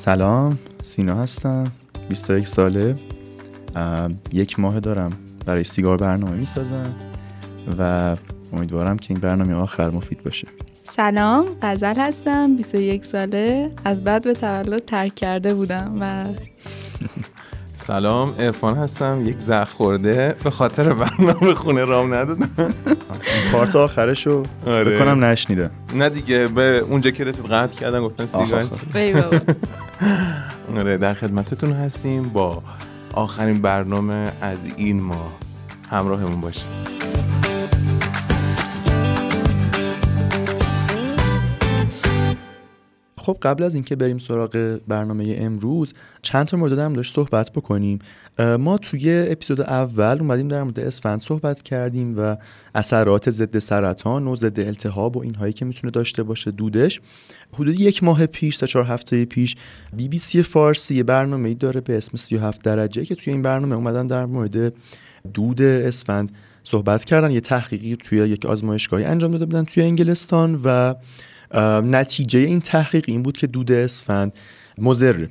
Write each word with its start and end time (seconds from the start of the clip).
سلام 0.00 0.58
سینا 0.82 1.22
هستم 1.22 1.64
21 2.08 2.48
ساله. 2.48 2.94
یک 4.32 4.60
ماه 4.60 4.80
دارم 4.80 5.10
برای 5.46 5.64
سیگار 5.64 5.96
برنامه 5.96 6.36
می‌سازم 6.36 6.94
و 7.78 8.16
امیدوارم 8.52 8.98
که 8.98 9.14
این 9.14 9.20
برنامه 9.20 9.54
آخر 9.54 9.90
مفید 9.90 10.22
باشه. 10.24 10.48
سلام 10.84 11.46
غزل 11.62 11.94
هستم 11.96 12.56
21 12.56 13.04
ساله. 13.04 13.70
از 13.84 14.04
بعد 14.04 14.24
به 14.24 14.32
تولد 14.32 14.84
ترک 14.84 15.14
کرده 15.14 15.54
بودم 15.54 15.96
و 16.00 16.24
سلام 17.74 18.34
ارفان 18.38 18.74
هستم 18.76 19.22
یک 19.26 19.38
زخ 19.38 19.68
خورده. 19.68 20.36
به 20.44 20.50
خاطر 20.50 20.92
برنامه 20.92 21.54
خونه 21.54 21.84
رام 21.84 22.14
ندادم. 22.14 22.74
پارت 23.52 23.76
آخرش 23.76 24.26
رو 24.26 24.42
آره. 24.66 24.96
بکنم 24.96 25.24
نشنیده. 25.24 25.70
نه 25.94 26.08
دیگه 26.08 26.48
به 26.48 26.78
اونجا 26.78 27.10
که 27.10 27.24
رسید 27.24 27.46
قطع 27.46 27.76
کردن 27.76 28.00
گفتن 28.00 28.26
سیگار. 28.26 28.68
آره 30.76 30.96
در 30.96 31.14
خدمتتون 31.14 31.72
هستیم. 31.72 32.22
با 32.22 32.62
آخرین 33.12 33.62
برنامه 33.62 34.32
از 34.40 34.58
این 34.76 35.02
ماه 35.02 35.32
همراهمون 35.90 36.40
باشیم 36.40 36.68
خب 43.20 43.36
قبل 43.42 43.62
از 43.62 43.74
اینکه 43.74 43.96
بریم 43.96 44.18
سراغ 44.18 44.78
برنامه 44.88 45.36
امروز 45.38 45.92
چند 46.22 46.46
تا 46.46 46.56
مورد 46.56 46.78
هم 46.78 46.92
داشت 46.92 47.14
صحبت 47.14 47.52
بکنیم. 47.52 47.98
ما 48.58 48.78
توی 48.78 49.26
اپیزود 49.28 49.60
اول 49.60 50.16
اومدیم 50.20 50.48
در 50.48 50.62
مورد 50.62 50.80
اسفند 50.80 51.20
صحبت 51.20 51.62
کردیم 51.62 52.14
و 52.18 52.36
اثرات 52.74 53.30
ضد 53.30 53.58
سرطان 53.58 54.26
و 54.26 54.36
ضد 54.36 54.60
التهاب 54.60 55.16
و 55.16 55.22
اینهایی 55.22 55.52
که 55.52 55.64
می‌تونه 55.64 55.90
داشته 55.90 56.22
باشه 56.22 56.50
دودش. 56.50 57.00
حدود 57.52 57.80
یک 57.80 58.04
ماه 58.04 58.26
پیش 58.26 58.56
تا 58.56 58.66
چهار 58.66 58.84
هفته 58.84 59.24
پیش 59.24 59.56
بی 59.96 60.08
بی 60.08 60.18
سی 60.18 60.42
فارسی 60.42 60.94
یه 60.94 61.02
برنامه 61.02 61.48
ای 61.48 61.54
داره 61.54 61.80
به 61.80 61.96
اسم 61.96 62.16
37 62.16 62.64
درجه 62.64 63.04
که 63.04 63.14
توی 63.14 63.32
این 63.32 63.42
برنامه 63.42 63.74
اومدن 63.74 64.06
در 64.06 64.26
مورد 64.26 64.72
دود 65.34 65.62
اسفند 65.62 66.32
صحبت 66.64 67.04
کردن. 67.04 67.30
یه 67.30 67.40
تحقیقی 67.40 67.96
توی 67.96 68.18
یک 68.18 68.46
آزمایشگاهی 68.46 69.04
انجام 69.04 69.30
داده 69.30 69.46
بودن 69.46 69.64
توی 69.64 69.82
انگلستان 69.82 70.60
و 70.64 70.94
نتیجه 71.84 72.38
این 72.38 72.60
تحقیق 72.60 73.04
این 73.08 73.22
بود 73.22 73.36
که 73.36 73.46
دود 73.46 73.72
اسفند 73.72 74.32
مضره 74.78 75.30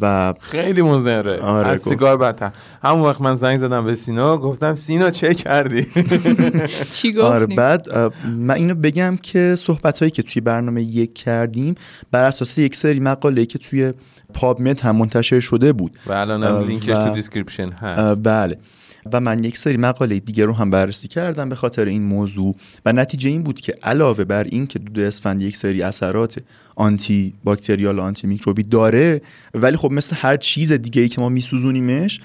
و 0.00 0.34
خیلی 0.40 0.82
مزره 0.82 1.40
آره، 1.40 1.68
از 1.68 1.80
گفت. 1.80 1.88
سیگار 1.88 2.16
بدتر. 2.16 2.50
همون 2.82 3.02
وقت 3.02 3.20
من 3.20 3.34
زنگ 3.34 3.56
زدم 3.56 3.84
به 3.84 3.94
سینا 3.94 4.38
گفتم 4.38 4.76
سینا 4.76 5.10
چه 5.10 5.34
کردی؟ 5.34 5.86
چی 6.94 7.20
آره 7.20 7.44
گفتیم 7.44 7.56
بعد 7.56 7.88
اه، 7.90 8.10
من 8.28 8.54
اینو 8.54 8.74
بگم 8.74 9.18
که 9.22 9.54
صحبت 9.58 9.98
هایی 9.98 10.10
که 10.10 10.22
توی 10.22 10.42
برنامه 10.42 10.82
یک 10.82 11.14
کردیم 11.14 11.74
بر 12.10 12.24
اساس 12.24 12.58
یک 12.58 12.76
سری 12.76 13.00
مقاله 13.00 13.46
که 13.46 13.58
توی 13.58 13.92
PubMed 14.34 14.80
هم 14.80 14.96
منتشر 14.96 15.40
شده 15.40 15.72
بود. 15.72 15.98
و 16.06 16.12
الان 16.12 16.44
هم 16.44 16.66
لینکش 16.66 16.86
تو 16.86 17.10
description 17.10 17.70
هست. 17.70 18.22
بله. 18.22 18.58
و 19.12 19.20
من 19.20 19.44
یک 19.44 19.58
سری 19.58 19.76
مقاله 19.76 20.20
دیگه 20.20 20.44
رو 20.44 20.52
هم 20.52 20.70
بررسی 20.70 21.08
کردم 21.08 21.48
به 21.48 21.54
خاطر 21.54 21.84
این 21.84 22.02
موضوع 22.02 22.56
و 22.86 22.92
نتیجه 22.92 23.30
این 23.30 23.42
بود 23.42 23.60
که 23.60 23.74
علاوه 23.82 24.24
بر 24.24 24.44
این 24.44 24.66
که 24.66 24.78
دود 24.78 24.98
اسفند 24.98 25.42
یک 25.42 25.56
سری 25.56 25.82
اثرات 25.82 26.38
antibacterial 26.76 28.00
آنتی 28.00 28.26
میکروبی 28.26 28.62
داره 28.62 29.20
ولی 29.54 29.76
خب 29.76 29.92
مثل 29.92 30.16
هر 30.18 30.36
چیز 30.36 30.72
دیگه 30.72 31.02
ای 31.02 31.08
که 31.08 31.20
ما 31.20 31.28
میسوزونیمش 31.28 32.20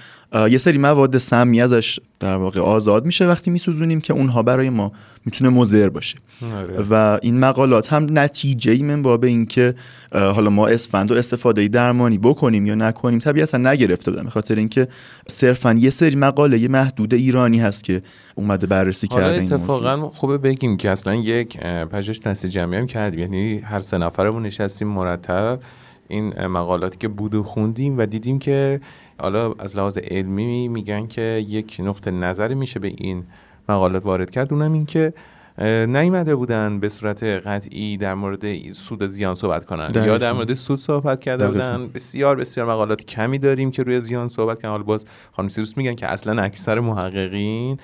یه 0.49 0.57
سری 0.57 0.77
مواد 0.77 1.17
سمی 1.17 1.61
ازش 1.61 1.99
در 2.19 2.35
واقع 2.35 2.61
آزاد 2.61 3.05
میشه 3.05 3.27
وقتی 3.27 3.51
میسوزونیم 3.51 4.01
که 4.01 4.13
اونها 4.13 4.43
برای 4.43 4.69
ما 4.69 4.91
می‌تونه 5.27 5.49
مضر 5.49 5.89
باشه 5.89 6.17
آره. 6.55 6.85
و 6.89 7.19
این 7.21 7.39
مقالات 7.39 7.93
هم 7.93 8.07
نتیجه 8.11 8.71
ای 8.71 8.83
من 8.83 9.01
باب 9.01 9.23
اینکه 9.23 9.75
حالا 10.11 10.49
ما 10.49 10.67
اسفند 10.67 11.11
و 11.11 11.13
استفاده 11.13 11.67
درمانی 11.67 12.17
بکنیم 12.17 12.65
یا 12.65 12.75
نکنیم 12.75 13.19
طبیعتا 13.19 13.57
نگرفته 13.57 14.11
بودم 14.11 14.23
به 14.23 14.29
خاطر 14.29 14.55
اینکه 14.55 14.87
صرفا 15.27 15.73
یه 15.73 15.89
سری 15.89 16.15
مقاله 16.15 16.59
یه 16.59 16.67
محدود 16.67 17.13
ایرانی 17.13 17.59
هست 17.59 17.83
که 17.83 18.01
اومده 18.35 18.67
بررسی 18.67 19.07
حالا 19.11 19.23
کرده 19.23 19.39
این. 19.39 19.53
اتفاقا 19.53 20.09
خوبه 20.09 20.37
بگیم 20.37 20.77
که 20.77 20.91
اصلا 20.91 21.15
یک 21.15 21.57
پژوهش 21.63 22.19
دست 22.19 22.45
جمعی 22.45 22.77
هم 22.77 22.85
کردیم 22.85 23.19
یعنی 23.19 23.59
هر 23.59 23.79
سه 23.79 23.97
نفرمون 23.97 24.43
نشستیم 24.43 24.87
مرتب 24.87 25.59
این 26.07 26.47
مقالاتی 26.47 26.97
که 26.97 27.07
بود 27.07 27.35
و 27.35 27.43
خوندیم 27.43 27.97
و 27.97 28.05
دیدیم 28.05 28.39
که 28.39 28.81
حالا 29.19 29.53
از 29.53 29.75
لحاظ 29.75 29.97
علمی 29.97 30.67
میگن 30.67 31.07
که 31.07 31.45
یک 31.47 31.77
نقطه 31.79 32.11
نظری 32.11 32.55
میشه 32.55 32.79
به 32.79 32.93
این 32.97 33.23
مقالات 33.69 34.05
وارد 34.05 34.31
کرد 34.31 34.53
اونم 34.53 34.73
این 34.73 34.85
که 34.85 35.13
اه، 35.57 35.85
نیومده 35.85 36.35
بودن 36.35 36.79
به 36.79 36.89
صورت 36.89 37.23
قطعی 37.23 37.97
در 37.97 38.13
مورد 38.13 38.71
سود 38.71 39.01
و 39.01 39.07
زیان 39.07 39.35
صحبت 39.35 39.65
کنن 39.65 39.87
دقیقاً. 39.87 40.05
یا 40.05 40.17
در 40.17 40.31
مورد 40.33 40.53
سود 40.53 40.79
صحبت 40.79 41.21
کرده 41.21 41.47
دقیقاً. 41.47 41.77
بودن 41.77 41.87
بسیار 41.93 42.35
بسیار 42.35 42.67
مقالات 42.67 43.05
کمی 43.05 43.39
داریم 43.39 43.71
که 43.71 43.83
روی 43.83 43.99
زیان 43.99 44.27
صحبت 44.27 44.61
کنن 44.61 44.71
حالا 44.71 44.83
باز 44.83 45.05
خانم 45.31 45.47
سیروس 45.47 45.77
میگن 45.77 45.95
که 45.95 46.11
اصلا 46.11 46.41
اکثر 46.41 46.79
محققین 46.79 47.77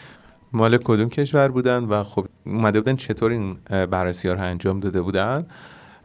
مال 0.54 0.78
کدوم 0.78 1.10
کشور 1.10 1.48
بودن 1.48 1.84
و 1.84 2.04
خب 2.04 2.26
اومده 2.46 2.82
بودن 2.82 2.96
چطور 2.96 3.32
این 3.32 3.58
بررسی 3.86 4.28
ها 4.28 4.34
رو 4.34 4.42
انجام 4.42 4.80
داده 4.80 5.02
بودن 5.02 5.46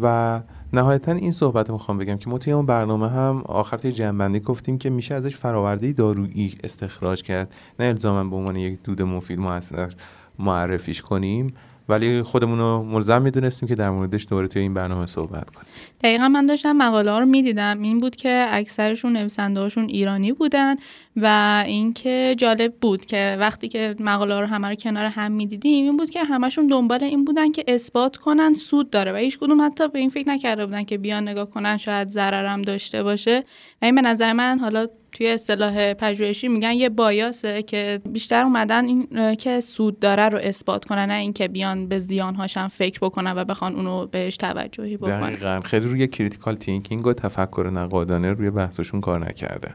و 0.00 0.41
نهایتا 0.73 1.12
این 1.12 1.33
صحبت 1.33 1.71
می‌خوام 1.71 1.99
بگم 1.99 2.17
که 2.17 2.31
ما 2.31 2.39
توی 2.39 2.53
اون 2.53 2.67
برنامه 2.67 3.09
هم 3.09 3.43
آخر 3.47 3.77
توی 3.77 3.93
جنبندی 3.93 4.41
گفتیم 4.41 4.79
که 4.79 4.91
میشه 4.91 5.15
ازش 5.15 5.37
فراورده 5.37 5.93
دارویی 5.93 6.59
استخراج 6.65 7.23
کرد. 7.23 7.56
نه 7.81 7.87
الزاما 7.87 8.31
به 8.31 8.37
عنوان 8.37 8.56
یک 8.56 8.83
دود 8.83 9.03
مفید 9.03 9.39
موثر 9.39 9.93
معرفیش 10.39 11.03
کنیم. 11.03 11.55
ولی 11.88 12.22
خودمون 12.22 12.59
رو 12.59 12.82
ملزم 12.82 13.22
می‌دونستیم 13.22 13.69
که 13.69 13.75
در 13.75 13.91
موردش 13.91 14.26
دوباره 14.31 14.49
توی 14.49 14.62
این 14.62 14.75
برنامه 14.75 15.06
صحبت 15.06 15.50
کنیم. 15.50 15.66
دقیقا 16.00 16.28
من 16.28 16.47
داشتم 16.47 16.72
مقاله 16.72 17.10
ها 17.10 17.19
رو 17.19 17.26
می‌دیدم. 17.26 17.82
این 17.82 18.00
بود 18.00 18.16
که 18.16 18.47
اکثرشون 18.50 19.12
نویسنده 19.12 19.60
هاشون 19.60 19.84
ایرانی 19.84 20.32
بودن 20.32 20.77
و 21.16 21.62
اینکه 21.66 22.34
جالب 22.38 22.75
بود 22.81 23.06
که 23.06 23.37
وقتی 23.41 23.69
که 23.69 23.94
مقاله 24.00 24.34
ها 24.34 24.41
رو 24.41 24.47
همه 24.47 24.69
رو 24.69 24.75
کنار 24.75 25.04
هم 25.04 25.32
می‌دیدیم 25.32 25.84
این 25.84 25.97
بود 25.97 26.10
که 26.10 26.25
همشون 26.25 26.66
دنبال 26.66 27.04
این 27.04 27.25
بودن 27.25 27.53
که 27.53 27.65
اثبات 27.69 28.16
کنن 28.16 28.54
سود 28.54 28.91
داره 28.91 29.12
و 29.12 29.16
هیچ 29.16 29.38
کدوم 29.38 29.62
حتی 29.62 29.88
به 29.88 29.98
این 29.98 30.10
فکر 30.10 30.28
نکرده 30.28 30.66
بودن 30.66 30.84
که 30.84 30.98
بیان 30.98 31.28
نگاه 31.28 31.50
کنن 31.50 31.77
شاید 31.77 32.09
ضررم 32.09 32.62
داشته 32.62 33.03
باشه. 33.03 33.44
و 33.82 33.84
این 33.84 33.94
به 33.94 34.03
نظر 34.03 34.32
من 34.32 34.59
حالا 34.59 34.87
توی 35.19 35.29
اصطلاح 35.29 35.95
پژوهشی 35.95 36.49
میگن 36.49 36.73
یه 36.73 36.89
bias 36.89 37.48
ه 37.48 37.62
که 37.62 38.01
بیشتر 38.11 38.45
اومدن 38.45 38.84
این 38.84 39.34
که 39.34 39.61
سود 39.61 39.99
داره 39.99 40.29
رو 40.29 40.39
اثبات 40.39 40.84
کنن 40.84 41.06
نه 41.06 41.15
اینکه 41.15 41.49
بیان 41.49 41.89
به 41.89 41.99
زیانهاشم 41.99 42.69
فکر 42.69 42.99
بکنن 43.03 43.33
و 43.37 43.45
بخوان 43.45 43.75
اونو 43.75 44.07
بهش 44.07 44.37
توجهی 44.37 44.97
بکنن. 44.97 45.21
دقیقا. 45.21 45.61
خیلی 45.61 45.87
روی 45.89 46.09
critical 46.09 46.56
thinking 46.56 47.06
و 47.07 47.12
تفکر 47.12 47.71
نقادانه 47.75 48.33
روی 48.33 48.51
بحثشون 48.51 49.01
کار 49.01 49.28
نکردن 49.28 49.75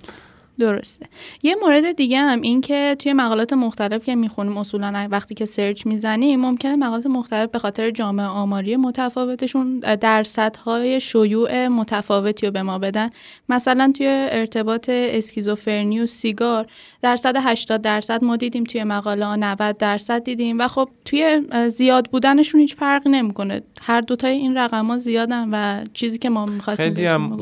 درسته. 0.59 1.06
یه 1.44 1.56
مورد 1.62 1.91
دیگه 1.91 2.19
هم 2.19 2.41
این 2.41 2.62
که 2.62 2.96
توی 3.00 3.14
مقالات 3.14 3.53
مختلف 3.53 4.06
که 4.06 4.16
می‌خونیم 4.16 4.58
اصولا 4.58 5.08
وقتی 5.12 5.36
که 5.36 5.46
search 5.46 5.86
می‌زنیم 5.86 6.40
ممکنه 6.40 6.75
مقالات 6.75 7.06
مختلف 7.06 7.50
به 7.50 7.59
خاطر 7.59 7.91
جامعه 7.91 8.25
آماری 8.25 8.75
متفاوتشون 8.75 9.80
درصدهای 9.80 11.00
شیوع 11.00 11.68
متفاوتی 11.68 12.46
رو 12.46 12.52
به 12.52 12.62
ما 12.62 12.80
بدن. 12.80 13.09
مثلا 13.50 13.94
توی 13.97 14.28
ارتباط 14.31 14.90
اسکیزوفرنی 14.90 16.00
و 16.00 16.06
سیگار 16.06 16.66
درصد 17.02 17.35
80 17.40 17.81
درصد 17.81 18.24
ما 18.24 18.35
دیدیم 18.35 18.64
توی 18.64 18.84
مقاله 18.84 19.25
ها 19.25 19.35
90 19.35 19.78
درصد 19.78 20.24
دیدیم 20.24 20.59
و 20.59 20.68
خب 20.68 20.90
توی 21.06 21.41
زیاد 21.70 22.08
بودنشون 22.12 22.62
هیچ 22.62 22.75
فرقی 22.75 23.09
نمی‌کنه. 23.09 23.62
هر 23.81 24.02
دوتای 24.02 24.31
این 24.31 24.58
رقم 24.58 24.85
ها 24.85 24.97
زیادن 24.97 25.50
و 25.52 25.85
چیزی 25.94 26.18
که 26.18 26.30
ما 26.30 26.46
می‌خواستیم 26.46 26.94
خیلی 26.94 27.06
هم 27.06 27.38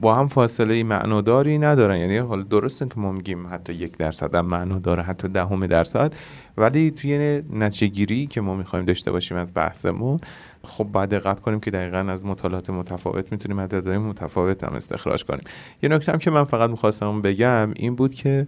با 0.00 0.14
هم 0.14 0.28
فاصله 0.28 0.82
معناداری 0.82 1.58
ندارن. 1.58 1.98
یعنی 1.98 2.18
حالا 2.34 2.46
درسته 2.46 2.86
که 2.86 2.94
ما 2.96 3.12
میگیم 3.12 3.46
حتی 3.46 3.72
یک 3.72 3.96
درصد 3.96 4.34
هم 4.34 4.46
معنا 4.46 4.78
داره 4.78 5.02
حتی 5.02 5.28
دهم 5.28 5.66
درصد. 5.66 6.14
ولی 6.56 6.90
توی 6.90 7.42
نتیجه 7.52 7.86
گیری 7.86 8.26
که 8.26 8.40
ما 8.40 8.56
می‌خوایم 8.56 8.84
داشته 8.84 9.10
باشیم 9.10 9.36
از 9.36 9.52
بحثمون 9.54 10.20
خب 10.64 10.84
باید 10.84 11.10
دقت 11.10 11.40
کنیم 11.40 11.60
که 11.60 11.70
دقیقا 11.70 11.98
از 11.98 12.26
مطالعات 12.26 12.70
متفاوت 12.70 13.32
می‌تونیم 13.32 13.60
عددهای 13.60 13.98
متفاوت 13.98 14.64
هم 14.64 14.72
استخراج 14.72 15.24
کنیم. 15.24 15.44
یه 15.82 15.88
نکته 15.88 16.12
هم 16.12 16.18
که 16.18 16.30
من 16.30 16.44
فقط 16.44 16.70
می‌خواستم 16.70 17.22
بگم 17.22 17.70
این 17.76 17.94
بود 17.94 18.14
که 18.14 18.46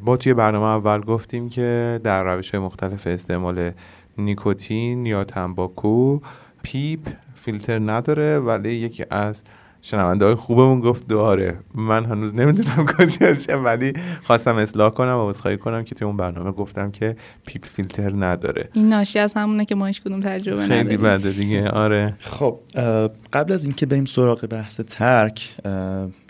ما 0.00 0.16
توی 0.16 0.34
برنامه 0.34 0.66
اول 0.66 1.00
گفتیم 1.00 1.48
که 1.48 2.00
در 2.04 2.34
روش 2.34 2.50
های 2.50 2.60
مختلف 2.60 3.06
استعمال 3.06 3.70
نیکوتین 4.18 5.06
یا 5.06 5.24
تنباکو 5.24 6.20
پیپ 6.62 7.00
فیلتر 7.34 7.78
نداره 7.78 8.38
ولی 8.38 8.72
یکی 8.72 9.04
از 9.10 9.42
شنونده 9.82 10.24
های 10.24 10.34
خوبمون 10.34 10.80
گفت 10.80 11.08
داره 11.08 11.58
من 11.74 12.04
هنوز 12.04 12.34
نمی‌دونم 12.34 12.86
کجاشه 12.98 13.54
ولی 13.54 13.92
خواستم 14.24 14.56
اصلاح 14.56 14.90
کنم 14.90 15.16
و 15.16 15.28
عذرخواهی 15.28 15.56
کنم 15.56 15.84
که 15.84 15.94
توی 15.94 16.06
اون 16.06 16.16
برنامه 16.16 16.52
گفتم 16.52 16.90
که 16.90 17.16
پیپ 17.46 17.64
فیلتر 17.64 18.12
نداره. 18.16 18.68
این 18.72 18.88
ناشی 18.88 19.18
از 19.18 19.34
همونه 19.34 19.64
که 19.64 19.74
ما 19.74 19.86
هیچ 19.86 20.02
کدوم 20.02 20.20
تجربه 20.20 20.62
خیلی 20.66 20.96
نداریم. 20.96 21.02
بده 21.02 21.32
دیگه. 21.32 21.68
آره. 21.68 22.14
خب 22.20 22.58
قبل 23.32 23.52
از 23.52 23.64
اینکه 23.64 23.86
بریم 23.86 24.04
سراغ 24.04 24.46
بحث 24.46 24.80
ترک 24.80 25.56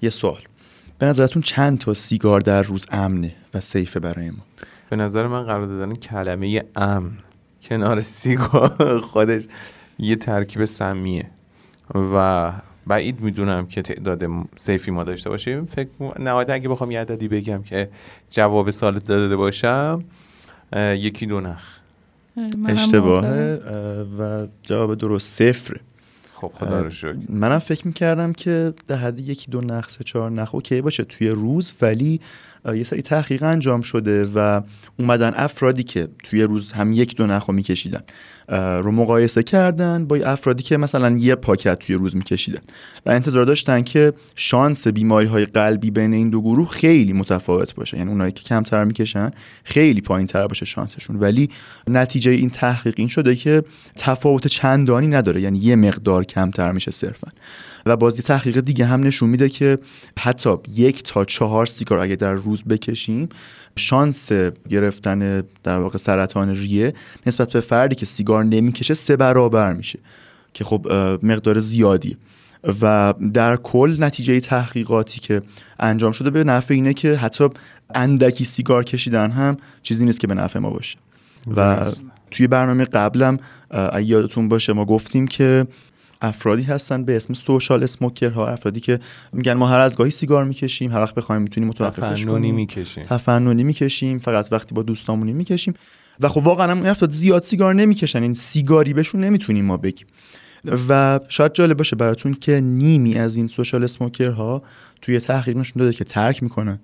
یه 0.02 0.10
سوال. 0.10 0.40
به 0.98 1.06
نظرتون 1.06 1.42
چند 1.42 1.78
تا 1.78 1.94
سیگار 1.94 2.40
در 2.40 2.62
روز 2.62 2.86
امنه 2.90 3.32
و 3.54 3.60
سیفه 3.60 4.00
برای 4.00 4.30
ما؟ 4.30 4.44
به 4.90 4.96
نظر 4.96 5.26
من 5.26 5.42
قرار 5.44 5.66
دادن 5.66 5.94
کلمه 5.94 6.64
امن 6.76 7.10
کنار 7.62 8.00
سیگار 8.00 9.00
خودش 9.12 9.42
یه 9.98 10.16
ترکیب 10.16 10.64
سمیه 10.64 11.30
و 11.94 12.52
بعید 12.86 13.20
می‌دونم 13.20 13.66
که 13.66 13.82
تعداد 13.82 14.24
سیفی 14.56 14.90
ما 14.90 15.04
داشته 15.04 15.30
باشیم. 15.30 15.66
فکر 15.66 15.88
نهایتا 16.18 16.52
اگه 16.52 16.68
بخوام 16.68 16.90
یه 16.90 17.00
عددی 17.00 17.28
بگم 17.28 17.62
که 17.62 17.88
جواب 18.30 18.70
سال 18.70 18.98
داده 18.98 19.36
باشم 19.36 20.04
یکی 20.76 21.26
دو 21.26 21.40
نخ. 21.40 21.62
اشتباهه 22.68 23.60
و 24.18 24.46
جواب 24.62 24.94
درست 24.94 25.42
صفر. 25.42 25.76
خب 26.34 26.52
خدا 26.54 26.80
رو 26.80 26.90
شکر. 26.90 27.16
منم 27.28 27.58
فکر 27.58 27.86
می‌کردم 27.86 28.32
که 28.32 28.74
در 28.88 28.96
حد 28.96 29.20
یکی 29.20 29.50
دو 29.50 29.60
نخ 29.60 29.88
سه 29.88 30.04
چهار 30.04 30.30
نخ 30.30 30.54
اوکی 30.54 30.80
باشه 30.80 31.04
توی 31.04 31.28
روز 31.28 31.74
ولی 31.82 32.20
یه 32.74 32.82
سری 32.82 33.02
تحقیق 33.02 33.42
انجام 33.42 33.82
شده 33.82 34.26
و 34.34 34.60
اومدن 34.98 35.32
افرادی 35.36 35.82
که 35.82 36.08
توی 36.24 36.42
روز 36.42 36.72
هم 36.72 36.92
یک 36.92 37.16
دو 37.16 37.26
نخو 37.26 37.52
میکشیدن. 37.52 38.02
رو 38.56 38.92
مقایسه 38.92 39.42
کردن 39.42 40.06
با 40.06 40.16
افرادی 40.16 40.62
که 40.62 40.76
مثلا 40.76 41.16
یه 41.18 41.34
پاکت 41.34 41.78
توی 41.78 41.94
روز 41.94 42.16
میکشیدن. 42.16 42.60
و 43.06 43.10
انتظار 43.10 43.44
داشتن 43.44 43.82
که 43.82 44.12
شانس 44.36 44.88
بیماری 44.88 45.26
های 45.26 45.46
قلبی 45.46 45.90
بین 45.90 46.12
این 46.12 46.30
دو 46.30 46.40
گروه 46.40 46.68
خیلی 46.68 47.12
متفاوت 47.12 47.74
باشه. 47.74 47.98
یعنی 47.98 48.10
اونایی 48.10 48.32
که 48.32 48.44
کمتر 48.44 48.84
می‌کشن 48.84 49.30
خیلی 49.64 50.00
پایین 50.00 50.26
تر 50.26 50.46
باشه 50.46 50.64
شانسشون. 50.64 51.16
ولی 51.16 51.48
نتیجه 51.88 52.30
این 52.30 52.50
تحقیق 52.50 52.94
این 52.96 53.08
شده 53.08 53.36
که 53.36 53.62
تفاوت 53.96 54.46
چندانی 54.46 55.06
نداره. 55.06 55.40
یعنی 55.40 55.58
یه 55.58 55.76
مقدار 55.76 56.24
کمتر 56.24 56.72
میشه 56.72 56.90
صرفا. 56.90 57.28
و 57.86 57.96
بازی 57.96 58.22
تحقیق 58.22 58.60
دیگه 58.60 58.86
هم 58.86 59.06
نشون 59.06 59.28
میده 59.28 59.48
که 59.48 59.78
حتی 60.18 60.50
یک 60.74 61.02
تا 61.02 61.24
چهار 61.24 61.66
سیگار 61.66 61.98
اگه 61.98 62.16
در 62.16 62.32
روز 62.32 62.64
بکشیم 62.64 63.28
شانس 63.76 64.32
گرفتن 64.68 65.42
در 65.62 65.78
واقع 65.78 65.98
سرطان 65.98 66.54
ریه 66.54 66.94
نسبت 67.26 67.52
به 67.52 67.60
فردی 67.60 67.94
که 67.94 68.06
سیگار 68.06 68.44
نمی‌کشه 68.44 68.94
سه 68.94 69.16
برابر 69.16 69.72
میشه 69.72 69.98
که 70.54 70.64
خب 70.64 70.86
مقدار 71.22 71.58
زیادی 71.58 72.16
و 72.82 73.14
در 73.32 73.56
کل 73.56 73.96
نتیجه 73.98 74.40
تحقیقاتی 74.40 75.20
که 75.20 75.42
انجام 75.78 76.12
شده 76.12 76.30
به 76.30 76.44
نفع 76.44 76.74
اینه 76.74 76.94
که 76.94 77.16
حتی 77.16 77.48
اندکی 77.94 78.44
سیگار 78.44 78.84
کشیدن 78.84 79.30
هم 79.30 79.56
چیزی 79.82 80.04
نیست 80.04 80.20
که 80.20 80.26
به 80.26 80.34
نفع 80.34 80.58
ما 80.58 80.70
باشه. 80.70 80.98
و 81.56 81.90
توی 82.30 82.46
برنامه 82.46 82.84
قبلم 82.84 83.38
یادتون 84.02 84.48
باشه 84.48 84.72
ما 84.72 84.84
گفتیم 84.84 85.26
که 85.26 85.66
افرادی 86.22 86.62
هستن 86.62 87.04
به 87.04 87.16
اسم 87.16 87.34
سوشال 87.34 87.82
اسموکر 87.82 88.40
افرادی 88.40 88.80
که 88.80 89.00
میگن 89.32 89.52
ما 89.52 89.66
هر 89.66 89.80
از 89.80 89.96
گاهی 89.96 90.10
سیگار 90.10 90.44
می‌کشیم 90.44 90.92
هر 90.92 91.00
وقت 91.00 91.14
بخوایم 91.14 91.42
می‌تونیم 91.42 91.68
متوقفش 91.68 92.24
کنیم. 92.24 92.54
می‌کشیم. 92.54 93.04
تفننی 93.04 93.64
می‌کشیم 93.64 94.18
فقط 94.18 94.52
وقتی 94.52 94.74
با 94.74 94.82
دوستامونی 94.82 95.32
می‌کشیم. 95.32 95.74
و 96.20 96.28
خب 96.28 96.46
واقعا 96.46 96.70
هم 96.70 96.86
افراد 96.86 97.10
زیاد 97.10 97.42
سیگار 97.42 97.74
نمی‌کشن 97.74 98.22
این 98.22 98.34
سیگاری 98.34 98.94
بهشون 98.94 99.24
نمی‌تونیم 99.24 99.64
ما 99.64 99.76
بگیم. 99.76 100.06
و 100.88 101.20
شاید 101.28 101.52
جالب 101.52 101.76
باشه 101.76 101.96
براتون 101.96 102.34
که 102.34 102.60
نیمی 102.60 103.14
از 103.14 103.36
این 103.36 103.48
سوشال 103.48 103.84
اسموکرها 103.84 104.62
توی 105.02 105.20
تحقیق 105.20 105.56
نشون 105.56 105.80
داده 105.82 105.92
که 105.92 106.04
ترک 106.04 106.42
می‌کنن. 106.42 106.78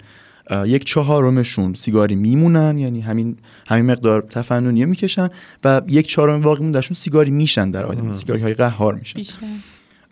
یک 0.67 0.85
چهارمشون 0.85 1.75
سیگاری 1.75 2.17
میمونن 2.17 2.79
یعنی 2.79 3.01
همین 3.01 3.37
همین 3.69 3.87
مقدار 3.87 4.23
تفننی 4.23 4.85
می‌کشن 4.85 5.29
و 5.65 5.83
یک 5.89 6.09
چهارم 6.09 6.41
باقی 6.41 6.63
موندهشون 6.63 6.95
سیگاری 6.95 7.31
میشن 7.31 7.71
در 7.71 7.87
آینده 7.87 8.13
سیگاری 8.13 8.43
های 8.43 8.55
قهار 8.55 8.95
میشن. 8.95 9.21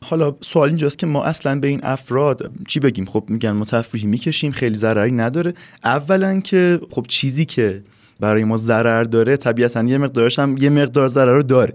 حالا 0.03 0.37
سوال 0.41 0.69
اینجاست 0.69 0.99
که 0.99 1.07
ما 1.07 1.25
اصلا 1.25 1.61
به 1.61 1.69
این 1.69 1.81
افراد 1.83 2.51
چی 2.69 2.81
بگیم؟ 2.81 3.05
خب 3.05 3.25
میگن 3.29 3.51
ما 3.51 3.65
تفریحی 3.65 4.07
می‌کشیم 4.07 4.53
خیلی 4.53 4.77
ضرری 4.77 5.13
نداره. 5.13 5.55
اولا 5.85 6.41
که 6.41 6.81
خب 6.91 7.07
چیزی 7.09 7.45
که 7.45 7.83
برای 8.21 8.45
ما 8.45 8.57
ضرر 8.57 9.05
داره 9.05 9.37
طبیعتا 9.37 9.85
یه 9.85 9.99
مقدارش 9.99 10.39
هم 10.39 10.57
یه 10.57 10.71
مقدار 10.71 11.09
ضرر 11.09 11.35
رو 11.37 11.43
داره 11.43 11.75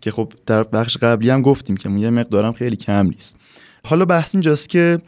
که 0.00 0.10
خب 0.10 0.32
در 0.46 0.62
بخش 0.62 0.96
قبلی 0.96 1.30
هم 1.30 1.42
گفتیم 1.42 1.76
که 1.76 1.90
یه 1.90 2.10
مقدارم 2.10 2.52
خیلی 2.52 2.76
کم 2.76 3.06
نیست. 3.06 3.36
حالا 3.84 4.04
بحث 4.04 4.34
اینجاست 4.34 4.68
که 4.68 4.98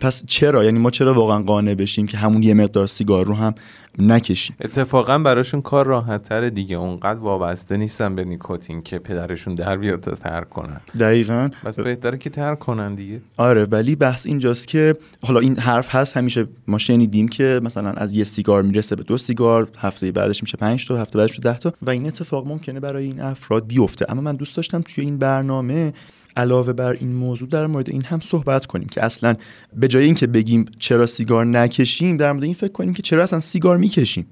پس 0.00 0.22
چرا؟ 0.26 0.64
یعنی 0.64 0.78
ما 0.78 0.90
چرا 0.90 1.14
واقعا 1.14 1.42
قانع 1.42 1.74
بشیم 1.74 2.06
که 2.06 2.16
همون 2.16 2.42
یه 2.42 2.54
مقدار 2.54 2.86
سیگار 2.86 3.24
رو 3.24 3.34
هم 3.34 3.54
نکشیم؟ 3.98 4.56
اتفاقا 4.60 5.18
براشون 5.18 5.62
کار 5.62 5.86
راحت 5.86 6.22
تر 6.22 6.48
دیگه. 6.48 6.76
اونقدر 6.76 7.18
وابسته 7.18 7.76
نیستن 7.76 8.14
به 8.14 8.24
نیکوتین 8.24 8.82
که 8.82 8.98
پدرشون 8.98 9.54
در 9.54 9.76
بیاد 9.76 10.00
تا 10.00 10.10
ترک 10.10 10.50
کنن. 10.50 10.80
دقیقا. 11.00 11.50
بس 11.64 11.80
بهتره 11.80 12.18
که 12.18 12.30
ترک 12.30 12.58
کنن 12.58 12.94
دیگه. 12.94 13.20
آره 13.36 13.64
ولی 13.64 13.96
بحث 13.96 14.26
اینجاست 14.26 14.68
که 14.68 14.96
حالا 15.26 15.40
این 15.40 15.58
حرف 15.58 15.94
هست 15.94 16.16
همیشه 16.16 16.46
ما 16.66 16.78
شنیدیم 16.78 17.28
که 17.28 17.60
مثلا 17.62 17.90
از 17.90 18.14
یه 18.14 18.24
سیگار 18.24 18.62
می‌رسه 18.62 18.96
به 18.96 19.02
دو 19.02 19.18
سیگار 19.18 19.68
هفته 19.78 20.12
بعدش 20.12 20.42
میشه 20.42 20.56
5 20.56 20.86
تا 20.86 20.96
هفته 20.96 21.18
بعدش 21.18 21.40
10 21.40 21.58
تا 21.58 21.72
و 21.82 21.90
این 21.90 22.06
اتفاق 22.06 22.46
ممکنه 22.46 22.80
برای 22.80 23.04
این 23.04 23.20
افراد 23.20 23.66
بیفته. 23.66 24.06
اما 24.08 24.20
من 24.20 24.36
دوست 24.36 24.56
داشتم 24.56 24.80
توی 24.80 25.04
این 25.04 25.18
برنامه 25.18 25.92
علاوه 26.36 26.72
بر 26.72 26.92
این 26.92 27.12
موضوع 27.12 27.48
در 27.48 27.66
مورد 27.66 27.90
این 27.90 28.04
هم 28.04 28.20
صحبت 28.20 28.66
کنیم 28.66 28.88
که 28.88 29.04
اصلا 29.04 29.34
به 29.76 29.88
جای 29.88 30.04
اینکه 30.04 30.26
بگیم 30.26 30.64
چرا 30.78 31.06
سیگار 31.06 31.46
نکشیم 31.46 32.16
در 32.16 32.32
مورد 32.32 32.44
این 32.44 32.54
فکر 32.54 32.72
کنیم 32.72 32.94
که 32.94 33.02
چرا 33.02 33.22
اصلا 33.22 33.40
سیگار 33.40 33.76
می‌کشیم. 33.76 34.26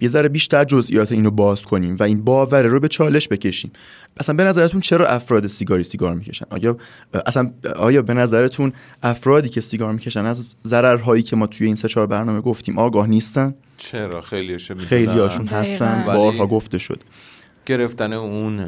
یه 0.00 0.08
ذره 0.08 0.28
بیشتر 0.28 0.64
جزئیات 0.64 1.12
اینو 1.12 1.30
باز 1.30 1.62
کنیم 1.62 1.96
و 2.00 2.02
این 2.02 2.24
باوره 2.24 2.68
رو 2.68 2.80
به 2.80 2.88
چالش 2.88 3.28
بکشیم. 3.28 3.70
اصلا 4.20 4.34
به 4.34 4.44
نظرتون 4.44 4.80
چرا 4.80 5.06
افراد 5.06 5.46
سیگاری 5.46 5.82
سیگار 5.82 6.14
می‌کشن؟ 6.14 6.46
آیا 6.50 6.76
اصلا 7.26 7.50
آیا 7.76 8.02
به 8.02 8.14
نظرتون 8.14 8.72
افرادی 9.02 9.48
که 9.48 9.60
سیگار 9.60 9.92
می‌کشن 9.92 10.26
از 10.26 10.46
ضررهایی 10.64 11.22
که 11.22 11.36
ما 11.36 11.46
توی 11.46 11.66
این 11.66 11.76
سه 11.76 11.88
چهار 11.88 12.06
برنامه 12.06 12.40
گفتیم 12.40 12.78
آگاه 12.78 13.06
نیستن؟ 13.06 13.54
چرا؟ 13.78 14.20
خیلی 14.20 14.58
خیلی 14.58 15.18
هاشون 15.18 15.46
هستن. 15.46 16.04
بارها 16.06 16.46
گفته 16.46 16.78
شد. 16.78 17.00
گرفتن 17.68 18.12
اون 18.12 18.60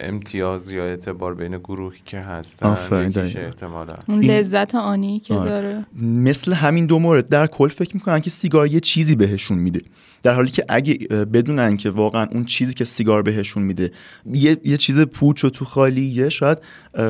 امتیاز 0.00 0.70
یا 0.70 0.84
اعتبار 0.84 1.34
بین 1.34 1.58
گروهی 1.58 2.00
که 2.04 2.18
هستن 2.18 2.66
احتمالا. 2.66 3.94
اون 4.08 4.20
لذت 4.20 4.74
آنی 4.74 5.18
که 5.18 5.34
آره. 5.34 5.50
داره. 5.50 5.86
مثل 6.02 6.52
همین 6.52 6.86
دو 6.86 6.98
مورد 6.98 7.28
در 7.28 7.46
کل 7.46 7.68
فکر 7.68 7.94
می‌کنن 7.94 8.20
که 8.20 8.30
سیگار 8.30 8.66
یه 8.66 8.80
چیزی 8.80 9.16
بهشون 9.16 9.58
میده. 9.58 9.80
در 10.24 10.34
حالی 10.34 10.50
که 10.50 10.64
اگه 10.68 10.94
بدونن 11.08 11.76
که 11.76 11.90
واقعا 11.90 12.26
اون 12.32 12.44
چیزی 12.44 12.74
که 12.74 12.84
سیگار 12.84 13.22
بهشون 13.22 13.62
میده 13.62 13.90
یه, 14.32 14.56
یه 14.64 14.76
چیز 14.76 15.00
پوچ 15.00 15.44
و 15.44 15.50
تو 15.50 15.64
خالیه 15.64 16.28
شاید 16.28 16.58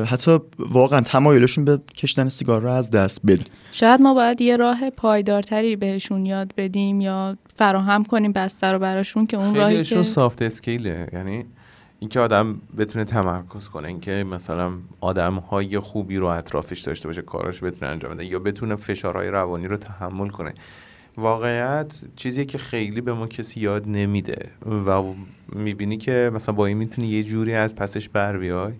حتی 0.05 0.39
واقعا 0.59 0.99
تمایلشون 0.99 1.65
به 1.65 1.79
کشتن 1.97 2.29
سیگار 2.29 2.61
رو 2.61 2.71
از 2.71 2.91
دست 2.91 3.21
بده 3.27 3.43
شاید 3.71 4.01
ما 4.01 4.13
باید 4.13 4.41
یه 4.41 4.57
راه 4.57 4.89
پایدارتری 4.89 5.75
بهشون 5.75 6.25
یاد 6.25 6.53
بدیم 6.57 7.01
یا 7.01 7.37
فراهم 7.55 8.03
کنیم 8.03 8.31
بستر 8.31 8.73
رو 8.73 8.79
براشون 8.79 9.27
که 9.27 9.37
اون 9.37 9.55
راهی 9.55 9.83
که 9.83 10.03
سافت 10.03 10.41
اسکیله 10.41 11.07
یعنی 11.13 11.45
اینکه 11.99 12.19
آدم 12.19 12.61
بتونه 12.77 13.05
تمرکز 13.05 13.69
کنه 13.69 13.87
اینکه 13.87 14.11
مثلا 14.11 14.71
آدم 15.01 15.35
های 15.35 15.79
خوبی 15.79 16.17
رو 16.17 16.27
اطرافش 16.27 16.79
داشته 16.79 17.07
باشه 17.07 17.21
کاراش 17.21 17.63
بتونه 17.63 17.91
انجام 17.91 18.13
بده 18.13 18.25
یا 18.25 18.39
بتونه 18.39 18.75
فشارهای 18.75 19.29
روانی 19.29 19.67
رو 19.67 19.77
تحمل 19.77 20.27
کنه. 20.27 20.53
واقعیت 21.17 22.03
چیزی 22.15 22.45
که 22.45 22.57
خیلی 22.57 23.01
به 23.01 23.13
ما 23.13 23.27
کسی 23.27 23.59
یاد 23.59 23.87
نمیده 23.87 24.49
و 24.87 25.03
می‌بینی 25.53 25.97
که 25.97 26.31
مثلا 26.33 26.55
با 26.55 26.65
این 26.65 26.77
می‌تونی 26.77 27.07
یه 27.07 27.23
جوری 27.23 27.53
از 27.53 27.75
پسش 27.75 28.09
بر 28.09 28.37
بیای. 28.37 28.73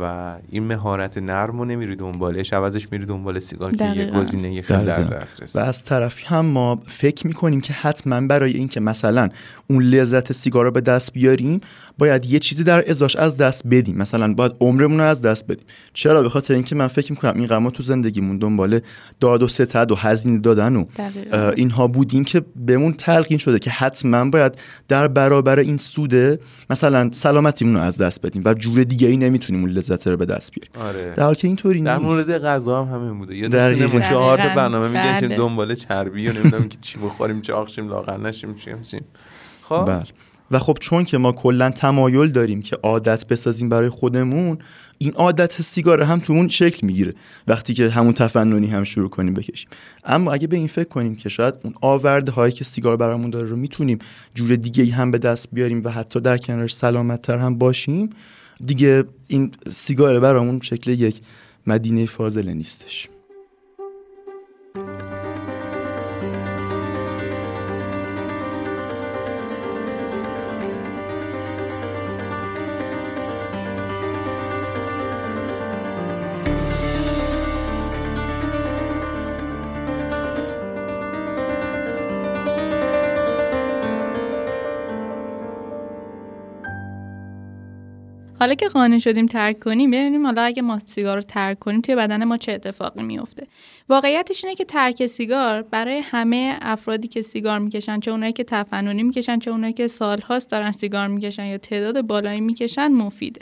و 0.00 0.34
این 0.50 0.64
مهارت 0.64 1.18
نرم 1.18 1.58
رو 1.58 1.64
نمیری 1.64 1.96
دنبالش 1.96 2.52
عوضش 2.52 2.92
میری 2.92 3.06
دنبال 3.06 3.38
سیگار 3.38 3.72
که 3.72 3.84
یه 3.84 4.10
گزینه 4.10 4.62
خیلی 4.62 4.84
در 4.84 5.02
دسترس. 5.02 5.56
و 5.56 5.58
از 5.58 5.84
طرفی 5.84 6.26
هم 6.26 6.46
ما 6.46 6.82
فکر 6.86 7.26
می‌کنیم 7.26 7.60
که 7.60 7.72
حتما 7.72 8.20
برای 8.20 8.52
اینکه 8.52 8.80
مثلا 8.80 9.28
اون 9.70 9.82
لذت 9.82 10.32
سیگار 10.32 10.64
رو 10.64 10.70
به 10.70 10.80
دست 10.80 11.12
بیاریم 11.12 11.60
باید 11.98 12.26
یه 12.26 12.38
چیزی 12.38 12.64
در 12.64 12.90
ازاش 12.90 13.16
از 13.16 13.36
دست 13.36 13.66
بدیم. 13.70 13.96
مثلا 13.96 14.34
باید 14.34 14.52
عمرمون 14.60 14.98
رو 14.98 15.04
از 15.04 15.22
دست 15.22 15.44
بدیم. 15.44 15.64
چرا؟ 15.92 16.22
به 16.22 16.28
خاطر 16.28 16.54
اینکه 16.54 16.74
من 16.74 16.86
فکر 16.86 17.12
می‌کنم 17.12 17.32
این 17.36 17.46
قما 17.46 17.70
تو 17.70 17.82
زندگیمون 17.82 18.38
دنبال 18.38 18.80
داد 19.20 19.42
و 19.42 19.48
ستد 19.48 19.92
و 19.92 19.94
هزینه 19.94 20.38
دادن 20.38 20.76
و 20.76 20.86
اینها 21.56 21.86
بودیم 21.86 22.24
که 22.24 22.42
بهمون 22.66 22.92
تلقین 22.92 23.38
شده 23.38 23.58
که 23.58 23.70
حتما 23.70 24.30
باید 24.30 24.60
در 24.88 25.08
برابر 25.08 25.58
این 25.58 25.76
سوده 25.76 26.38
مثلا 26.70 27.10
سلامتیمون 27.12 27.74
رو 27.74 27.80
از 27.80 27.98
دست 27.98 28.26
بدیم 28.26 28.42
و 28.44 28.54
جور 28.54 28.82
دیگه 28.82 29.08
ای 29.08 29.16
نمی‌تونیم 29.16 29.69
اون 29.70 29.78
لذت 29.78 30.06
رو 30.06 30.16
به 30.16 30.26
دست 30.26 30.52
بیاریم 30.52 30.88
آره. 30.88 31.14
در 31.14 31.22
حالی 31.22 31.36
که 31.36 31.48
اینطوری 31.48 31.80
در 31.80 31.98
مورد 31.98 32.38
غذا 32.38 32.84
هم 32.84 32.94
همین 32.94 33.18
بوده. 33.18 33.36
یه 33.36 34.00
چهار 34.00 34.36
برنامه 34.36 34.88
میگن 34.88 35.20
بله. 35.20 35.36
دنبال 35.36 35.74
چربی 35.74 36.28
و 36.28 36.32
نمی‌دونم 36.32 36.68
که 36.68 36.78
چی 36.80 36.98
بخوریم 36.98 37.40
چه 37.40 37.52
آخشیم 37.52 37.88
لاغر 37.88 38.16
نشیم 38.16 38.54
چی 38.54 39.00
خب؟ 39.62 39.84
بله. 39.84 40.02
و 40.50 40.58
خب 40.58 40.76
چون 40.80 41.04
که 41.04 41.18
ما 41.18 41.32
کلا 41.32 41.70
تمایل 41.70 42.32
داریم 42.32 42.62
که 42.62 42.76
عادت 42.82 43.26
بسازیم 43.26 43.68
برای 43.68 43.88
خودمون 43.88 44.58
این 44.98 45.12
عادت 45.12 45.62
سیگار 45.62 46.02
هم 46.02 46.20
تو 46.20 46.32
اون 46.32 46.48
شکل 46.48 46.86
می‌گیره. 46.86 47.12
وقتی 47.48 47.74
که 47.74 47.90
همون 47.90 48.12
تفننی 48.12 48.66
هم 48.66 48.84
شروع 48.84 49.10
کنیم 49.10 49.34
بکشیم. 49.34 49.68
اما 50.04 50.32
اگه 50.32 50.46
به 50.46 50.56
این 50.56 50.66
فکر 50.66 50.88
کنیم 50.88 51.14
که 51.14 51.28
شاید 51.28 51.54
اون 51.64 51.74
آورده 51.80 52.32
هایی 52.32 52.52
که 52.52 52.64
سیگار 52.64 52.96
برامون 52.96 53.30
داره 53.30 53.48
رو 53.48 53.56
می‌تونیم 53.56 53.98
جور 54.34 54.56
دیگه 54.56 54.92
هم 54.92 55.10
به 55.10 55.18
دست 55.18 55.48
بیاریم 55.52 55.82
و 55.84 55.88
حتی 55.88 56.20
در 56.20 56.38
کنارش 56.38 56.74
سلامت 56.74 57.22
تر 57.22 57.38
هم 57.38 57.58
باشیم 57.58 58.10
دیگه 58.66 59.04
این 59.26 59.52
سیگار 59.68 60.20
برامون 60.20 60.60
شکل 60.60 60.90
یک 60.90 61.20
مدینه 61.66 62.06
فاضله 62.06 62.54
نیستش. 62.54 63.08
حالا 88.40 88.54
که 88.54 88.68
قانع 88.68 88.98
شدیم 88.98 89.26
ترک 89.26 89.60
کنیم 89.60 89.90
ببینیم 89.90 90.26
حالا 90.26 90.42
اگه 90.42 90.62
ما 90.62 90.78
سیگار 90.78 91.16
رو 91.16 91.22
ترک 91.22 91.58
کنیم 91.58 91.80
توی 91.80 91.94
بدن 91.94 92.24
ما 92.24 92.36
چه 92.36 92.52
اتفاقی 92.52 93.02
میفته 93.02 93.46
واقعیتش 93.88 94.44
اینه 94.44 94.56
که 94.56 94.64
ترک 94.64 95.06
سیگار 95.06 95.62
برای 95.62 95.98
همه 95.98 96.58
افرادی 96.62 97.08
که 97.08 97.22
سیگار 97.22 97.58
می‌کشن 97.58 98.00
چه 98.00 98.10
اونایی 98.10 98.32
که 98.32 98.44
تفننی 98.44 99.02
می‌کشن 99.02 99.38
چه 99.38 99.50
اونایی 99.50 99.72
که 99.72 99.88
سالهاست 99.88 100.50
دارن 100.50 100.72
سیگار 100.72 101.08
می‌کشن 101.08 101.44
یا 101.44 101.58
تعداد 101.58 102.00
بالایی 102.00 102.40
می‌کشن 102.40 102.88
مفیده. 102.88 103.40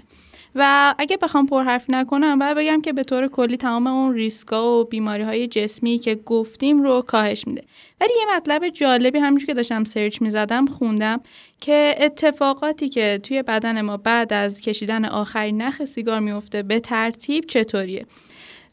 و 0.54 0.94
اگه 0.98 1.16
بخوام 1.16 1.46
پرحرف 1.46 1.84
نکنم 1.88 2.38
باید 2.38 2.56
بگم 2.56 2.80
که 2.80 2.92
به 2.92 3.04
طور 3.04 3.28
کلی 3.28 3.56
تمام 3.56 3.86
اون 3.86 4.14
ریسکا 4.14 4.80
و 4.80 4.84
بیماری 4.84 5.22
های 5.22 5.46
جسمی 5.46 5.98
که 5.98 6.14
گفتیم 6.14 6.82
رو 6.82 7.02
کاهش 7.02 7.46
میده. 7.46 7.62
ولی 8.00 8.12
یه 8.18 8.36
مطلب 8.36 8.68
جالبی 8.68 9.18
همینجور 9.18 9.46
که 9.46 9.54
داشتم 9.54 9.84
search 9.84 10.22
می‌زدم 10.22 10.66
خوندم 10.66 11.20
که 11.60 11.94
اتفاقاتی 12.00 12.88
که 12.88 13.20
توی 13.22 13.42
بدن 13.42 13.80
ما 13.80 13.96
بعد 13.96 14.32
از 14.32 14.60
کشیدن 14.60 15.04
آخرین 15.04 15.62
نخ 15.62 15.84
سیگار 15.84 16.20
میفته 16.20 16.62
به 16.62 16.80
ترتیب 16.80 17.44
چطوریه؟ 17.46 18.06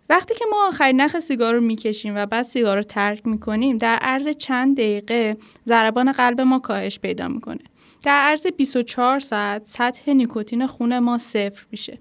وقتی 0.10 0.36
که 0.36 0.46
ما 0.52 0.68
آخرین 0.68 1.02
نخ 1.02 1.20
سیگار 1.20 1.54
رو 1.54 1.62
می‌کشیم 1.62 2.16
و 2.16 2.26
بعد 2.26 2.46
سیگار 2.46 2.78
رو 2.78 2.84
ترک 2.84 3.28
می‌کنیم 3.28 3.78
در 3.78 3.96
عرض 4.02 4.28
چند 4.28 4.78
دقیقه 4.78 5.38
ضربان 5.68 6.12
قلب 6.12 6.42
ما 6.42 6.60
کاهش 6.60 7.00
پیدا 7.00 7.28
می‌کنه. 7.28 7.60
در 8.06 8.22
عرض 8.22 8.48
24 8.48 9.20
ساعت 9.20 9.62
سطح 9.66 10.12
نیکوتین 10.14 10.68
خون 10.68 11.00
ما 11.00 11.18
صفر 11.18 11.66
میشه. 11.72 11.98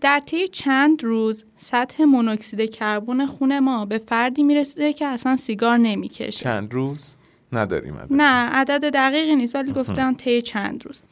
در 0.00 0.22
طی 0.26 0.48
چند 0.48 1.04
روز 1.04 1.44
سطح 1.58 2.04
مونوکسید 2.04 2.70
کربن 2.70 3.26
خون 3.26 3.58
ما 3.58 3.84
به 3.84 3.98
فردی 3.98 4.42
می‌رسه 4.42 4.92
که 4.92 5.06
اصلا 5.06 5.36
سیگار 5.36 5.78
نمی‌کشه. 5.78 6.30
چند 6.30 6.74
روز 6.74 7.16
نداریم 7.52 7.96
عدد. 7.96 8.06
نه 8.10 8.48
عدد 8.48 8.90
دقیقی 8.94 9.36
نیست 9.36 9.54
ولی 9.54 9.72
گفتم 9.72 10.14
طی 10.14 10.42
چند 10.42 10.86
روز. 10.86 11.02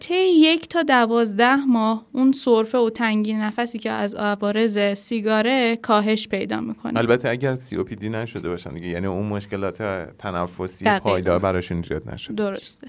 طی 0.00 0.14
یک 0.14 0.68
تا 0.68 0.82
دوازده 0.82 1.56
ماه 1.56 2.06
اون 2.12 2.32
سرفه 2.32 2.78
و 2.78 2.90
تنگی 2.90 3.34
نفسی 3.34 3.78
که 3.78 3.90
از 3.90 4.14
عوارض 4.14 4.98
سیگاره 4.98 5.76
کاهش 5.76 6.28
پیدا 6.28 6.60
می‌کنه 6.60 6.98
البته 6.98 7.28
اگر 7.28 7.54
COPD 7.54 8.08
نشده 8.08 8.48
باشن 8.48 8.74
دیگه 8.74 8.88
یعنی 8.88 9.06
اون 9.06 9.26
مشکلات 9.26 9.82
تنفسی 10.18 10.84
پایدار 10.98 11.38
براشون 11.38 11.76
ایجاد 11.76 12.10
نشده 12.10 12.34
درسته 12.34 12.88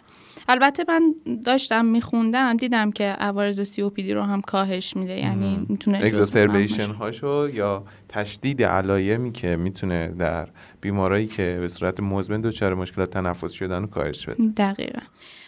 البته 0.52 0.84
من 0.88 1.16
داشتم 1.46 1.86
میخوندم 1.86 2.58
دیدم 2.58 2.92
که 2.92 3.04
عوارض 3.04 3.62
COPD 3.62 4.14
رو 4.14 4.22
هم 4.22 4.42
کاهش 4.42 4.96
میده 4.96 5.20
یعنی 5.20 5.66
می‌تونه 5.70 5.98
exacerbation 6.04 6.92
هاشو 6.92 7.50
یا 7.54 7.84
تشدید 8.10 8.64
علایمی 8.64 9.32
که 9.32 9.56
می‌تونه 9.56 10.08
در 10.08 10.48
بیمارایی 10.82 11.28
که 11.28 11.58
به 11.62 11.68
صورت 11.68 12.00
مزمن 12.00 12.42
دچار 12.42 12.74
مشکلات 12.74 13.10
تنفس 13.10 13.52
شدن 13.52 13.82
رو 13.82 13.88
کاهش 13.88 14.26
بده. 14.26 14.44
دقیقا. 14.58 15.02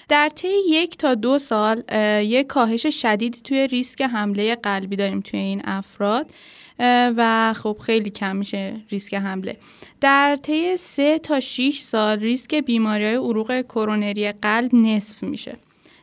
در 0.10 0.30
طی 0.30 0.48
یک 0.70 0.98
تا 0.98 1.16
دو 1.16 1.40
سال 1.40 1.84
یک 2.24 2.48
کاهش 2.48 2.88
شدید 3.02 3.42
توی 3.44 3.68
ریسک 3.68 4.02
حمله 4.02 4.56
قلبی 4.56 4.96
داریم 4.96 5.20
توی 5.20 5.40
این 5.40 5.62
افراد. 5.66 6.32
و 6.80 7.54
خب 7.54 7.78
خیلی 7.86 8.10
کم 8.10 8.36
میشه 8.36 8.82
ریسک 8.90 9.14
حمله. 9.14 9.58
در 10.02 10.36
طی 10.36 10.78
سه 10.78 11.20
تا 11.20 11.40
6 11.40 11.80
سال 11.80 12.20
ریسک 12.20 12.56
بیماری 12.56 13.06
های 13.06 13.16
عروق 13.16 13.62
کرونری 13.62 14.32
قلب 14.32 14.76
نصف 14.76 15.24
میشه. 15.24 15.58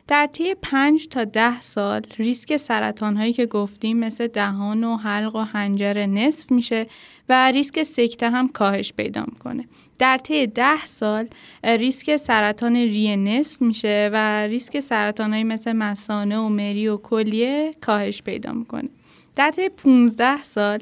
در 0.07 0.29
طی 0.33 0.55
5 0.61 1.07
تا 1.07 1.23
10 1.23 1.61
سال 1.61 2.01
ریسک 2.17 2.57
سرطان 2.57 3.17
هایی 3.17 3.33
که 3.33 3.45
گفتیم 3.45 3.97
مثل 3.97 4.27
دهان 4.27 4.83
و 4.83 4.97
حلق 4.97 5.35
و 5.35 5.39
حنجره 5.39 6.05
نصف 6.05 6.51
میشه 6.51 6.87
و 7.29 7.51
ریسک 7.51 7.83
سکته 7.83 8.29
هم 8.29 8.47
کاهش 8.47 8.93
پیدا 8.93 9.25
می‌کنه. 9.27 9.67
در 9.99 10.17
طی 10.17 10.47
10 10.47 10.85
سال 10.85 11.27
ریسک 11.63 12.17
سرطان 12.17 12.75
ریه 12.75 13.15
نصف 13.15 13.61
میشه 13.61 14.09
و 14.13 14.47
ریسک 14.47 14.79
سرطان 14.79 15.31
هایی 15.31 15.43
مثل 15.43 15.73
مسانه 15.73 16.37
و 16.37 16.49
مری 16.49 16.87
و 16.87 16.97
کلیه 16.97 17.71
کاهش 17.81 18.21
پیدا 18.21 18.51
می‌کنه. 18.51 18.89
در 19.35 19.51
طی 19.51 19.69
15 19.69 20.43
سال 20.43 20.79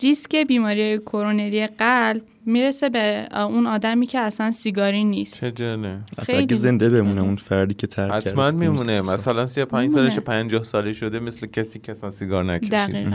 ریسک 0.00 0.36
بیماری 0.36 0.98
کرونری 0.98 1.66
قلب 1.66 2.22
می‌رسه 2.46 2.88
به 2.88 3.28
اون 3.36 3.66
آدمی 3.66 4.06
که 4.06 4.18
اصلا 4.18 4.50
سیگاری 4.50 5.04
نیست. 5.04 5.40
چه 5.40 5.50
جاله. 5.50 5.98
اگه 6.28 6.56
زنده 6.56 6.90
بمونه 6.90 7.22
اون 7.22 7.36
فردی 7.36 7.74
که 7.74 7.86
ترک 7.86 8.12
حتما 8.12 8.50
میمونه. 8.50 9.00
مثلا 9.00 9.46
35 9.46 9.90
سالش 9.90 10.18
50 10.18 10.64
ساله 10.64 10.92
شده 10.92 11.20
مثل 11.20 11.46
کسی 11.46 11.78
که 11.78 11.92
اصلا 11.92 12.10
سیگار 12.10 12.44
نکشید 12.44 13.12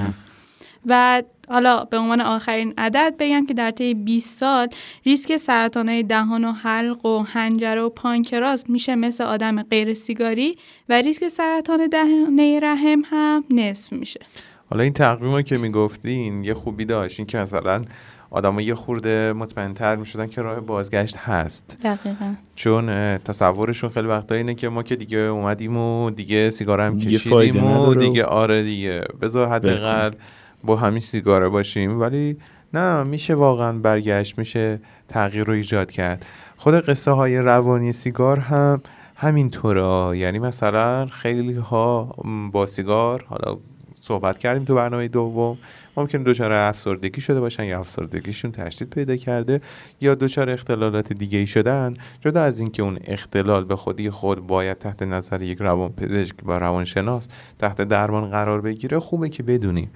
و 0.86 1.24
حالا 1.50 1.84
به 1.84 1.98
عنوان 1.98 2.22
آخرین 2.22 2.74
عدد 2.78 3.16
بگم 3.20 3.46
که 3.46 3.54
در 3.54 3.72
طی 3.72 3.94
20 3.94 4.40
سال 4.40 4.68
ریسک 5.06 5.38
سرطانهای 5.38 6.04
دهان 6.04 6.44
و 6.44 6.52
حلق 6.52 7.06
و 7.06 7.24
حنجره 7.24 7.82
و 7.82 7.90
پانکراس 7.90 8.70
میشه 8.70 8.96
مثل 8.96 9.24
آدم 9.24 9.64
غیر 9.64 9.94
سیگاری 9.94 10.58
و 10.90 11.02
ریسک 11.02 11.28
سرطان 11.28 11.88
دهانه 11.88 12.60
رحم 12.60 13.02
هم 13.06 13.44
نصف 13.50 13.94
میشه. 13.94 14.20
حالا 14.70 14.84
این 14.84 14.94
تقویم 14.94 15.42
که 15.42 15.58
می‌گفتین 15.58 16.44
یه 16.44 16.54
خوبی 16.54 16.86
داشت 16.86 17.20
این 17.20 17.28
که 17.28 17.38
مثلا 17.38 17.82
آدم 18.30 18.60
یه 18.60 18.76
خورده 18.76 19.34
مطمئنتر 19.34 19.96
می‌شدن 19.96 20.28
که 20.28 20.42
راه 20.42 20.60
بازگشت 20.60 21.18
هست. 21.18 21.78
دقیقا. 21.84 22.34
چون 22.56 23.18
تصورشون 23.18 23.90
خیلی 23.90 24.08
وقتا 24.08 24.36
اینه 24.36 24.56
که 24.56 24.70
ما 24.70 24.84
که 24.84 24.96
دیگه 24.96 25.18
اومدیم 25.18 25.78
و 25.78 26.10
دیگه 26.10 26.50
سیگار 26.50 26.82
هم 26.82 26.98
کشیدیم 26.98 27.64
و 27.64 27.94
دیگه 27.94 28.24
آره 28.24 28.64
دیگه 28.64 29.02
بذار 29.22 29.48
حداقل 29.48 30.12
با 30.64 30.76
همین 30.76 31.00
سیگاره 31.00 31.50
باشیم. 31.50 32.00
ولی 32.00 32.38
نه 32.74 33.04
میشه 33.04 33.36
واقعا 33.36 33.80
برگشت 33.80 34.38
میشه 34.38 34.80
تغییر 35.08 35.44
رو 35.44 35.54
ایجاد 35.54 35.92
کرد. 35.92 36.26
خود 36.58 36.74
قصه 36.74 37.12
های 37.12 37.38
روانی 37.38 37.94
سیگار 37.94 38.40
هم 38.40 38.82
همین 39.16 39.50
طوره 39.50 40.18
یعنی 40.18 40.40
مثلا 40.40 41.06
خیلی 41.06 41.54
ها 41.54 42.16
با 42.52 42.66
سیگار 42.66 43.26
حالا 43.30 43.58
صحبت 44.08 44.38
کردیم 44.38 44.66
تو 44.66 44.76
برنامه 44.76 45.08
دوم. 45.08 45.58
ممکن 45.98 46.24
دچار 46.24 46.52
افسردگی 46.52 47.22
شده 47.22 47.40
باشن 47.40 47.64
یا 47.64 47.80
افسردگیشون 47.80 48.52
تشدید 48.52 48.90
پیدا 48.90 49.16
کرده 49.16 49.62
یا 50.02 50.16
دچار 50.16 50.50
اختلالات 50.50 51.14
دیگه 51.14 51.40
ای 51.40 51.48
شدن. 51.48 51.94
جدا 52.22 52.42
از 52.42 52.60
اینکه 52.60 52.84
اون 52.84 53.00
اختلال 53.08 53.66
به 53.66 53.76
خودی 53.76 54.10
خود 54.10 54.48
باید 54.48 54.78
تحت 54.78 55.04
نظر 55.04 55.42
یک 55.42 55.58
روان 55.62 55.92
پزشک 55.92 56.36
و 56.46 56.52
روانشناس 56.52 57.28
تحت 57.60 57.82
درمان 57.82 58.30
قرار 58.30 58.62
بگیره 58.62 59.00
خوبه 59.00 59.30
که 59.30 59.44
بدونیم. 59.44 59.92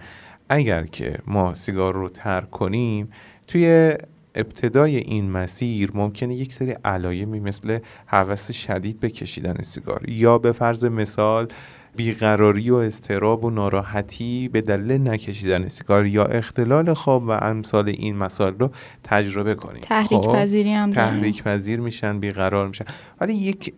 اگر 0.50 0.84
که 0.84 1.18
ما 1.28 1.54
سیگار 1.54 1.94
رو 1.94 2.10
ترک 2.10 2.50
کنیم 2.50 3.10
توی 3.48 3.94
ابتدای 4.36 4.98
این 4.98 5.32
مسیر 5.32 5.92
ممکنه 5.94 6.36
یک 6.36 6.54
سری 6.54 6.72
علایمی 6.72 7.40
مثل 7.40 7.80
هوس 8.08 8.52
شدید 8.52 9.00
به 9.00 9.10
کشیدن 9.10 9.56
سیگار 9.62 10.10
یا 10.10 10.38
به 10.38 10.52
فرض 10.52 10.86
مثال 10.86 11.48
بیقراری 11.96 12.70
و 12.70 12.76
استراب 12.76 13.46
و 13.46 13.50
ناراحتی 13.50 14.48
به 14.48 14.62
دلیل 14.62 15.08
نکشیدن 15.08 15.68
سیگار 15.68 16.06
یا 16.06 16.26
اختلال 16.26 16.94
خواب 16.94 17.24
و 17.28 17.32
امثال 17.32 17.90
این 17.90 18.16
مسائل 18.16 18.54
رو 18.60 18.72
تجربه 19.04 19.56
کنید. 19.56 19.84
تحریک 19.84 20.22
خب، 20.22 20.36
پذیری 20.36 20.74
هم 20.74 20.92
تحریک 20.92 21.44
پذیر 21.44 21.80
میشن 21.80 22.20
بیقرار 22.20 22.68
میشن. 22.68 22.86
ولی 23.22 23.34
یک 23.34 23.74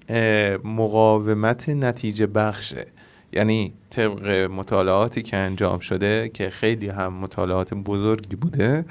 مقاومت 0.63 1.70
نتیجه 1.70 2.27
بخشه. 2.27 2.86
یعنی 3.34 3.74
طبق 3.89 4.27
مطالعاتی 4.29 5.22
که 5.22 5.38
انجام 5.38 5.79
شده 5.79 6.29
که 6.34 6.50
خیلی 6.50 6.89
هم 6.89 7.13
مطالعات 7.13 7.74
بزرگی 7.74 8.36
بوده 8.36 8.86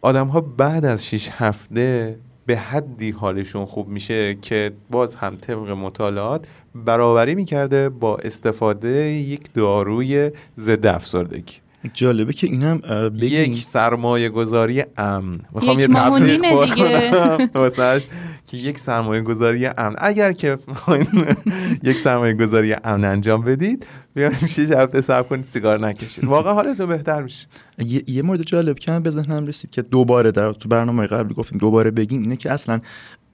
آدم 0.00 0.26
ها 0.26 0.40
بعد 0.40 0.84
از 0.84 1.06
6 1.06 1.28
هفته 1.32 2.18
به 2.46 2.56
حدی 2.56 3.10
حالشون 3.10 3.66
خوب 3.66 3.88
میشه 3.88 4.34
که 4.34 4.72
باز 4.90 5.14
هم 5.14 5.36
طبق 5.36 5.70
مطالعات 5.70 6.46
برابری 6.74 7.34
می‌کرده 7.34 7.88
با 7.88 8.16
استفاده 8.16 9.10
یک 9.10 9.52
داروی 9.54 10.30
ضد 10.58 10.86
افسردگی. 10.86 11.54
جالبه 11.92 12.32
که 12.32 12.46
اینم 12.46 12.80
یک 13.20 13.64
سرمایه 13.64 14.28
گذاری 14.28 14.84
امن. 14.96 15.40
می‌خوام 15.54 15.78
یه 15.78 15.86
تبلیغ 15.86 16.74
کنم 16.74 17.98
که 18.46 18.56
یک 18.56 18.78
سرمایه 18.78 19.22
گذاری 19.22 19.66
امن. 19.66 19.94
اگر 19.98 20.32
که 20.32 20.58
یک 21.82 21.98
سرمایه 21.98 22.34
گذاری 22.34 22.76
امن 22.84 23.04
انجام 23.04 23.42
بدید 23.44 23.86
بیان 24.14 24.34
شیش 24.54 24.70
هفته 24.70 25.00
صبر 25.00 25.28
کنید 25.28 25.44
سیگار 25.44 25.80
نکشید. 25.80 26.24
واقعا 26.24 26.52
حالتون 26.54 26.86
بهتر 26.86 27.22
میشه. 27.22 27.46
یه 28.06 28.22
مورد 28.22 28.42
جالب 28.42 28.78
که 28.78 29.00
به 29.00 29.10
ذهنم 29.10 29.46
رسید 29.46 29.70
که 29.70 29.82
دوباره 29.82 30.30
در 30.30 30.52
تو 30.52 30.68
برنامه 30.68 31.06
قبلی 31.06 31.34
گفتیم 31.34 31.58
دوباره 31.58 31.90
بگیم 31.90 32.22
اینه 32.22 32.36
که 32.36 32.50
اصلا 32.50 32.80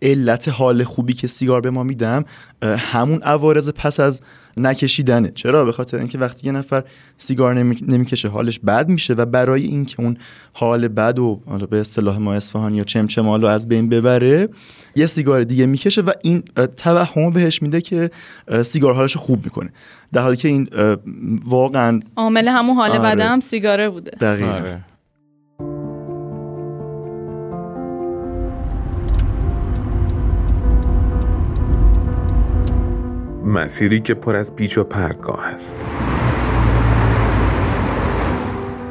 علت 0.03 0.49
حال 0.49 0.85
خوبی 0.85 1.13
که 1.13 1.27
سیگار 1.27 1.61
به 1.61 1.71
ما 1.71 1.83
میدم 1.83 2.25
همون 2.63 3.23
عوارض 3.23 3.71
پس 3.71 4.01
از 4.01 4.21
نکشیدنه. 4.57 5.33
چرا؟ 5.35 5.65
به 5.65 5.73
خاطر 5.73 5.99
اینکه 5.99 6.19
وقتی 6.19 6.47
یه 6.47 6.53
نفر 6.53 6.85
سیگار 7.19 7.55
نمی‌کشه 7.89 8.29
حالش 8.29 8.59
بد 8.59 8.89
میشه 8.89 9.15
و 9.15 9.27
برای 9.27 9.65
اینکه 9.65 10.01
اون 10.01 10.17
حال 10.53 10.89
بد 10.89 11.19
و 11.19 11.41
به 11.71 11.81
اصطلاح 11.81 12.19
ما 12.19 12.35
اصفهانی 12.35 12.77
یا 12.77 12.85
چمچمالو 12.85 13.47
از 13.47 13.69
بین 13.69 13.89
ببره 13.89 14.49
یه 14.97 15.07
سیگار 15.07 15.43
دیگه 15.43 15.67
می‌کشه 15.67 16.03
و 16.03 16.13
این 16.23 16.43
توهم 16.77 17.31
بهش 17.31 17.63
میده 17.63 17.81
که 17.81 18.11
سیگار 18.63 18.95
حالش 18.95 19.17
خوب 19.17 19.45
می‌کنه. 19.45 19.71
در 20.13 20.23
حالی 20.23 20.37
که 20.37 20.49
این 20.49 20.69
واقعا 21.45 22.01
عامل 22.17 22.49
همون 22.49 22.77
حال 22.77 22.91
آره. 22.91 22.99
بد 22.99 23.21
هم 23.21 23.41
سیگاره 23.41 23.91
بوده. 23.91 24.11
دقیقا. 24.11 24.53
آره. 24.53 24.85
مسیری 33.49 34.01
که 34.01 34.15
پر 34.15 34.37
از 34.37 34.57
پیچ 34.57 34.79
و 34.79 34.85
پردگاه 34.85 35.49
است. 35.49 35.77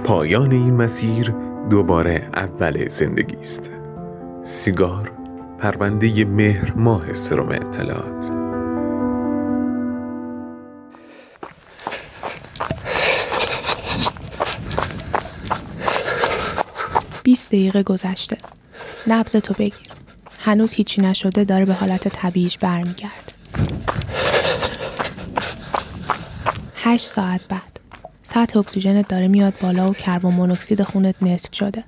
پایان 0.04 0.52
این 0.52 0.74
مسیر 0.74 1.34
دوباره 1.70 2.30
اول 2.34 2.88
زندگی 2.88 3.36
است. 3.36 3.72
سیگار 4.44 5.12
پرونده 5.60 6.26
مهر 6.26 6.74
ماه 6.74 7.14
سروم 7.14 7.50
اطلاعات. 7.50 8.32
بیست 17.24 17.48
دقیقه 17.48 17.84
گذشته. 17.84 18.38
نبز 19.08 19.36
تو 19.36 19.54
بگیر. 19.54 19.88
هنوز 20.40 20.74
هیچی 20.74 21.02
نشده 21.02 21.44
داره 21.44 21.66
به 21.66 21.74
حالت 21.74 22.08
طبیعیش 22.08 22.58
برمیگرد 22.58 23.27
8 26.88 27.06
ساعت 27.06 27.42
بعد. 27.50 27.80
سطح 28.24 28.60
اکسیژنت 28.60 29.08
داره 29.08 29.28
میاد 29.28 29.54
بالا 29.62 29.90
و 29.90 29.94
کربن 29.94 30.30
مونوکسید 30.30 30.84
خونت 30.84 31.16
نصف 31.22 31.56
شده. 31.56 31.84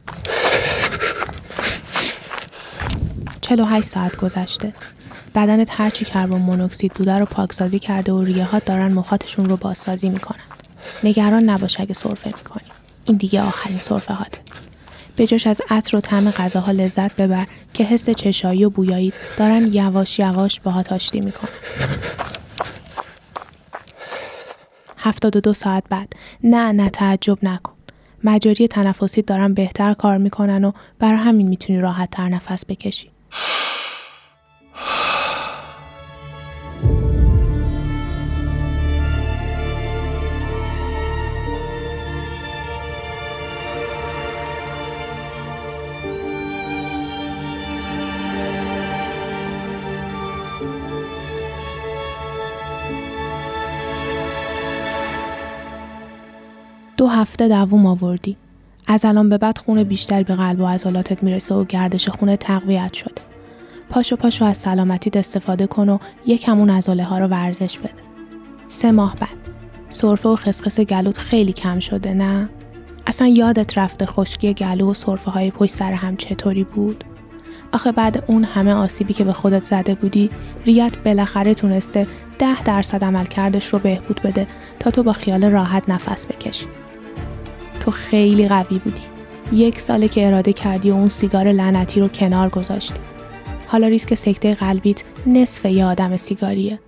48 3.42 3.88
ساعت 3.88 4.16
گذشته. 4.16 4.74
بدنت 5.36 5.70
هرچی 5.72 6.06
کربن 6.06 6.38
مونوکسید 6.38 6.94
بوده 6.94 7.18
رو 7.18 7.26
پاکسازی 7.26 7.80
کرده 7.80 8.12
و 8.12 8.24
ریه 8.24 8.46
ها 8.46 8.60
دارن 8.60 8.94
مخاطشون 8.94 9.50
رو 9.50 9.58
بازسازی 9.58 10.10
می‌کنن. 10.10 10.44
نگران 11.04 11.44
نباش 11.44 11.80
اگه 11.80 11.94
سرفه 11.94 12.28
می‌کنی. 12.28 12.68
این 13.06 13.18
دیگه 13.18 13.42
آخرین 13.42 13.80
سرفه 13.80 14.14
هات. 14.14 14.40
به 15.16 15.28
جاش 15.28 15.48
از 15.48 15.62
عطر 15.70 15.98
و 15.98 16.02
طعم 16.02 16.32
غذاها 16.32 16.72
لذت 16.72 17.22
ببر 17.22 17.46
که 17.74 17.84
حس 17.84 18.10
چشایی 18.10 18.66
و 18.66 18.70
بویایی 18.70 19.14
دارن 19.38 19.74
یواش 19.74 20.20
یواش 20.20 20.60
باهات 20.60 20.94
آشتی 20.94 21.22
می‌کنن. 21.22 21.50
هفتاد 25.00 25.36
و 25.36 25.40
دو 25.40 25.54
ساعت 25.54 25.84
بعد 25.90 26.14
نه 26.44 26.72
نه 26.72 26.90
تعجب 26.90 27.38
نکن. 27.42 27.74
مجاری 28.24 28.68
تنفسی 28.68 29.22
دارن 29.22 29.54
بهتر 29.54 29.94
کار 29.94 30.18
می‌کنن 30.18 30.66
و 30.66 30.72
برای 31.00 31.18
همین 31.20 31.48
می‌تونی 31.48 31.80
راحت 31.80 32.10
تر 32.10 32.30
نفس 32.30 32.66
بکشی. 32.66 33.12
دو 57.00 57.08
هفته 57.08 57.48
دووم 57.48 57.86
آوردی. 57.86 58.38
از 58.88 59.06
الان 59.06 59.30
به 59.30 59.38
بعد 59.38 59.58
خون 59.58 59.84
بیشتری 59.84 60.24
به 60.24 60.36
قلب 60.36 60.60
و 60.60 60.66
عضلاتت 60.66 61.24
می‌رسه 61.24 61.56
و 61.56 61.66
گردش 61.66 62.10
خون 62.10 62.36
تقویت 62.36 62.94
شده. 62.94 63.22
پاشو 63.90 64.16
پاشو 64.16 64.46
از 64.46 64.58
سلامتیت 64.58 65.18
استفاده 65.18 65.68
کن 65.68 65.90
و 65.90 65.98
یکمون 66.26 66.70
عضله 66.70 67.04
ها 67.04 67.20
رو 67.20 67.28
ورزش 67.28 67.78
بده. 67.78 68.02
سه 68.68 68.92
ماه 68.92 69.16
بعد. 69.16 69.50
سرفه 69.90 70.30
و 70.30 70.36
خسخس 70.36 70.80
گلوت 70.80 71.18
خیلی 71.18 71.54
کم 71.54 71.80
شده 71.80 72.14
نه؟ 72.14 72.50
اصلا 73.08 73.28
یادت 73.28 73.78
رفته 73.78 74.06
خشکی 74.06 74.54
گلو 74.54 74.92
و 74.92 74.94
سرفه 74.94 75.32
های 75.32 75.52
پشت 75.52 75.72
سر 75.72 75.94
هم 75.94 76.18
چطوری 76.18 76.64
بود؟ 76.64 77.04
آخه 77.72 77.92
بعد 77.92 78.24
اون 78.28 78.44
همه 78.44 78.74
آسیبی 78.74 79.14
که 79.14 79.24
به 79.24 79.34
خودت 79.34 79.64
زده 79.64 79.96
بودی 79.96 80.30
ریت 80.66 80.98
بالاخره 80.98 81.54
تونسته 81.54 82.08
ده 82.40 82.64
درصد 82.64 83.04
عمل 83.04 83.26
کردش 83.26 83.68
رو 83.68 83.80
بهبود 83.80 84.22
بده 84.22 84.48
تا 84.80 84.92
تو 84.92 85.04
با 85.04 85.14
خیال 85.14 85.46
راحت 85.46 85.90
نفس 85.90 86.26
بکشی. 86.26 86.66
تو 87.80 87.92
خیلی 87.92 88.48
قوی 88.48 88.80
بودی. 88.80 89.02
یک 89.54 89.80
ساله 89.80 90.08
که 90.08 90.28
اراده 90.28 90.54
کردی 90.54 90.92
و 90.92 90.94
اون 90.94 91.10
سیگار 91.10 91.52
لعنتی 91.52 92.00
رو 92.00 92.08
کنار 92.08 92.50
گذاشتی. 92.50 93.00
حالا 93.68 93.88
ریسک 93.88 94.14
سکته 94.14 94.54
قلبیت 94.54 95.04
نصف 95.28 95.66
یه 95.66 95.86
آدم 95.86 96.18
سیگاریه. 96.18 96.80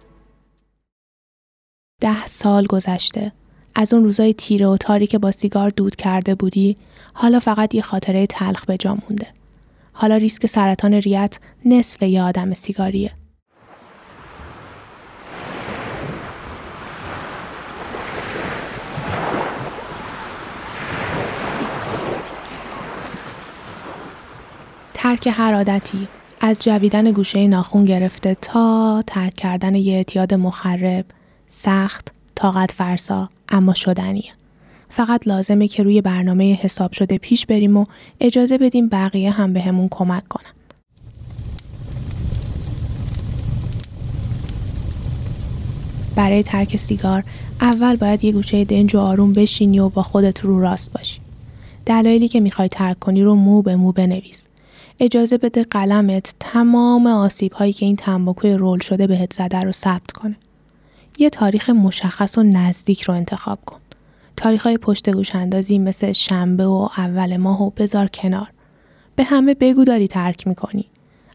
ده 2.02 2.26
سال 2.26 2.66
گذشته. 2.66 3.32
از 3.76 3.94
اون 3.94 4.04
روزای 4.04 4.34
تیره 4.34 4.68
و 4.68 4.78
تاری 4.78 5.08
که 5.08 5.18
با 5.18 5.32
سیگار 5.32 5.70
دود 5.70 5.96
کرده 5.96 6.36
بودی، 6.36 6.78
حالا 7.14 7.40
فقط 7.40 7.76
یه 7.76 7.82
خاطره 7.82 8.26
تلخ 8.26 8.66
به 8.66 8.78
جا 8.78 8.98
مونده. 9.10 9.28
حالا 9.94 10.16
ریسک 10.18 10.46
سرطان 10.46 10.94
ریت 10.94 11.40
نصف 11.66 12.02
یه 12.02 12.24
آدم 12.24 12.54
سیگاریه. 12.54 13.12
ترک 25.04 25.30
هر 25.32 25.54
عادتی 25.54 26.08
از 26.42 26.60
جویدن 26.60 27.12
گوشه 27.12 27.48
ناخون 27.48 27.86
گرفته 27.86 28.36
تا 28.42 29.04
ترک 29.08 29.34
کردن 29.34 29.76
یه 29.76 29.94
اعتیاد 29.94 30.34
مخرب 30.34 31.06
سخت 31.50 32.12
طاقت 32.36 32.72
فرسا 32.72 33.30
اما 33.50 33.74
شدنیه 33.74 34.32
فقط 34.90 35.28
لازمه 35.28 35.68
که 35.68 35.84
روی 35.84 36.02
برنامه 36.02 36.60
حساب 36.62 36.92
شده 36.92 37.18
پیش 37.18 37.46
بریم 37.46 37.78
و 37.78 37.86
اجازه 38.20 38.58
بدیم 38.58 38.90
بقیه 38.90 39.32
هم 39.32 39.54
به 39.54 39.88
کمک 39.92 40.28
کنن. 40.28 40.54
برای 46.16 46.44
ترک 46.44 46.78
سیگار 46.78 47.24
اول 47.62 47.96
باید 47.96 48.24
یه 48.24 48.32
گوشه 48.32 48.66
دنج 48.66 48.96
و 48.96 49.00
آروم 49.00 49.34
بشینی 49.34 49.80
و 49.80 49.90
با 49.90 50.04
خودت 50.04 50.40
رو 50.40 50.60
راست 50.60 50.94
باشی. 50.94 51.22
دلایلی 51.86 52.28
که 52.28 52.40
می‌خوای 52.40 52.70
ترک 52.70 53.00
کنی 53.00 53.24
رو 53.24 53.36
مو 53.36 53.62
به 53.62 53.76
مو 53.76 53.92
بنویس. 53.92 54.46
اجازه 55.04 55.38
بده 55.38 55.64
قلمت 55.64 56.34
تمام 56.40 57.08
آسیب 57.08 57.54
هایی 57.54 57.74
که 57.74 57.86
این 57.86 57.96
تنباکوی 57.96 58.54
رول 58.54 58.80
شده 58.80 59.08
بهت 59.08 59.34
زده 59.34 59.60
رو 59.60 59.72
ثبت 59.72 60.12
کنه. 60.12 60.36
یه 61.18 61.30
تاریخ 61.30 61.70
مشخص 61.70 62.38
و 62.38 62.44
نزدیک 62.44 63.02
رو 63.02 63.14
انتخاب 63.14 63.60
کن. 63.66 63.80
تاریخ 64.38 64.64
های 64.64 64.78
پشت 64.78 65.10
گوش 65.10 65.36
اندازی 65.36 65.80
مثل 65.80 66.12
شنبه 66.12 66.66
و 66.66 66.90
اول 66.98 67.38
ماه 67.38 67.62
و 67.64 67.70
بذار 67.70 68.08
کنار. 68.08 68.48
به 69.16 69.24
همه 69.24 69.54
بگو 69.54 69.84
داری 69.84 70.08
ترک 70.08 70.48
می‌کنی. 70.48 70.86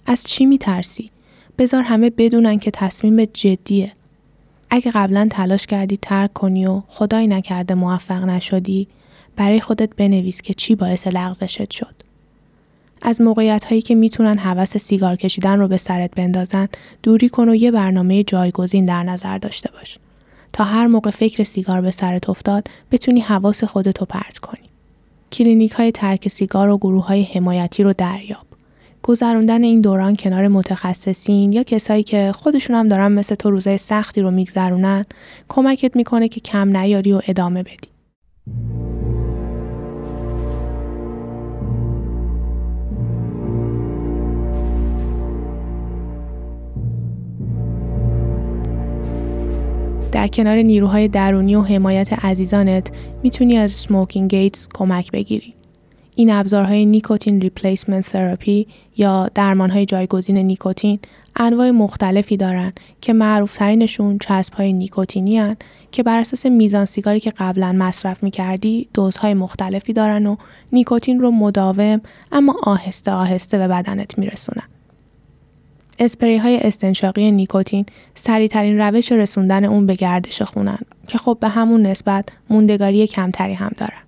از 0.07 0.25
چی 0.25 0.47
میترسی؟ 0.47 1.11
بذار 1.59 1.83
همه 1.83 2.11
بدونن 2.11 2.59
که 2.59 2.71
تصمیم 2.71 3.25
جدیه. 3.25 3.93
اگه 4.71 4.91
قبلا 4.91 5.29
تلاش 5.31 5.67
کردی 5.67 5.97
ترک 5.97 6.33
کنی 6.33 6.67
و 6.67 6.83
خدای 6.87 7.27
نکرده 7.27 7.75
موفق 7.75 8.25
نشدی 8.25 8.89
برای 9.37 9.61
خودت 9.61 9.97
بنویس 9.97 10.43
که 10.43 10.55
چی 10.55 10.75
باعث 10.75 11.07
لغزشت 11.07 11.71
شد. 11.71 12.06
از 13.03 13.21
موقعیت 13.21 13.65
هایی 13.65 13.83
که 13.83 13.95
می‌تونن 13.95 14.39
حوس 14.39 14.77
سیگار 14.77 15.17
کشیدن 15.17 15.59
رو 15.59 15.69
به 15.69 15.77
سرت 15.77 16.11
بندازن 16.15 16.69
دوری 17.03 17.29
کن 17.29 17.49
و 17.49 17.55
یه 17.55 17.71
برنامه 17.71 18.25
جایگزین 18.25 18.85
در 18.85 19.03
نظر 19.03 19.39
داشته 19.39 19.71
باش. 19.73 19.99
تا 20.53 20.65
هر 20.65 20.87
موقع 20.87 21.11
فکر 21.11 21.45
سیگار 21.45 21.81
به 21.81 21.91
سرت 21.91 22.31
افتاد 22.31 22.69
بتونی 22.91 23.21
حواس 23.21 23.65
خودتو 23.65 24.05
پرت 24.05 24.39
کنی. 24.39 24.67
کلینیک 25.33 25.73
های 25.73 25.93
ترک 25.93 26.29
سیگار 26.29 26.69
و 26.69 26.79
گروه 26.79 27.07
های 27.07 27.23
حمایتی 27.23 27.83
رو 27.83 27.93
دریاب. 27.93 28.47
گذروندن 29.03 29.63
این 29.63 29.81
دوران 29.81 30.17
کنار 30.17 30.49
متخصصین 30.49 31.53
یا 31.53 31.63
کسایی 31.63 32.03
که 32.03 32.33
خودشون 32.33 32.77
هم 32.77 32.89
دارن 32.89 33.13
مثل 33.13 33.35
تو 33.35 33.51
روزای 33.51 33.79
سختی 33.79 34.21
رو 34.21 34.31
میگذرونن 34.31 35.05
کمکت 35.49 35.97
می‌کنه 35.97 36.29
که 36.29 36.41
کم 36.41 36.77
نیاری 36.77 37.13
و 37.13 37.21
ادامه 37.29 37.63
بدی. 37.63 37.89
در 50.17 50.29
کنار 50.29 50.57
نیروهای 50.57 51.09
درونی 51.09 51.55
و 51.57 51.63
حمایت 51.63 52.25
عزیزانت 52.25 52.91
می‌تونی 53.23 53.57
از 53.57 53.73
smoking 53.73 54.31
aids 54.31 54.69
کمک 54.75 55.13
بگیری. 55.13 55.55
این 56.15 56.31
ابزارهای 56.31 56.87
nicotine 56.87 57.41
replacement 57.41 58.09
therapy 58.09 58.67
یا 58.97 59.31
درمانهای 59.35 59.87
جایگزین 59.87 60.39
نیکوتین 60.39 60.99
انواع 61.37 61.71
مختلفی 61.71 62.37
دارن 62.37 62.73
که 63.01 63.13
معروفترینشون 63.13 64.19
چسبهای 64.19 64.73
نیکوتینی 64.73 65.39
هن 65.39 65.57
که 65.91 66.03
بر 66.03 66.19
اساس 66.19 66.47
میزان 66.47 66.85
سیگاری 66.85 67.21
که 67.21 67.33
قبلا 67.39 67.73
مصرف 67.73 68.23
می‌کردی 68.23 68.89
دوزهای 68.95 69.35
مختلفی 69.35 69.93
دارن 69.93 70.27
و 70.27 70.37
نیکوتین 70.73 71.19
رو 71.19 71.31
مداوم 71.31 72.01
اما 72.33 72.57
آهسته 72.63 73.13
آهسته 73.13 73.59
به 73.59 73.69
بدنت 73.69 74.19
میرسونن. 74.19 74.76
اسپری 75.99 76.37
های 76.37 76.59
استنشاقی 76.59 77.31
نیکوتین 77.31 77.87
سریعترین 78.15 78.81
روش 78.81 79.13
رسوندن 79.13 79.65
اون 79.65 79.87
به 79.87 79.95
گردش 79.95 80.43
خونن 80.43 80.79
که 81.07 81.19
خب 81.19 81.39
به 81.41 81.49
همون 81.49 81.87
نسبت 81.87 82.29
موندگاری 82.51 83.07
کمتری 83.07 83.55
هم 83.55 83.71
دارن. 83.77 83.99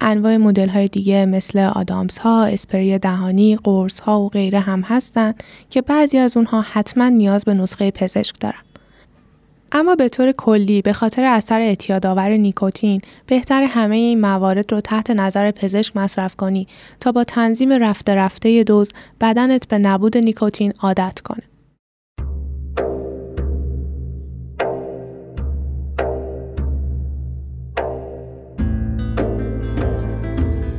انواع 0.00 0.36
مدل 0.36 0.68
های 0.68 0.88
دیگه 0.88 1.26
مثل 1.26 1.58
آدامس 1.58 2.18
ها، 2.18 2.44
اسپری 2.44 2.98
دهانی، 2.98 3.56
قرص 3.56 4.00
ها 4.00 4.20
و 4.20 4.28
غیره 4.28 4.60
هم 4.60 4.80
هستن 4.80 5.34
که 5.70 5.82
بعضی 5.82 6.18
از 6.18 6.36
اونها 6.36 6.60
حتما 6.60 7.08
نیاز 7.08 7.44
به 7.44 7.54
نسخه 7.54 7.90
پزشک 7.90 8.40
دارن. 8.40 8.62
اما 9.74 9.94
به 9.94 10.08
طور 10.08 10.32
کلی 10.32 10.82
به 10.82 10.92
خاطر 10.92 11.24
اثر 11.24 11.60
اعتیادآور 11.60 12.28
نیکوتین 12.28 13.00
بهتر 13.26 13.62
همه 13.62 13.96
این 13.96 14.20
موارد 14.20 14.72
رو 14.72 14.80
تحت 14.80 15.10
نظر 15.10 15.50
پزشک 15.50 15.96
مصرف 15.96 16.36
کنی 16.36 16.66
تا 17.00 17.12
با 17.12 17.24
تنظیم 17.24 17.72
رفته 17.72 18.14
رفته 18.14 18.64
دوز 18.64 18.92
بدنت 19.20 19.68
به 19.68 19.78
نبود 19.78 20.16
نیکوتین 20.18 20.72
عادت 20.80 21.20
کنه. 21.20 21.42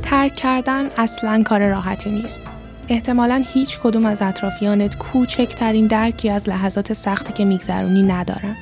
ترک 0.02 0.34
کردن 0.34 0.88
اصلا 0.96 1.42
کار 1.46 1.68
راحتی 1.68 2.10
نیست. 2.10 2.42
احتمالا 2.88 3.44
هیچ 3.46 3.78
کدوم 3.80 4.06
از 4.06 4.22
اطرافیانت 4.22 4.98
کوچکترین 4.98 5.86
درکی 5.86 6.30
از 6.30 6.48
لحظات 6.48 6.92
سختی 6.92 7.32
که 7.32 7.44
میگذرونی 7.44 8.02
ندارن. 8.02 8.56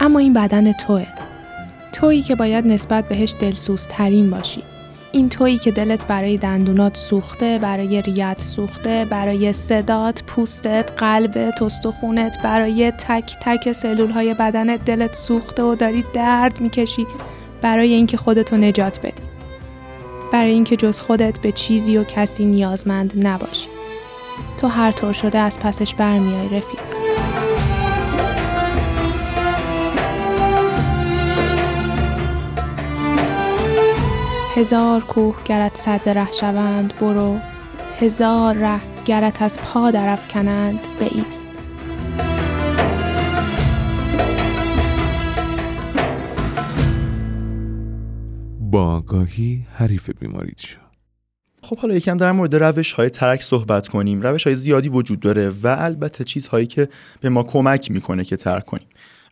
اما 0.00 0.18
این 0.18 0.32
بدن 0.32 0.72
توه. 0.72 1.06
تویی 1.92 2.22
که 2.22 2.34
باید 2.34 2.66
نسبت 2.66 3.08
بهش 3.08 3.34
دلسوز 3.40 3.86
ترین 3.86 4.30
باشی. 4.30 4.62
این 5.12 5.28
تویی 5.28 5.58
که 5.58 5.70
دلت 5.70 6.06
برای 6.06 6.36
دندونات 6.36 6.96
سوخته، 6.96 7.58
برای 7.58 8.02
ریت 8.02 8.40
سوخته، 8.40 9.04
برای 9.04 9.52
صدات، 9.52 10.22
پوستت، 10.22 10.92
قلبت، 10.96 11.62
استخونت، 11.62 12.42
برای 12.42 12.90
تک 12.90 13.36
تک 13.40 13.72
سلول 13.72 14.10
های 14.10 14.34
بدنت 14.34 14.84
دلت 14.84 15.14
سوخته 15.14 15.62
و 15.62 15.74
داری 15.74 16.04
درد 16.14 16.60
می‌کشی 16.60 17.06
برای 17.62 17.92
اینکه 17.92 18.16
خودتو 18.16 18.56
نجات 18.56 18.98
بدی. 19.00 19.22
برای 20.32 20.50
اینکه 20.50 20.76
جز 20.76 21.00
خودت 21.00 21.38
به 21.38 21.52
چیزی 21.52 21.96
و 21.96 22.04
کسی 22.04 22.44
نیازمند 22.44 23.26
نباشی. 23.26 23.68
تو 24.60 24.68
هر 24.68 24.92
طور 24.92 25.12
شده 25.12 25.38
از 25.38 25.60
پسش 25.60 25.94
برمیای 25.94 26.46
رفیق. 26.46 26.97
هزار 34.58 35.00
کوه 35.00 35.36
گرت 35.44 35.76
صد 35.76 36.08
ره 36.08 36.32
شوند 36.32 36.94
برو. 37.00 37.38
هزار 38.00 38.54
ره 38.54 38.80
گرت 39.04 39.42
از 39.42 39.58
پا 39.58 39.90
درف 39.90 40.28
کنند 40.28 40.78
ایست 41.00 41.46
با 48.60 48.94
آگاهی 48.96 49.66
حریف 49.74 50.10
بیماریت 50.20 50.60
شو. 50.60 50.78
خب 51.62 51.78
حالا 51.78 51.94
یکم 51.94 52.16
در 52.16 52.32
مورد 52.32 52.56
روش 52.56 52.92
های 52.92 53.10
ترک 53.10 53.42
صحبت 53.42 53.88
کنیم. 53.88 54.22
روش 54.22 54.46
های 54.46 54.56
زیادی 54.56 54.88
وجود 54.88 55.20
داره 55.20 55.50
و 55.50 55.76
البته 55.78 56.24
چیزهایی 56.24 56.66
که 56.66 56.88
به 57.20 57.28
ما 57.28 57.42
کمک 57.42 57.90
می‌کنه 57.90 58.24
که 58.24 58.36
ترک 58.36 58.64
کنیم. 58.64 58.88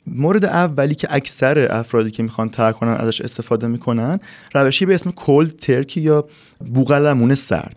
مورد 0.06 0.44
اولی 0.44 0.94
که 0.94 1.08
اکثر 1.10 1.68
افرادی 1.70 2.10
که 2.10 2.22
می‌خوان 2.22 2.48
ترک 2.48 2.76
کنن 2.76 2.92
ازش 2.92 3.20
استفاده 3.20 3.66
می‌کنن 3.66 4.20
روشی 4.54 4.86
به 4.86 4.94
اسم 4.94 5.10
کولد 5.10 5.56
ترکی 5.56 6.00
یا 6.00 6.24
بوغلمون 6.74 7.34
سرد. 7.34 7.76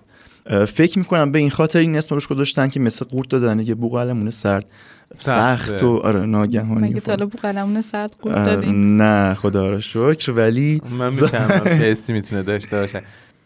فکر 0.67 0.99
می‌کنم 0.99 1.31
به 1.31 1.39
این 1.39 1.49
خاطر 1.49 1.79
این 1.79 1.95
اسم 1.95 2.15
روش 2.15 2.27
گذاشتن 2.27 2.67
که 2.67 2.79
مثل 2.79 3.05
قورت 3.05 3.29
دادن 3.29 3.59
یه 3.59 3.75
بوغلمون 3.75 4.29
سرد. 4.29 4.65
سخت 5.11 5.83
و 5.83 5.97
آره 6.03 6.25
ناگهانی 6.25 6.89
مگه 6.89 6.99
تا 6.99 7.25
بوغلمون 7.25 7.81
سرد 7.81 8.15
قورت 8.21 8.45
دادین 8.45 8.97
نه 8.97 9.33
خدا 9.33 9.69
رو 9.69 9.79
شکر 9.79 10.31
ولی 10.31 10.81
من 10.99 11.07
می‌فهمم 11.07 11.63
که 11.63 11.69
حسی 11.85 12.13
می‌تونه 12.13 12.43
داشته 12.43 12.77
باشه. 12.77 13.01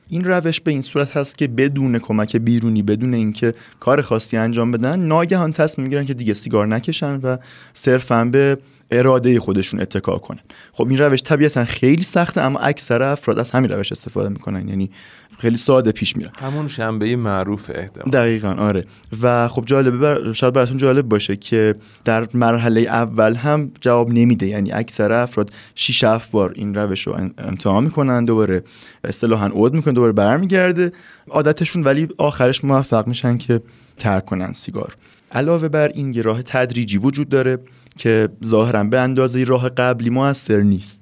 این 0.09 0.23
روش 0.23 0.61
به 0.61 0.71
این 0.71 0.81
صورت 0.81 1.17
هست 1.17 1.37
که 1.37 1.47
بدون 1.47 1.99
کمک 1.99 2.37
بیرونی 2.37 2.81
بدون 2.81 3.13
اینکه 3.13 3.53
کار 3.79 4.01
خاصی 4.01 4.37
انجام 4.37 4.71
بدن 4.71 4.99
ناگهان 4.99 5.53
تصمیم 5.53 5.83
می‌گیرن 5.83 6.05
که 6.05 6.13
دیگه 6.13 6.33
سیگار 6.33 6.67
نکشن 6.67 7.15
و 7.15 7.37
صرفا 7.73 8.25
به 8.25 8.57
اراده 8.99 9.39
خودشون 9.39 9.79
اتکا 9.79 10.17
کنن 10.17 10.39
خب 10.71 10.87
این 10.87 10.97
روش 10.97 11.23
طبیعتا 11.23 11.65
خیلی 11.65 12.03
سخته 12.03 12.41
اما 12.41 12.59
اکثر 12.59 13.03
افراد 13.03 13.39
از 13.39 13.51
همین 13.51 13.71
روش 13.71 13.91
استفاده 13.91 14.29
می‌کنن. 14.29 14.67
یعنی 14.67 14.89
خیلی 15.37 15.57
ساده 15.57 15.91
پیش 15.91 16.17
میره 16.17 16.31
همون 16.35 16.67
شنبه 16.67 17.15
معروف 17.15 17.71
احتمال 17.75 18.11
دقیقا 18.11 18.49
آره. 18.49 18.85
و 19.21 19.47
خب 19.47 19.63
جالبه 19.65 19.97
بر... 19.97 20.33
شاید 20.33 20.53
براتون 20.53 20.77
جالب 20.77 21.09
باشه 21.09 21.35
که 21.35 21.75
در 22.05 22.27
مرحله 22.33 22.81
اول 22.81 23.35
هم 23.35 23.71
جواب 23.81 24.13
نمیده. 24.13 24.47
یعنی 24.47 24.71
اکثر 24.71 25.11
افراد 25.11 25.51
6 25.75 26.03
7 26.03 26.31
بار 26.31 26.51
این 26.55 26.75
روش 26.75 27.07
رو 27.07 27.17
امتحان 27.37 27.83
می‌کنن 27.83 28.25
دوباره 28.25 28.63
اصطلاحا 29.03 29.47
عود 29.47 29.73
می‌کنن 29.73 29.93
دوباره 29.93 30.13
برمیگرده. 30.13 30.91
عادتشون 31.29 31.83
ولی 31.83 32.07
آخرش 32.17 32.63
موفق 32.63 33.07
میشن 33.07 33.37
که 33.37 33.61
ترک 33.97 34.25
کنن 34.25 34.53
سیگار. 34.53 34.95
علاوه 35.31 35.67
بر 35.67 35.87
این 35.87 36.13
یه 36.13 36.21
راه 36.21 36.41
تدریجی 36.41 36.97
وجود 36.97 37.29
داره. 37.29 37.57
که 37.97 38.29
ظاهرا 38.45 38.83
به 38.83 38.99
اندازه 38.99 39.43
راه 39.43 39.69
قبلی 39.69 40.09
موثر 40.09 40.61
نیست. 40.61 40.99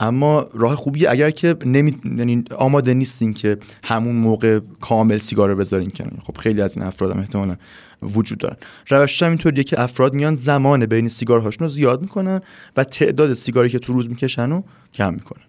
اما 0.00 0.46
راه 0.54 0.74
خوبی 0.74 1.06
اگر 1.06 1.30
که 1.30 1.56
نمی... 1.66 1.98
یعنی 2.04 2.44
آماده 2.56 2.94
نیستین 2.94 3.34
که 3.34 3.58
همون 3.84 4.14
موقع 4.16 4.60
کامل 4.80 5.18
سیگار 5.18 5.48
رو 5.48 5.56
بذارین 5.56 5.90
کنار. 5.90 6.18
خب 6.22 6.36
خیلی 6.36 6.60
از 6.60 6.76
این 6.76 6.86
افراد 6.86 7.12
هم 7.12 7.18
احتمالا 7.18 7.56
وجود 8.02 8.38
دارن. 8.38 8.56
روش 8.88 9.22
هم 9.22 9.28
اینطوریه 9.28 9.64
که 9.64 9.80
افراد 9.80 10.14
میان 10.14 10.36
زمان 10.36 10.86
بین 10.86 11.08
سیگارهاشون 11.08 11.68
رو 11.68 11.74
زیاد 11.74 12.02
می‌کنن 12.02 12.40
و 12.76 12.84
تعداد 12.84 13.34
سیگاری 13.34 13.68
که 13.68 13.78
تو 13.78 13.92
روز 13.92 14.08
می‌کشن 14.08 14.50
رو 14.50 14.64
کم 14.94 15.14
می‌کنن. 15.14 15.42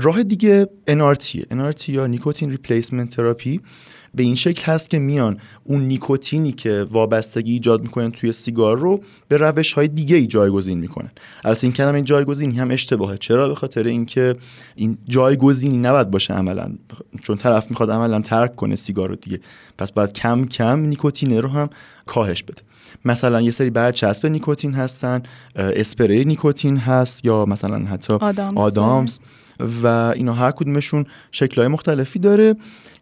راه 0.00 0.22
دیگه 0.22 0.68
NRT 0.90 1.38
NRT 1.52 1.88
یا 1.88 2.06
nicotine 2.06 2.50
replacement 2.50 3.16
therapy 3.16 3.60
به 4.14 4.22
این 4.22 4.34
شکل 4.34 4.72
هست 4.72 4.88
که 4.90 4.98
میان 4.98 5.38
اون 5.64 5.80
نیکوتینی 5.80 6.52
که 6.52 6.86
وابستگی 6.90 7.52
ایجاد 7.52 7.82
می‌کنن 7.82 8.10
توی 8.10 8.32
سیگار 8.32 8.78
رو 8.78 9.00
به 9.28 9.36
روش 9.36 9.72
های 9.72 9.88
دیگه 9.88 10.16
ای 10.16 10.26
جایگزین 10.26 10.78
می‌کنن. 10.78 11.10
البته 11.44 11.64
این 11.64 11.72
کلمه 11.72 12.02
جایگزینی 12.02 12.58
هم 12.58 12.70
اشتباهه. 12.70 13.16
چرا؟ 13.16 13.48
به 13.48 13.54
خاطر 13.54 13.82
اینکه 13.82 14.36
این 14.76 14.98
جایگزینی 15.08 15.78
نباید 15.78 16.10
باشه 16.10 16.34
عملا. 16.34 16.72
چون 17.22 17.36
طرف 17.36 17.70
می‌خواد 17.70 17.90
عملا 17.90 18.20
ترک 18.20 18.56
کنه 18.56 18.76
سیگار 18.76 19.08
رو 19.08 19.16
دیگه. 19.16 19.40
پس 19.78 19.92
باید 19.92 20.12
کم 20.12 20.44
کم 20.44 20.80
نیکوتینه 20.80 21.40
رو 21.40 21.48
هم 21.48 21.70
کاهش 22.06 22.42
بده. 22.42 22.62
مثلا 23.04 23.40
یه 23.40 23.50
سری 23.50 23.70
برچسب 23.70 24.26
نیکوتین 24.26 24.74
هستن 24.74 25.22
اسپری 25.56 26.24
نیکوتین 26.24 26.76
هست 26.76 27.24
یا 27.24 27.44
مثلا 27.44 27.78
حتی 27.78 28.12
آدامس, 28.12 28.56
آدامس. 28.56 29.18
و 29.82 29.86
اینا 29.86 30.34
هر 30.34 30.50
کدومشون 30.50 31.06
شکلهای 31.32 31.68
مختلفی 31.68 32.18
داره. 32.18 32.54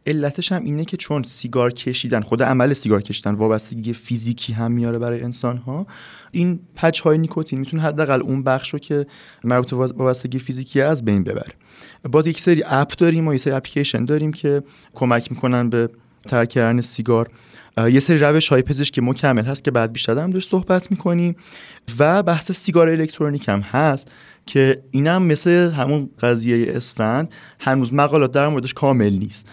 علتش 0.06 0.52
هم 0.52 0.64
اینه 0.64 0.84
که 0.84 0.96
چون 0.96 1.22
سیگار 1.22 1.72
کشیدن 1.72 2.20
خود 2.20 2.42
عمل 2.42 2.72
سیگار 2.72 3.02
کشیدن 3.02 3.34
وابستگی 3.34 3.92
فیزیکی 3.92 4.52
هم 4.52 4.72
میاره 4.72 4.98
برای 4.98 5.22
انسان 5.22 5.56
ها 5.56 5.86
این 6.30 6.60
پچ 6.76 7.00
های 7.00 7.18
نیکوتین 7.18 7.58
می‌تونه 7.58 7.82
حداقل 7.82 8.22
اون 8.22 8.42
بخش 8.42 8.70
رو 8.70 8.78
که 8.78 9.06
مربوط 9.44 9.72
وابستگی 9.72 10.38
فیزیکی 10.38 10.80
از 10.80 11.04
بین 11.04 11.24
ببره. 11.24 11.52
باز 12.10 12.26
یک 12.26 12.40
سری 12.40 12.62
اپ 12.66 12.94
داریم 12.96 13.28
و 13.28 13.34
یک 13.34 13.40
سری 13.40 13.52
اپلیکیشن 13.52 14.04
داریم 14.04 14.32
که 14.32 14.62
کمک 14.94 15.30
می‌کنن 15.32 15.70
به 15.70 15.90
ترک 16.28 16.48
کردن 16.48 16.80
سیگار. 16.80 17.30
یه 17.90 18.00
سری 18.00 18.18
روش 18.18 18.48
های 18.48 18.62
پزشکی 18.62 19.00
مکمل 19.00 19.44
هست 19.44 19.64
که 19.64 19.70
بعد 19.70 19.92
بیشتر 19.92 20.18
هم 20.18 20.40
صحبت 20.40 20.90
می‌کنیم 20.90 21.36
و 21.98 22.22
بحث 22.22 22.52
سیگار 22.52 22.88
الکترونیک 22.88 23.48
هم 23.48 23.60
هست. 23.60 24.10
که 24.46 24.82
اینم 24.90 25.22
مثل 25.22 25.50
همون 25.50 26.10
قضیه 26.20 26.72
اسفند 26.76 27.34
هنوز 27.60 27.94
مقالات 27.94 28.32
در 28.32 28.48
موردش 28.48 28.74
کامل 28.74 29.12
نیست. 29.12 29.48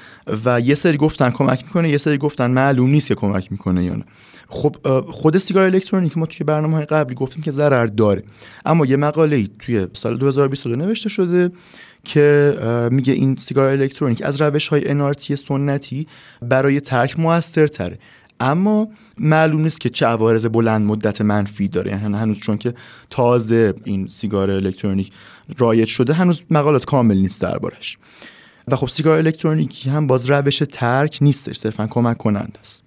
و 0.45 0.59
یه 0.59 0.75
سری 0.75 0.97
گفتن 0.97 1.29
کمک 1.29 1.63
می‌کنه 1.63 1.89
یه 1.89 1.97
سری 1.97 2.17
گفتن 2.17 2.51
معلوم 2.51 2.89
نیست 2.89 3.07
که 3.07 3.15
کمک 3.15 3.51
می‌کنه 3.51 3.83
یا 3.83 3.95
نه. 3.95 4.05
خب 4.47 4.75
خود 5.11 5.37
سیگار 5.37 5.63
الکترونیک 5.63 6.17
ما 6.17 6.25
توی 6.25 6.43
برنامه 6.43 6.75
های 6.75 6.85
قبلی 6.85 7.15
گفتیم 7.15 7.43
که 7.43 7.51
ضرر 7.51 7.85
داره. 7.85 8.23
اما 8.65 8.85
یه 8.85 8.97
مقاله 8.97 9.47
توی 9.59 9.87
سال 9.93 10.17
2022 10.17 10.75
نوشته 10.75 11.09
شده 11.09 11.51
که 12.03 12.57
میگه 12.91 13.13
این 13.13 13.35
سیگار 13.35 13.69
الکترونیک 13.69 14.21
از 14.21 14.41
روش 14.41 14.67
های 14.67 14.89
انارتی 14.89 15.35
سنتی 15.35 16.07
برای 16.41 16.79
ترک 16.79 17.19
موثرتره. 17.19 17.99
اما 18.39 18.87
معلوم 19.17 19.61
نیست 19.61 19.81
که 19.81 19.89
چه 19.89 20.05
عوارض 20.05 20.45
بلند 20.45 20.85
مدت 20.85 21.21
منفی 21.21 21.67
داره. 21.67 21.91
یعنی 21.91 22.17
هنوز 22.17 22.39
چون 22.39 22.57
که 22.57 22.73
تازه 23.09 23.73
این 23.83 24.07
سیگار 24.07 24.51
الکترونیک 24.51 25.11
رایج 25.57 25.87
شده 25.87 26.13
هنوز 26.13 26.43
مقالات 26.49 26.85
کامل 26.85 27.17
نیست 27.17 27.41
دربارش. 27.41 27.97
و 28.67 28.75
خب 28.75 28.87
سیگار 28.87 29.17
الکترونیکی 29.17 29.89
هم 29.89 30.07
باز 30.07 30.29
روش 30.29 30.63
ترک 30.71 31.17
نیستش 31.21 31.57
صرفا 31.57 31.87
کمک 31.87 32.17
کننده 32.17 32.59
است. 32.59 32.83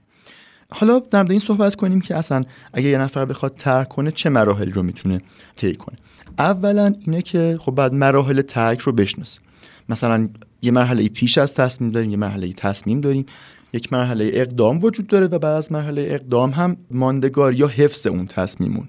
حالا 0.70 0.98
در 1.10 1.30
این 1.30 1.40
صحبت 1.40 1.74
کنیم 1.74 2.00
که 2.00 2.16
اصلا 2.16 2.42
اگه 2.72 2.88
یه 2.88 2.98
نفر 2.98 3.24
بخواد 3.24 3.54
ترک 3.56 3.88
کنه 3.88 4.10
چه 4.10 4.30
مراحلی 4.30 4.70
رو 4.70 4.82
می‌تونه 4.82 5.20
طی 5.56 5.74
کنه؟ 5.74 5.96
اولا 6.38 6.94
اینه 7.06 7.22
که 7.22 7.58
خب 7.60 7.72
بعد 7.74 7.94
مراحل 7.94 8.42
ترک 8.42 8.78
رو 8.78 8.92
بشناسه 8.92 9.40
مثلا 9.88 10.28
یه 10.62 10.70
مرحله 10.70 11.08
پیش 11.08 11.38
از 11.38 11.54
تصمیم 11.54 11.90
داریم 11.90 12.10
یه 12.10 12.16
مرحله 12.16 12.52
تصمیم 12.52 13.00
داریم. 13.00 13.26
یک 13.72 13.92
مرحله 13.92 14.30
اقدام 14.34 14.84
وجود 14.84 15.06
داره 15.06 15.26
و 15.26 15.38
بعد 15.38 15.54
از 15.54 15.72
مرحله 15.72 16.06
اقدام 16.10 16.50
هم 16.50 16.76
ماندگار 16.90 17.54
یا 17.54 17.66
حفظ 17.66 18.06
اون 18.06 18.26
تصمیمونه 18.26 18.88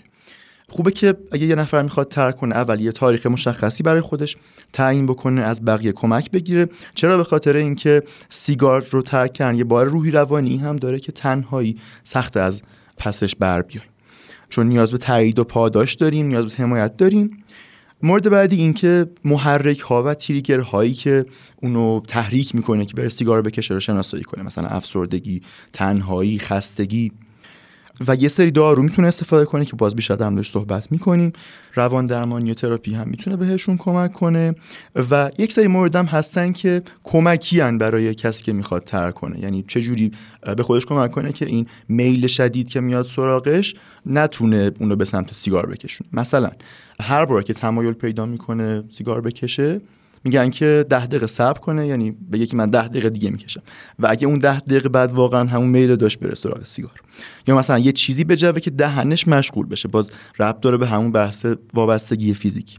خوبه 0.69 0.91
که 0.91 1.17
اگه 1.31 1.45
یه 1.45 1.55
نفر 1.55 1.81
می‌خواد 1.81 2.07
ترک 2.07 2.37
کنه 2.37 2.55
اول 2.55 2.81
یه 2.81 2.91
تاریخ 2.91 3.25
مشخصی 3.25 3.83
برای 3.83 4.01
خودش 4.01 4.37
تعیین 4.73 5.05
بکنه 5.05 5.41
از 5.41 5.65
بقیه 5.65 5.91
کمک 5.91 6.31
بگیره. 6.31 6.67
چرا؟ 6.95 7.17
به 7.17 7.23
خاطر 7.23 7.55
اینکه 7.55 8.03
سیگار 8.29 8.85
رو 8.91 9.01
ترک 9.01 9.33
کردن 9.33 9.57
یه 9.57 9.63
بار 9.63 9.87
روحی 9.87 10.11
روانی 10.11 10.57
هم 10.57 10.75
داره 10.75 10.99
که 10.99 11.11
تنهایی 11.11 11.77
سخت 12.03 12.37
از 12.37 12.61
پسش 12.97 13.35
بر 13.35 13.61
بیایم. 13.61 13.89
چون 14.49 14.67
نیاز 14.67 14.91
به 14.91 14.97
تایید 14.97 15.39
و 15.39 15.43
پاداش 15.43 15.93
داریم 15.93 16.27
نیاز 16.27 16.45
به 16.45 16.63
حمایت 16.63 16.97
داریم. 16.97 17.37
مورد 18.03 18.29
بعدی 18.29 18.55
اینکه 18.55 19.09
محرک 19.23 19.79
ها 19.79 20.03
و 20.03 20.13
تریگر 20.13 20.59
هایی 20.59 20.93
که 20.93 21.25
اونو 21.55 22.01
تحریک 22.07 22.55
می‌کنه 22.55 22.85
که 22.85 22.93
بره 22.93 23.09
سیگار 23.09 23.41
بکشه 23.41 23.73
رو 23.73 23.79
شناسایی 23.79 24.23
کنه. 24.23 24.43
مثلا 24.43 24.67
افسردگی 24.67 25.41
تنهایی 25.73 26.39
خستگی. 26.39 27.11
و 28.07 28.15
یه 28.15 28.27
سری 28.27 28.51
دارو 28.51 28.83
می‌تونه 28.83 29.07
استفاده 29.07 29.45
کنه 29.45 29.65
که 29.65 29.75
باز 29.75 29.95
بیشتر 29.95 30.23
هم 30.23 30.35
داشت 30.35 30.53
صحبت 30.53 30.91
می‌کنیم. 30.91 31.33
روان 31.73 32.05
درمانی 32.05 32.51
و 32.51 32.53
تراپی 32.53 32.93
هم 32.93 33.07
می‌تونه 33.07 33.35
بهشون 33.35 33.77
کمک 33.77 34.13
کنه 34.13 34.55
و 35.11 35.31
یک 35.37 35.53
سری 35.53 35.67
مورد 35.67 35.95
هم 35.95 36.05
هستن 36.05 36.51
که 36.51 36.81
کمکی 37.03 37.59
هن 37.59 37.77
برای 37.77 38.15
کسی 38.15 38.43
که 38.43 38.53
می‌خواد 38.53 38.83
تر 38.83 39.11
کنه. 39.11 39.39
یعنی 39.39 39.63
چه 39.67 39.81
جوری 39.81 40.11
به 40.57 40.63
خودش 40.63 40.85
کمک 40.85 41.11
کنه 41.11 41.31
که 41.31 41.45
این 41.45 41.67
میل 41.89 42.27
شدید 42.27 42.69
که 42.69 42.81
میاد 42.81 43.07
سراغش 43.07 43.75
نتونه 44.05 44.71
اونو 44.79 44.95
به 44.95 45.05
سمت 45.05 45.33
سیگار 45.33 45.65
بکشونه. 45.65 46.09
مثلا 46.13 46.51
هر 47.01 47.25
بار 47.25 47.43
که 47.43 47.53
تمایل 47.53 47.93
پیدا 47.93 48.25
می‌کنه 48.25 48.83
سیگار 48.89 49.21
بکشه 49.21 49.81
میگن 50.27 50.49
که 50.49 50.85
ده 50.89 51.05
دقیقه 51.05 51.27
صبر 51.27 51.59
کنه 51.59 51.87
یعنی 51.87 52.11
بگه 52.11 52.45
که 52.45 52.55
من 52.55 52.69
ده 52.69 52.87
دقیقه 52.87 53.09
دیگه 53.09 53.29
می‌کشم. 53.29 53.61
و 53.99 54.07
اگه 54.09 54.27
اون 54.27 54.39
ده 54.39 54.59
دقیقه 54.59 54.89
بعد 54.89 55.11
واقعا 55.11 55.49
همون 55.49 55.69
میل 55.69 55.95
داشت 55.95 56.19
بره 56.19 56.35
سراغ 56.35 56.63
سیگار. 56.63 56.91
یا 57.47 57.57
مثلا 57.57 57.79
یه 57.79 57.91
چیزی 57.91 58.23
بجوه 58.23 58.59
که 58.59 58.69
دهنش 58.71 59.27
مشغول 59.27 59.65
بشه 59.65 59.87
باز 59.87 60.11
ربط 60.39 60.59
داره 60.59 60.77
به 60.77 60.87
همون 60.87 61.11
بحث 61.11 61.45
وابستگی 61.73 62.33
فیزیکی. 62.33 62.77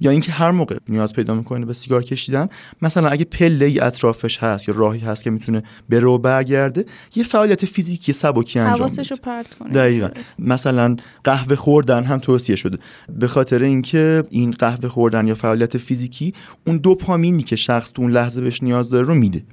یا 0.00 0.10
اینکه 0.10 0.32
هر 0.32 0.50
موقع 0.50 0.76
نیاز 0.88 1.12
پیدا 1.12 1.34
می‌کنه 1.34 1.66
به 1.66 1.72
سیگار 1.72 2.02
کشیدن 2.02 2.48
مثلا 2.82 3.08
اگه 3.08 3.24
پله 3.24 3.64
ای 3.64 3.80
اطرافش 3.80 4.38
هست 4.38 4.68
یا 4.68 4.74
راهی 4.78 5.00
هست 5.00 5.24
که 5.24 5.30
می‌تونه 5.30 5.62
بره 5.88 6.06
و 6.06 6.18
برگرده 6.18 6.84
یه 7.14 7.24
فعالیت 7.24 7.64
فیزیکی 7.64 8.12
سبکی 8.12 8.58
انجام 8.58 8.88
بده 8.88 9.16
پرت 9.22 9.54
کنه. 9.54 9.70
دقیقا. 9.70 10.08
مثلا 10.38 10.96
قهوه 11.24 11.56
خوردن 11.56 12.04
هم 12.04 12.18
توصیه 12.18 12.56
شده. 12.56 12.78
به 13.18 13.28
خاطر 13.28 13.62
اینکه 13.62 14.24
این 14.30 14.50
قهوه 14.50 14.88
خوردن 14.88 15.26
یا 15.26 15.34
فعالیت 15.34 15.78
فیزیکی 15.78 16.32
اون 16.66 16.78
دوپامینی 16.88 17.42
که 17.42 17.56
شخص 17.56 17.92
تو 17.92 18.02
اون 18.02 18.10
لحظه 18.10 18.40
بهش 18.40 18.62
نیاز 18.62 18.90
داره 18.90 19.06
رو 19.06 19.14
میده 19.14 19.44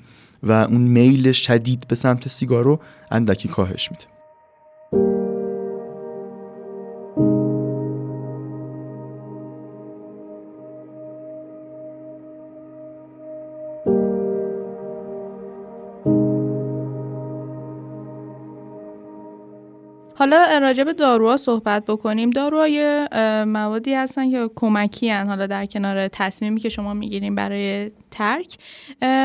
و 0.44 0.52
اون 0.52 0.82
میل 0.82 1.32
شدید 1.32 1.88
به 1.88 1.96
سمت 1.96 2.28
سیگار 2.28 2.64
رو 2.64 2.80
اندکی 3.12 3.48
کاهش 3.48 3.92
میده. 3.92 4.15
حالا 20.26 20.58
راجع 20.58 20.84
به 20.84 20.94
داروها 20.94 21.38
صحبت 21.38 21.86
بکنیم. 21.86 22.30
داروهای 22.30 23.08
موادی 23.48 23.94
هستن 23.94 24.32
که 24.32 24.50
کمکی 24.56 25.10
هن 25.10 25.28
حالا 25.28 25.48
در 25.48 25.66
کنار 25.66 26.08
تصمیمی 26.08 26.60
که 26.60 26.70
شما 26.70 26.94
می‌گیریم 26.94 27.36
برای 27.36 27.92
ترک. 28.12 28.58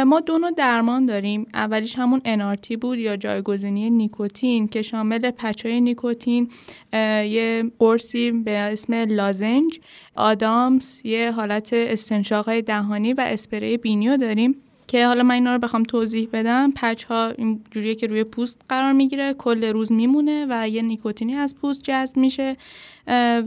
ما 0.06 0.20
دو 0.20 0.38
نوع 0.38 0.50
درمان 0.50 1.06
داریم. 1.06 1.46
اولیش 1.54 1.98
همون 1.98 2.20
انارتی 2.24 2.76
بود 2.76 2.98
یا 2.98 3.16
جایگزینی 3.16 3.90
نیکوتین 3.90 4.68
که 4.68 4.82
شامل 4.82 5.30
پچای 5.30 5.80
نیکوتین 5.80 6.48
یه 6.92 7.70
قرصی 7.78 8.32
به 8.32 8.50
اسم 8.50 8.94
لازنج 8.94 9.80
آدامس 10.16 11.00
یه 11.04 11.32
حالت 11.32 11.70
استنشاق 11.72 12.60
دهانی 12.60 13.12
و 13.12 13.20
اسپری 13.20 13.76
بینیو 13.76 14.16
داریم. 14.16 14.62
که 14.90 15.06
حالا 15.06 15.22
من 15.22 15.34
اینا 15.34 15.52
رو 15.52 15.58
بخوام 15.58 15.82
توضیح 15.82 16.28
بدم. 16.32 16.72
پچ 16.76 17.04
ها 17.04 17.28
این 17.28 17.64
جوریه 17.70 17.94
که 17.94 18.06
روی 18.06 18.24
پوست 18.24 18.60
قرار 18.68 18.92
می‌گیره. 18.92 19.34
کل 19.34 19.64
روز 19.64 19.92
میمونه 19.92 20.46
و 20.50 20.68
یه 20.68 20.82
نیکوتینی 20.82 21.34
از 21.34 21.56
پوست 21.56 21.82
جذب 21.82 22.16
میشه 22.16 22.56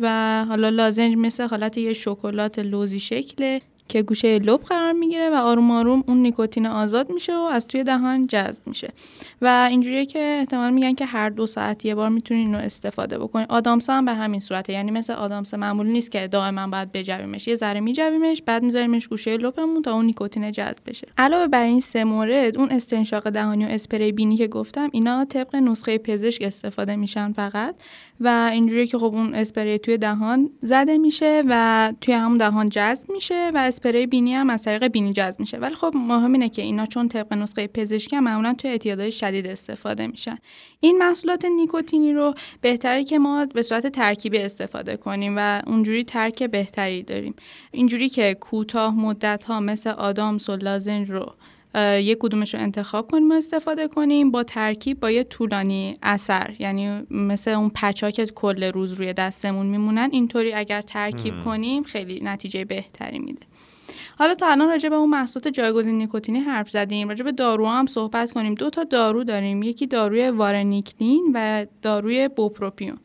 و 0.02 0.46
حالا 0.48 0.70
لازنج 0.70 1.16
مثل 1.18 1.48
حالت 1.48 1.78
یه 1.78 1.94
شکلات 1.94 2.60
لوزی 2.60 3.00
شکله. 3.00 3.62
که 3.94 4.02
گوشه 4.02 4.40
لب 4.40 4.64
قرار 4.64 4.92
می‌گیره 4.92 5.30
و 5.30 5.34
آروم 5.34 5.72
آروم 5.72 6.04
اون 6.08 6.18
نیکوتین 6.18 6.66
آزاد 6.66 7.12
میشه 7.12 7.36
و 7.36 7.40
از 7.40 7.68
توی 7.68 7.84
دهان 7.84 8.28
جذب 8.28 8.68
میشه. 8.68 8.94
و 9.42 9.68
اینجوریه 9.70 10.06
که 10.06 10.20
احتمال 10.40 10.74
میگن 10.74 10.94
که 10.94 11.06
هر 11.06 11.30
دو 11.30 11.48
ساعت 11.48 11.86
یه 11.86 11.96
بار 11.96 12.10
می‌تونین 12.10 12.48
اینو 12.48 12.58
استفاده 12.58 13.18
بکنین. 13.18 13.46
آدامس 13.50 13.90
هم 13.90 14.06
به 14.06 14.14
همین 14.14 14.40
صورته. 14.40 14.74
یعنی 14.74 14.92
مثل 14.92 15.14
آدامس 15.14 15.54
معمولی 15.54 15.92
نیست 15.92 16.12
که 16.12 16.28
دائما 16.28 16.68
باید 16.68 16.92
بجویمش. 16.92 17.48
یه 17.48 17.56
ذره 17.56 17.80
میجویمش 17.80 18.42
بعد 18.42 18.64
میذاریمش 18.64 19.08
گوشه 19.08 19.38
لبمون 19.38 19.82
تا 19.82 19.94
اون 19.94 20.06
نیکوتین 20.06 20.52
جذب 20.52 20.84
بشه. 20.86 21.08
علاوه 21.18 21.48
بر 21.48 21.64
این 21.64 21.80
سه 21.80 22.04
مورد 22.04 22.58
اون 22.58 22.70
استنشاق 22.72 23.30
دهانی 23.30 23.66
و 23.66 23.68
اسپری 23.68 24.12
بینی 24.12 24.38
که 24.38 24.48
گفتم 24.48 24.90
اینا 24.92 25.26
طبق 25.26 25.56
نسخه 25.56 25.98
پزشک 25.98 26.42
استفاده 26.42 26.96
میشن 26.96 27.32
فقط. 27.32 27.76
و 28.20 28.50
اینجوریه 28.54 28.88
که 28.88 28.98
خب 28.98 29.04
اون 29.04 29.34
اسپری 29.34 29.78
توی 29.78 29.98
دهان 29.98 30.50
زده 30.62 30.98
میشه 30.98 31.44
و 31.50 31.94
توی 32.02 32.14
همون 32.14 32.38
دهان 32.38 32.70
جذب 32.70 33.12
میشه 33.12 33.52
و 33.54 33.58
اسپری 33.86 34.08
بینی 34.08 34.34
هم 34.34 34.50
از 34.50 34.64
طریق 34.64 34.88
بینی 34.88 35.14
جذب 35.14 35.40
میشه. 35.40 35.58
ولی 35.58 35.76
خب 35.76 35.92
مهم 35.96 36.34
اینه 36.34 36.50
که 36.50 36.62
اینا 36.62 36.86
چون 36.86 37.08
طبق 37.08 37.34
نسخه 37.34 37.68
پزشکی 37.68 38.16
هم 38.16 38.24
معمولا 38.24 38.54
توی 38.54 38.72
اعتیادهای 38.72 39.12
شدید 39.12 39.48
استفاده 39.48 40.08
میشن. 40.08 40.38
این 40.80 40.98
محصولات 40.98 41.46
نیکوتینی 41.46 42.14
رو 42.14 42.34
بهتره 42.62 43.04
که 43.04 43.20
ما 43.20 43.46
به 43.46 43.62
صورت 43.62 43.88
ترکیبی 43.88 44.38
استفاده 44.38 44.98
کنیم 44.98 45.34
و 45.38 45.62
اونجوری 45.68 46.04
ترک 46.04 46.44
بهتری 46.44 47.04
داریم. 47.04 47.36
اینجوری 47.72 48.10
که 48.10 48.34
کوتاه 48.40 48.96
مدت 48.96 49.44
ها 49.44 49.60
مثل 49.60 49.90
آدامس 49.90 50.50
و 50.50 50.56
لازنج 50.56 51.10
رو 51.10 51.34
یک 51.82 52.18
کدومش 52.20 52.54
رو 52.54 52.60
انتخاب 52.60 53.12
کنیم 53.12 53.32
و 53.32 53.34
استفاده 53.34 53.88
کنیم 53.88 54.32
با 54.32 54.44
ترکیب 54.44 55.00
با 55.00 55.12
یه 55.12 55.24
طولانی 55.24 55.98
اثر. 56.02 56.56
یعنی 56.60 57.02
مثل 57.12 57.52
اون 57.52 57.72
پچا 57.76 58.12
که 58.12 58.26
کل 58.26 58.64
روز 58.64 58.94
روی 58.94 59.14
دستمون 59.14 59.66
میمونن. 59.66 60.10
اینطوری 60.12 60.54
اگر 60.54 60.82
ترکیب 60.82 61.40
کنیم 61.40 61.84
خیلی 61.84 62.20
نتیجه 62.24 62.66
بهتری 62.66 63.20
میده. 63.20 63.46
حالا 64.20 64.36
تا 64.36 64.48
الان 64.48 64.70
راجع 64.70 64.90
به 64.90 64.96
اون 64.96 65.10
محصولات 65.10 65.48
جایگزین 65.48 65.98
نیکوتینی 65.98 66.40
حرف 66.40 66.70
زدیم 66.70 67.10
راجع 67.10 67.24
به 67.24 67.32
دارو 67.32 67.68
هم 67.68 67.86
صحبت 67.86 68.32
کنیم. 68.32 68.56
دو 68.56 68.70
تا 68.70 68.84
دارو 68.84 69.24
داریم. 69.24 69.64
یکی 69.64 69.88
داروی 69.88 70.30
وارنیکلین 70.30 71.32
و 71.34 71.66
داروی 71.82 72.28
بوپروپیون. 72.28 73.00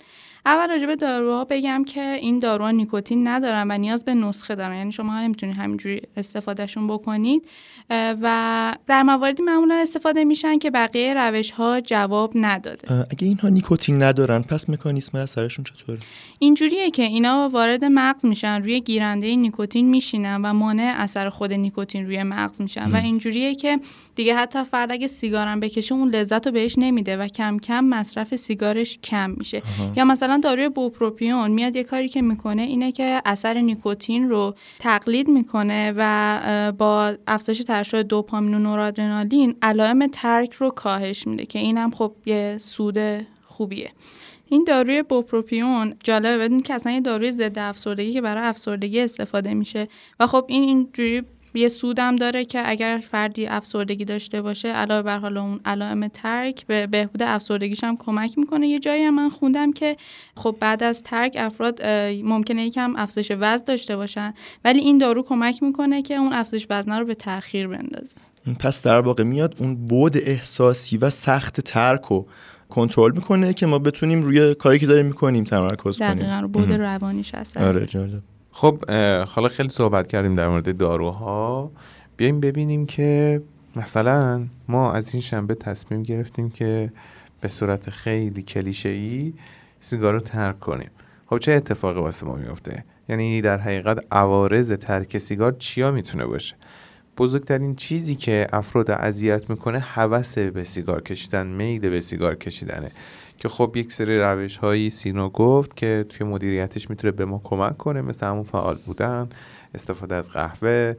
اول 0.47 0.69
راجع 0.69 0.87
به 0.87 0.97
داروها 0.97 1.45
بگم 1.45 1.85
که 1.85 2.01
این 2.01 2.39
داروها 2.39 2.71
نیکوتین 2.71 3.29
ندارن 3.29 3.67
و 3.71 3.79
نیاز 3.79 4.05
به 4.05 4.15
نسخه 4.15 4.55
دارن. 4.55 4.77
یعنی 4.77 4.93
شما 4.93 5.21
نمی‌تونید 5.21 5.57
همینجوری 5.57 6.03
استفادهشون 6.17 6.87
بکنید. 6.89 7.49
و 7.91 8.77
در 8.87 9.03
مواردی 9.03 9.43
معمولا 9.43 9.75
استفاده 9.75 10.25
میشن 10.25 10.59
که 10.59 10.71
بقیه 10.71 11.15
روش 11.15 11.51
ها 11.51 11.81
جواب 11.81 12.33
نداده. 12.35 13.07
اگه 13.11 13.27
اینها 13.27 13.49
نیکوتین 13.49 14.03
ندارن 14.03 14.43
پس 14.43 14.71
مکانیسم 14.71 15.19
اثرشون 15.19 15.65
چطوره؟ 15.65 15.99
اینجوریه 16.39 16.91
که 16.91 17.03
اینا 17.03 17.49
وارد 17.53 17.85
مغز 17.85 18.27
میشن 18.27 18.63
روی 18.63 18.81
گیرنده 18.81 19.37
نیکوتین 19.37 19.89
میشینن 19.91 20.41
و 20.45 20.53
مانع 20.53 20.95
اثر 20.99 21.29
خود 21.29 21.53
نیکوتین 21.53 22.07
روی 22.07 22.23
مغز 22.23 22.61
میشن. 22.61 22.93
و 22.93 22.97
اینجوریه 22.97 23.55
که 23.55 23.81
دیگه 24.15 24.35
حتی 24.35 24.65
فرد 24.65 24.93
اگه 24.93 25.07
سیگارم 25.07 25.61
بکشه 25.61 25.95
اون 25.95 26.09
لذت 26.09 26.47
رو 26.47 26.53
بهش 26.53 26.75
نمیده 26.79 27.17
و 27.17 27.29
کم 27.29 27.59
کم 27.59 27.85
مصرف 27.85 28.37
سیگارش 28.37 28.99
کم 28.99 29.31
میشه. 29.31 29.63
یا 29.97 30.05
مثلا 30.05 30.38
داروی 30.41 30.69
بوپروپیون 30.69 31.51
میاد 31.51 31.77
یه 31.77 31.85
کاری 31.85 32.09
که 32.09 32.23
می‌کنه 32.23 32.63
اینه 32.63 32.93
که 32.93 33.23
اثر 33.25 33.55
نیکوتین 33.55 34.29
رو 34.29 34.55
تقلید 34.79 35.29
می‌کنه 35.29 35.93
و 35.97 36.73
با 36.79 37.15
افزایش 37.27 37.59
ترشح 37.59 38.03
دوپامین 38.03 38.55
و 38.55 38.59
نورادرنالین 38.59 39.55
علائم 39.63 40.07
ترک 40.07 40.53
رو 40.53 40.71
کاهش 40.71 41.27
میده 41.27 41.47
که 41.47 41.59
اینم 41.59 41.91
خب 41.91 42.13
یه 42.27 42.57
سود 42.61 42.99
خوبیه. 43.45 43.91
این 44.51 44.65
داروی 44.65 45.03
بوپروپیون 45.03 45.95
جالبه 46.05 46.39
بدون 46.39 46.63
که 46.63 46.75
اصلا 46.75 46.93
یه 46.93 47.01
داروی 47.01 47.33
ضد 47.33 47.59
افسردگی 47.59 48.13
که 48.13 48.21
برای 48.21 48.49
افسردگی 48.49 49.01
استفاده 49.01 49.55
میشه 49.55 49.89
و 50.21 50.27
خب 50.27 50.45
این 50.49 50.63
اینجوری 50.63 51.23
یه 51.59 51.69
سودم 51.69 52.17
داره 52.17 52.45
که 52.45 52.63
اگر 52.71 53.03
فردی 53.11 53.47
افسردگی 53.47 54.05
داشته 54.05 54.43
باشه 54.43 54.69
علاوه 54.69 55.03
بر 55.03 55.19
حالا 55.19 55.43
اون 55.43 55.61
علائم 55.65 56.09
ترک 56.09 56.67
به 56.67 56.87
بهبود 56.87 57.23
افسردگیش 57.23 57.85
هم 57.85 57.97
کمک 57.97 58.39
می‌کنه. 58.39 58.69
یه 58.69 58.79
جایی 58.79 59.03
هم 59.03 59.15
من 59.15 59.31
خوندم 59.31 59.73
که 59.73 59.97
خب 60.37 60.57
بعد 60.61 60.83
از 60.83 61.03
ترک 61.03 61.37
افراد 61.39 61.87
ممکنه 62.25 62.67
یکم 62.67 62.95
افزایش 62.97 63.33
وزن 63.41 63.65
داشته 63.65 63.97
باشن 63.97 64.35
ولی 64.65 64.79
این 64.79 64.99
دارو 64.99 65.23
کمک 65.23 65.63
می‌کنه 65.63 66.03
که 66.03 66.15
اون 66.15 66.33
افزایش 66.33 66.67
وزن 66.71 66.99
رو 66.99 67.05
به 67.05 67.15
تاخیر 67.15 67.69
بندازه. 67.69 68.17
پس 68.61 68.83
در 68.83 69.01
واقع 69.01 69.25
میاد 69.25 69.55
اون 69.59 69.77
بود 69.87 70.17
احساسی 70.17 70.97
و 70.97 71.11
سخت 71.11 71.61
ترک 71.61 72.03
رو 72.03 72.27
کنترل 72.69 73.13
می‌کنه 73.13 73.53
که 73.53 73.67
ما 73.67 73.79
بتونیم 73.79 74.23
روی 74.23 74.55
کاری 74.55 74.79
که 74.79 74.87
داریم 74.87 75.07
می‌کنیم 75.07 75.45
تمرکز 75.45 75.99
کنیم. 75.99 76.15
دقیقا 76.15 76.49
بود 76.53 76.73
روانیش 76.73 77.35
هست 77.35 77.57
آره 77.57 77.87
جالب. 77.87 78.23
خب 78.61 78.91
حالا 79.29 79.49
خیلی 79.49 79.69
صحبت 79.69 80.07
کردیم 80.07 80.35
در 80.35 80.49
مورد 80.49 80.77
داروها. 80.77 81.71
بیایم 82.17 82.41
ببینیم 82.41 82.87
که 82.87 83.43
مثلا 83.77 84.47
ما 84.69 84.93
از 84.93 85.15
این 85.15 85.23
شنبه 85.23 85.55
تصمیم 85.55 86.03
گرفتیم 86.03 86.51
که 86.51 86.93
به 87.41 87.49
صورت 87.49 87.91
خیلی 87.91 88.43
کلیشه 88.43 88.89
ای 88.89 89.33
سیگار 89.81 90.15
رو 90.15 90.21
ترک 90.21 90.61
کنیم. 90.61 90.91
خب 91.27 91.39
چه 91.39 91.53
اتفاقی 91.53 92.01
واسه 92.01 92.27
ما 92.27 92.35
میفته 92.35 92.85
یعنی 93.09 93.41
در 93.43 93.59
حقیقت 93.59 94.05
عوارض 94.11 94.73
ترک 94.73 95.19
سیگار 95.19 95.53
چیا 95.59 95.91
می‌تونه 95.91 96.27
باشه؟ 96.27 96.55
بزرگترین 97.19 97.75
چیزی 97.75 98.15
که 98.15 98.47
افراد 98.53 98.91
اذیت 98.91 99.51
می‌کنه 99.51 99.79
هوس 99.79 100.39
به 100.39 100.65
سیگار 100.65 101.03
کشیدن 101.03 101.47
میل 101.47 101.91
به 101.91 102.01
سیگار 102.01 102.35
کشیدنه. 102.35 102.91
که 103.39 103.49
خب 103.49 103.77
یک 103.77 103.93
سری 103.93 104.19
روش 104.19 104.57
هایی 104.57 104.91
سینا 104.91 105.29
گفت 105.29 105.77
که 105.77 106.05
توی 106.09 106.27
مدیریتش 106.27 106.91
می‌تونه 106.91 107.11
به 107.11 107.25
ما 107.25 107.41
کمک 107.45 107.77
کنه 107.77 108.03
مثل 108.03 108.27
همون 108.27 108.43
فعال 108.43 108.79
بودن 108.87 109.29
استفاده 109.75 110.15
از 110.15 110.31
قهوه 110.31 110.95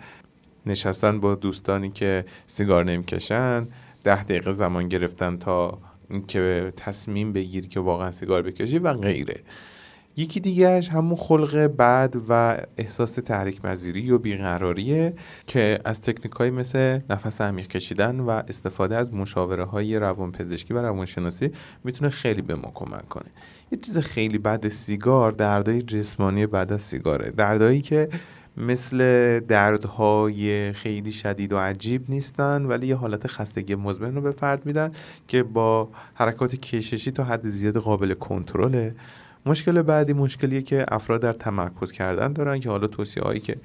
نشستن 0.65 1.19
با 1.19 1.35
دوستانی 1.35 1.89
که 1.89 2.25
سیگار 2.47 2.83
نمی‌کشن 2.85 3.67
ده 4.03 4.23
دقیقه 4.23 4.51
زمان 4.51 4.87
گرفتن 4.87 5.37
تا 5.37 5.77
اینکه 6.09 6.73
تصمیم 6.77 7.33
بگیری 7.33 7.67
که 7.67 7.79
واقعا 7.79 8.11
سیگار 8.11 8.41
بکشی 8.41 8.79
و 8.79 8.93
غیره. 8.93 9.39
یکی 10.19 10.39
دیگهش 10.39 10.89
همون 10.89 11.15
خلق 11.15 11.55
بد 11.57 12.15
و 12.29 12.57
احساس 12.77 13.15
تحریک 13.15 13.65
مزیری 13.65 14.11
و 14.11 14.17
بیقراریه 14.17 15.13
که 15.47 15.79
از 15.85 16.01
تکنیک 16.01 16.31
های 16.31 16.49
مثل 16.49 16.99
نفس 17.09 17.41
عمیق 17.41 17.67
کشیدن 17.67 18.19
و 18.19 18.29
استفاده 18.29 18.95
از 18.95 19.13
مشاوره 19.13 19.63
های 19.63 19.99
روانپزشکی 19.99 20.73
و 20.73 20.77
روانشناسی 20.77 21.51
می‌تونه 21.83 22.09
خیلی 22.09 22.41
به 22.41 22.55
ما 22.55 22.71
کمک 22.73 23.09
کنه. 23.09 23.29
یه 23.71 23.79
چیز 23.81 23.97
خیلی 23.97 24.37
بد 24.37 24.67
سیگار 24.67 25.31
دردای 25.31 25.81
جسمانی 25.81 26.45
بعد 26.47 26.73
از 26.73 26.81
سیگاره. 26.81 27.31
دردایی 27.31 27.81
که 27.81 28.09
مثل 28.57 29.39
دردهای 29.39 30.73
خیلی 30.73 31.11
شدید 31.11 31.53
و 31.53 31.57
عجیب 31.57 32.05
نیستن 32.09 32.65
ولی 32.65 32.87
یه 32.87 32.95
حالت 32.95 33.27
خستگی 33.27 33.75
مزمن 33.75 34.15
رو 34.15 34.21
به 34.21 34.31
فرد 34.31 34.65
میدن 34.65 34.91
که 35.27 35.43
با 35.43 35.89
حرکات 36.13 36.55
کششی 36.55 37.11
تا 37.11 37.23
حد 37.23 37.49
زیاد 37.49 37.77
قابل 37.77 38.13
کنترله. 38.13 38.95
مشکل 39.45 39.81
بعدی 39.81 40.13
مشکلیه 40.13 40.61
که 40.61 40.85
افراد 40.87 41.21
در 41.21 41.33
تمرکز 41.33 41.91
کردن 41.91 42.33
دارن 42.33 42.59
که 42.59 42.69
حالا 42.69 42.87
توصیه 42.87 43.23
هایی 43.23 43.39
که 43.39 43.57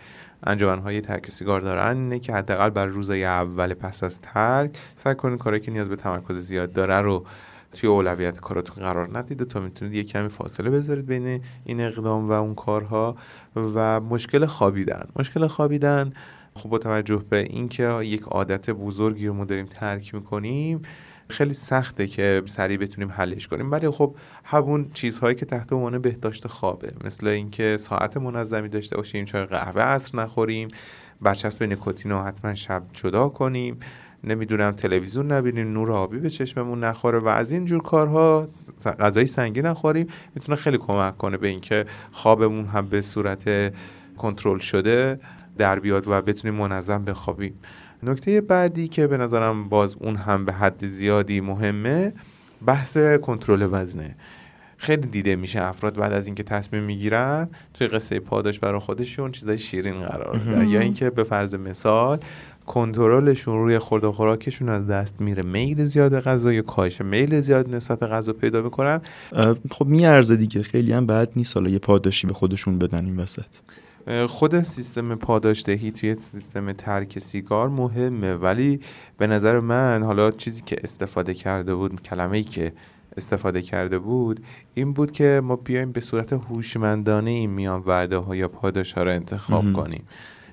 انجمن 0.45 0.79
های 0.79 1.01
ترک 1.01 1.31
سیگار 1.31 1.61
دارن 1.61 1.97
اینه 1.97 2.19
که 2.19 2.33
حداقل 2.33 2.71
بر 2.71 2.87
روزهای 2.87 3.25
اول 3.25 3.75
پس 3.75 4.05
از 4.05 4.21
ترک 4.21 4.79
سعی 4.97 5.15
کنید 5.15 5.39
کاری 5.39 5.61
که 5.61 5.71
نیاز 5.71 5.89
به 5.89 5.97
تمرکز 5.97 6.39
زیاد 6.39 6.73
داره 6.73 7.01
رو 7.01 7.27
توی 7.73 7.89
اولویت 7.89 8.41
کاراتون 8.41 8.85
قرار 8.85 9.19
ندید 9.19 9.45
تا 9.45 9.61
می‌تونید 9.61 9.95
یه 9.95 10.05
کمی 10.05 10.29
فاصله 10.29 10.71
بذارید 10.71 11.07
بین 11.07 11.41
این 11.65 11.81
اقدام 11.81 12.29
و 12.29 12.33
اون 12.33 12.55
کارها 12.55 13.17
و 13.57 14.01
مشکل 14.01 14.47
خوابیدن. 14.47 15.05
مشکل 15.17 15.47
خوابیدن 15.47 16.13
خب 16.57 16.69
با 16.69 16.79
توجه 16.79 17.25
به 17.31 17.39
اینکه 17.39 18.01
یک 18.03 18.23
عادت 18.23 18.71
بزرگی 18.71 19.27
رو 19.27 19.35
ما 19.35 19.45
داریم 19.45 19.67
ترک 19.67 20.15
می‌کنیم 20.15 20.83
خیلی 21.29 21.55
سخته 21.55 22.07
که 22.07 22.43
سریع 22.47 22.79
بتونیم 22.79 23.11
حلش 23.11 23.49
کنیم. 23.49 23.71
ولی 23.71 23.91
خب 23.91 24.17
همون 24.45 24.91
چیزهایی 24.95 25.35
که 25.35 25.47
تحت 25.47 25.73
عنوان 25.73 25.99
بهداشت 25.99 26.47
خوابه. 26.47 26.93
مثل 27.05 27.27
اینکه 27.27 27.77
ساعت 27.81 28.17
منظمی 28.17 28.69
داشته 28.69 28.97
باشیم 28.97 29.25
چای 29.25 29.45
قهوه 29.45 29.83
عصر 29.83 30.19
نخوریم 30.19 30.69
برچسب 31.21 31.63
نیکوتین 31.63 32.11
رو 32.13 32.23
حتما 32.23 32.55
شب 32.55 32.83
جدا 32.93 33.29
کنیم. 33.29 33.79
نمی‌دونم 34.25 34.71
تلویزیون 34.71 35.33
نبینیم 35.33 35.73
نور 35.73 35.93
آبی 35.93 36.19
به 36.19 36.31
چشممون 36.31 36.85
نخوره 36.85 37.19
و 37.19 37.29
از 37.29 37.53
این 37.53 37.65
جور 37.65 37.83
کارها 37.83 38.49
غذای 39.01 39.27
سنگین 39.27 39.67
نخوریم. 39.67 40.07
می‌تونه 40.35 40.57
خیلی 40.57 40.79
کمک 40.79 41.17
کنه 41.17 41.37
به 41.37 41.49
اینکه 41.49 41.85
خوابمون 42.13 42.65
هم 42.65 42.87
به 42.87 43.03
صورت 43.03 43.73
کنترل 44.17 44.59
شده 44.59 45.21
در 45.59 45.79
بیاد 45.79 46.09
و 46.09 46.23
بتونیم 46.23 46.61
منظم 46.61 47.05
بخوابیم. 47.05 47.55
نکته 48.05 48.41
بعدی 48.41 48.89
که 48.89 49.07
به 49.07 49.17
نظرم 49.17 49.69
باز 49.69 49.97
اون 50.01 50.17
هم 50.17 50.45
به 50.45 50.53
حد 50.53 50.87
زیادی 50.87 51.41
مهمه 51.41 52.13
بحث 52.67 52.99
کنترل 52.99 53.69
وزنه. 53.73 54.17
خیلی 54.77 55.07
دیده 55.07 55.37
میشه 55.37 55.63
افراد 55.63 55.97
بعد 55.97 56.13
از 56.13 56.27
اینکه 56.27 56.43
تصمیم 56.43 56.83
می‌گیرن 56.83 57.49
توی 57.75 57.89
قصه 57.89 58.19
پاداش 58.19 58.59
برای 58.59 58.81
خودشون 58.81 59.33
چیزای 59.33 59.59
شیرین 59.59 60.01
قرار 60.01 60.37
دادن 60.37 60.69
یا 60.69 60.81
اینکه 60.81 61.11
به 61.11 61.25
فرض 61.25 61.55
مثال 61.55 62.19
کنترلشون 62.67 63.59
روی 63.59 63.79
خورد 63.79 64.05
و 64.05 64.13
خوراکشون 64.13 64.69
از 64.69 64.87
دست 64.87 65.21
میره. 65.21 65.43
میل 65.43 65.85
زیاد 65.85 66.21
غذا 66.21 66.53
یا 66.53 66.63
کاهش 66.63 67.01
میل 67.01 67.41
زیاد 67.41 67.75
نسبت 67.75 67.99
به 67.99 68.07
غذا 68.07 68.33
پیدا 68.33 68.63
می‌کنن؟ 68.63 69.01
خب 69.71 69.87
میارزه 69.87 70.37
دیگه. 70.37 70.63
خیلی 70.63 70.93
هم 70.93 71.07
بد 71.07 71.29
نیست 71.37 71.57
حالا 71.57 71.71
یه 71.71 71.79
پاداشی 71.79 72.27
به 72.27 72.33
خودشون 72.33 72.79
بدن 72.79 73.05
این 73.05 73.21
وسط. 73.21 73.45
خود 74.29 74.63
سیستم 74.63 75.15
پاداش 75.15 75.63
دهی 75.63 75.91
توی 75.91 76.17
سیستم 76.21 76.73
ترک 76.73 77.19
سیگار 77.19 77.69
مهمه 77.69 78.35
ولی 78.35 78.81
به 79.19 79.27
نظر 79.27 79.61
من 79.61 80.03
حالا 80.03 80.31
چیزی 80.31 80.63
که 80.63 80.77
استفاده 80.85 81.35
کرده 81.35 81.75
بود 81.75 82.03
کلمه 82.03 82.37
ای 82.37 82.45
که 82.45 82.73
استفاده 83.17 83.63
کرده 83.63 83.99
بود 83.99 84.41
این 84.75 84.93
بود 84.93 85.13
که 85.13 85.41
ما 85.45 85.57
بیایم 85.57 85.93
به 85.93 86.01
صورت 86.01 86.33
هوشمندانه 86.33 87.31
این 87.31 87.51
میان 87.51 87.83
وعده 87.87 88.17
ها 88.17 88.37
یا 88.37 88.49
پاداش 88.49 88.93
ها 88.93 89.03
رو 89.03 89.11
انتخاب 89.11 89.73
کنیم. 89.73 90.05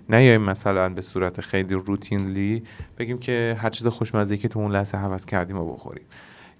نیایم 0.09 0.41
مثلا 0.41 0.89
به 0.89 1.01
صورت 1.01 1.41
خیلی 1.41 1.75
روتینلی 1.75 2.63
بگیم 2.97 3.17
که 3.17 3.57
هر 3.59 3.69
چیز 3.69 3.87
خوشمزه 3.87 4.37
که 4.37 4.47
تو 4.47 4.59
اون 4.59 4.71
لحظه 4.71 4.97
حوض 4.97 5.25
کردیم 5.25 5.57
و 5.57 5.73
بخوریم. 5.73 6.05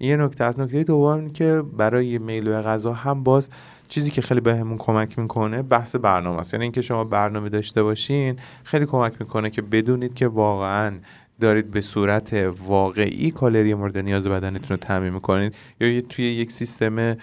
یه 0.00 0.16
نکته 0.16 0.44
از 0.44 0.60
نکته 0.60 0.84
دوم 0.84 1.28
که 1.28 1.62
برای 1.76 2.18
میل 2.18 2.44
به 2.44 2.60
غذا 2.62 2.92
هم 2.92 3.22
باز 3.22 3.50
چیزی 3.92 4.10
که 4.10 4.22
خیلی 4.22 4.40
بهمون 4.40 4.78
کمک 4.78 5.18
می‌کنه 5.18 5.62
بحث 5.62 5.96
برنامه 5.96 6.38
است. 6.38 6.54
یعنی 6.54 6.62
اینکه 6.62 6.82
شما 6.82 7.04
برنامه 7.04 7.48
داشته 7.48 7.82
باشین 7.82 8.36
خیلی 8.64 8.86
کمک 8.86 9.12
می‌کنه 9.20 9.50
که 9.50 9.62
بدونید 9.62 10.14
که 10.14 10.28
واقعا 10.28 10.94
دارید 11.40 11.70
به 11.70 11.80
صورت 11.80 12.32
واقعی 12.66 13.30
کالری 13.30 13.74
مورد 13.74 13.98
نیاز 13.98 14.26
بدنتون 14.26 14.68
رو 14.70 14.76
تعمین 14.76 15.12
می‌کنید 15.12 15.54
یا 15.80 16.00
توی 16.00 16.24
یک 16.24 16.50
سیستم 16.50 17.16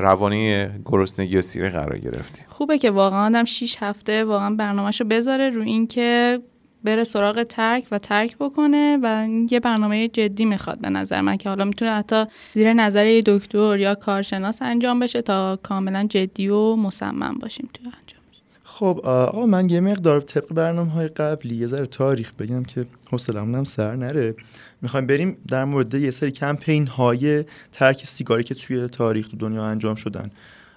روانی 0.00 0.66
گرسنگی 0.84 1.36
و 1.36 1.42
سیره 1.42 1.70
قرار 1.70 1.98
گرفتید 1.98 2.46
خوبه 2.48 2.78
که 2.78 2.90
واقعا 2.90 3.26
آدم 3.26 3.44
6 3.44 3.76
هفته 3.80 4.24
واقعا 4.24 4.54
برنامهشو 4.54 5.04
بذاره 5.04 5.50
رو 5.50 5.62
اینکه 5.62 6.38
بره 6.84 7.04
سراغ 7.04 7.42
ترک 7.42 7.86
و 7.90 7.98
ترک 7.98 8.36
بکنه 8.36 8.98
و 9.02 9.28
یه 9.50 9.60
برنامه 9.60 10.08
جدی 10.08 10.44
می‌خواد 10.44 10.78
به 10.78 10.90
نظر 10.90 11.20
من 11.20 11.36
که 11.36 11.48
حالا 11.48 11.64
می‌تونه 11.64 11.90
حتی 11.90 12.24
زیر 12.54 12.72
نظر 12.72 13.06
یه 13.06 13.22
دکتر 13.26 13.78
یا 13.78 13.94
کارشناس 13.94 14.62
انجام 14.62 15.00
بشه 15.00 15.22
تا 15.22 15.58
کاملا 15.62 16.06
جدی 16.10 16.48
و 16.48 16.76
مصمم 16.76 17.38
باشیم 17.40 17.68
توی 17.74 17.86
انجام. 17.86 18.20
خب 18.64 19.00
آقا 19.04 19.46
من 19.46 19.70
یه 19.70 19.80
مقدار 19.80 20.20
طبق 20.20 20.52
برنامه 20.52 20.90
های 20.92 21.08
قبلی 21.08 21.54
یه 21.54 21.66
ذره 21.66 21.86
تاریخ 21.86 22.32
بگم 22.32 22.64
که 22.64 22.86
حوصله‌مون 23.10 23.54
هم 23.54 23.64
سر 23.64 23.96
نره. 23.96 24.34
می‌خوایم 24.82 25.06
بریم 25.06 25.36
در 25.48 25.64
مورد 25.64 25.94
یه 25.94 26.10
سری 26.10 26.30
کمپین 26.30 26.86
های 26.86 27.44
ترک 27.72 28.06
سیگاری 28.06 28.44
که 28.44 28.54
توی 28.54 28.88
تاریخ 28.88 29.28
تو 29.28 29.36
دنیا 29.36 29.64
انجام 29.64 29.94
شدن. 29.94 30.30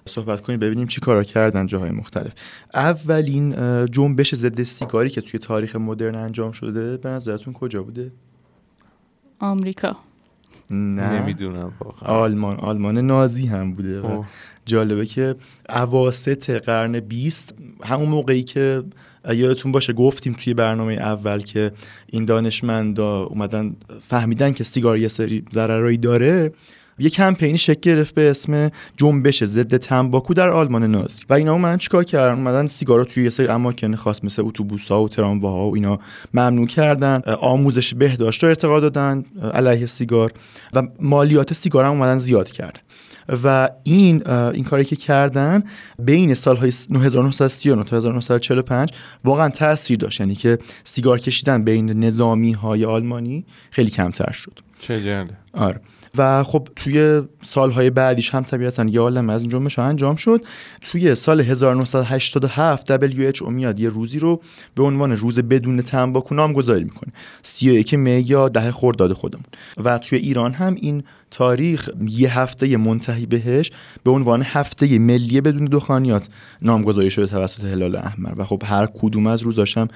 صحبت 0.04 0.40
کنیم 0.40 0.58
ببینیم 0.58 0.86
چی 0.86 1.00
کارا 1.00 1.24
کردن 1.24 1.66
جاهای 1.66 1.90
مختلف. 1.90 2.32
اولین 2.74 3.54
جنبش 3.86 4.34
ضد 4.34 4.62
سیگاری 4.62 5.10
که 5.10 5.20
توی 5.20 5.40
تاریخ 5.40 5.76
مدرن 5.76 6.14
انجام 6.14 6.52
شده 6.52 6.96
به 6.96 7.08
نظرتون 7.08 7.52
کجا 7.52 7.82
بوده؟ 7.82 8.12
آمریکا. 9.38 9.96
نه. 10.70 11.12
نمی‌دونم 11.12 11.72
آلمان. 12.02 12.56
آلمان 12.56 12.98
نازی 12.98 13.46
هم 13.46 13.72
بوده 13.72 14.00
و 14.00 14.24
جالبه 14.66 15.06
که 15.06 15.34
اواسط 15.68 16.50
قرن 16.50 17.00
بیست 17.00 17.54
همون 17.84 18.08
موقعی 18.08 18.42
که 18.42 18.82
یادتون 19.34 19.72
باشه 19.72 19.92
گفتیم 19.92 20.32
توی 20.32 20.54
برنامه 20.54 20.92
اول 20.92 21.38
که 21.38 21.72
این 22.06 22.24
دانشمندا 22.24 23.22
اومدن 23.22 23.76
فهمیدن 24.08 24.52
که 24.52 24.64
سیگار 24.64 24.98
یه 24.98 25.08
سری 25.08 25.44
ضررایی 25.52 25.96
داره 25.96 26.52
یه 27.00 27.10
کمپینی 27.10 27.58
شکل 27.58 27.80
گرفت 27.80 28.14
به 28.14 28.30
اسم 28.30 28.70
جنبش 28.96 29.44
ضد 29.44 29.76
تنباکو 29.76 30.34
در 30.34 30.48
آلمان 30.48 30.84
نازی 30.84 31.24
و 31.30 31.34
اینا 31.34 31.58
من 31.58 31.78
چیکار 31.78 32.04
کردن؟ 32.04 32.34
اومدن 32.34 32.66
سیگارا 32.66 33.04
توی 33.04 33.24
یه 33.24 33.30
سری 33.30 33.46
اماکن 33.46 33.96
خاص 33.96 34.24
مثل 34.24 34.42
اتوبوس‌ها 34.44 35.02
و 35.02 35.08
ترامواها 35.08 35.68
و 35.68 35.74
اینا 35.74 35.98
ممنوع 36.34 36.66
کردن. 36.66 37.22
آموزش 37.40 37.94
بهداشت 37.94 38.42
رو 38.42 38.48
ارتقا 38.48 38.80
دادن 38.80 39.24
علیه 39.54 39.86
سیگار 39.86 40.32
و 40.74 40.82
مالیات 41.00 41.52
سیگار 41.52 41.84
هم 41.84 41.90
اومدن 41.90 42.18
زیاد 42.18 42.50
کردن. 42.50 42.80
و 43.44 43.68
این 43.82 44.28
این 44.28 44.64
کاری 44.64 44.84
که 44.84 44.96
کردن 44.96 45.62
بین 45.98 46.34
سالهای 46.34 46.72
1939 46.94 47.84
تا 47.84 47.96
1945 47.96 48.92
واقعا 49.24 49.48
تاثیر 49.48 49.98
داشت. 49.98 50.20
یعنی 50.20 50.34
که 50.34 50.58
سیگار 50.84 51.18
کشیدن 51.18 51.64
بین 51.64 52.04
نظامی 52.04 52.52
های 52.52 52.84
آلمانی 52.84 53.44
خیلی 53.70 53.90
کمتر 53.90 54.32
شد. 54.32 54.58
چه 54.80 55.00
آره. 55.52 55.80
و 56.18 56.44
خب 56.44 56.68
توی 56.76 57.22
سالهای 57.42 57.90
بعدیش 57.90 58.34
هم 58.34 58.42
طبیعتا 58.42 58.84
یه 58.84 59.00
عالم 59.00 59.30
از 59.30 59.42
این 59.42 59.50
جنبش 59.50 59.78
انجام 59.78 60.16
شد. 60.16 60.44
توی 60.80 61.14
سال 61.14 61.40
1987 61.40 62.98
WHO 62.98 63.42
میاد 63.48 63.80
یه 63.80 63.88
روزی 63.88 64.18
رو 64.18 64.40
به 64.74 64.82
عنوان 64.82 65.16
روز 65.16 65.38
بدون 65.38 65.82
تنباکو 65.82 66.34
نامگذاری 66.34 66.84
می‌کنه. 66.84 67.12
31 67.42 67.94
می 67.94 68.10
یا 68.20 68.48
ده 68.48 68.72
خرداد 68.72 69.12
خودمون. 69.12 69.44
و 69.84 69.98
توی 69.98 70.18
ایران 70.18 70.52
هم 70.52 70.74
این 70.74 71.02
تاریخ 71.30 71.90
یه 72.08 72.38
هفته 72.38 72.76
منتهی 72.76 73.26
بهش 73.26 73.72
به 74.04 74.10
عنوان 74.10 74.42
هفته 74.42 74.98
ملی 74.98 75.40
بدون 75.40 75.64
دخانیات 75.64 76.28
نامگذاری 76.62 77.10
شده 77.10 77.26
توسط 77.26 77.64
هلال 77.64 77.96
احمر. 77.96 78.32
و 78.36 78.44
خب 78.44 78.62
هر 78.66 78.86
کدوم 78.86 79.26
از 79.26 79.42
روزاش 79.42 79.78
هم 79.78 79.88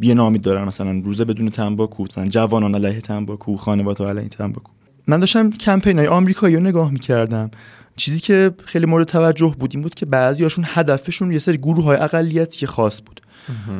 یه 0.00 0.14
نامی 0.14 0.38
دارن. 0.38 0.64
مثلا 0.64 1.02
روز 1.04 1.20
بدون 1.20 1.48
تنباکو 1.48 2.04
مثلا 2.04 2.28
جوانان 2.28 2.74
علیه 2.74 3.00
تنباکو 3.00 3.56
خانواده 3.56 4.04
علیه 4.04 4.28
تنباکو. 4.28 4.72
من 5.06 5.20
داشتم 5.20 5.50
کمپین 5.50 5.98
های 5.98 6.06
آمریکایی 6.06 6.56
رو 6.56 6.62
نگاه 6.62 6.90
می‌کردم. 6.90 7.50
چیزی 7.96 8.20
که 8.20 8.50
خیلی 8.64 8.86
مورد 8.86 9.06
توجه 9.06 9.54
بود 9.58 9.70
این 9.74 9.82
بود 9.82 9.94
که 9.94 10.06
بعضیاشون 10.06 10.64
هدفشون 10.68 11.32
یه 11.32 11.38
سری 11.38 11.58
گروه 11.58 11.84
های 11.84 11.96
اقلیتی 11.96 12.66
خاص 12.66 13.02
بود. 13.06 13.20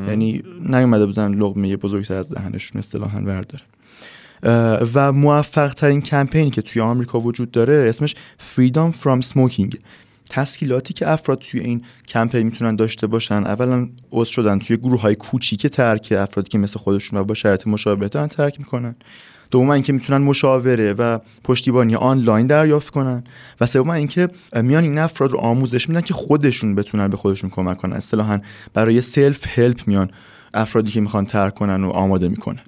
یعنی 0.09 0.43
نیومده 0.69 1.07
بودن 1.07 1.35
لقمه 1.35 1.77
بزرگتر 1.77 2.15
از 2.15 2.35
دهنشون 2.35 2.79
اصطلاحا 2.79 3.21
برداره 3.21 3.63
و 4.95 5.13
موفق 5.13 5.75
ترین 5.75 6.01
کمپینی 6.01 6.51
که 6.51 6.63
توی 6.63 6.83
آمریکا 6.83 7.21
وجود 7.21 7.51
داره 7.51 7.87
اسمش 7.89 8.15
Freedom 8.57 8.93
from 9.03 9.27
Smoking. 9.27 9.77
تسکیلاتی 10.31 10.95
که 10.95 11.09
افراد 11.09 11.39
توی 11.39 11.61
این 11.61 11.83
کمپین 12.09 12.43
می‌تونن 12.43 12.77
داشته 12.77 13.07
باشن. 13.07 13.35
اولا 13.35 13.89
عضو 14.13 14.33
شدن 14.33 14.59
توی 14.59 14.77
گروه 14.77 15.01
های 15.01 15.15
کوچیک 15.15 15.67
ترک 15.67 16.15
افرادی 16.19 16.49
که 16.49 16.59
مثل 16.59 16.79
خودشون 16.79 17.19
و 17.19 17.25
با 17.25 17.35
شرط 17.35 17.67
مشابه 17.67 18.09
دارن 18.09 18.27
ترک 18.27 18.59
می‌کنن. 18.59 18.95
دوم 19.51 19.71
اینکه 19.71 19.93
می‌تونن 19.93 20.25
مشاوره 20.25 20.93
و 20.93 21.19
پشتیبانی 21.45 21.97
آنلاین 21.97 22.47
دریافت 22.47 22.91
کنن 22.91 23.25
و 23.61 23.67
سوم 23.67 23.91
اینکه 23.91 24.29
میان 24.63 24.85
این 24.85 24.99
افراد 24.99 25.33
رو 25.33 25.39
آموزش 25.39 25.89
میدن 25.89 26.01
که 26.01 26.15
خودشون 26.15 26.75
بتونن 26.75 27.09
به 27.09 27.17
خودشون 27.17 27.51
کمک 27.51 27.79
کنن. 27.79 27.93
اصطلاحا 27.93 28.41
برای 28.75 29.01
self 29.01 29.59
help 29.59 29.81
میان 29.87 30.11
افرادی 30.55 30.91
که 30.91 31.01
می‌خوان 31.01 31.27
ترک 31.27 31.55
کنن 31.55 31.85
و 31.85 31.91
آماده 31.91 32.29
می‌کنن. 32.29 32.61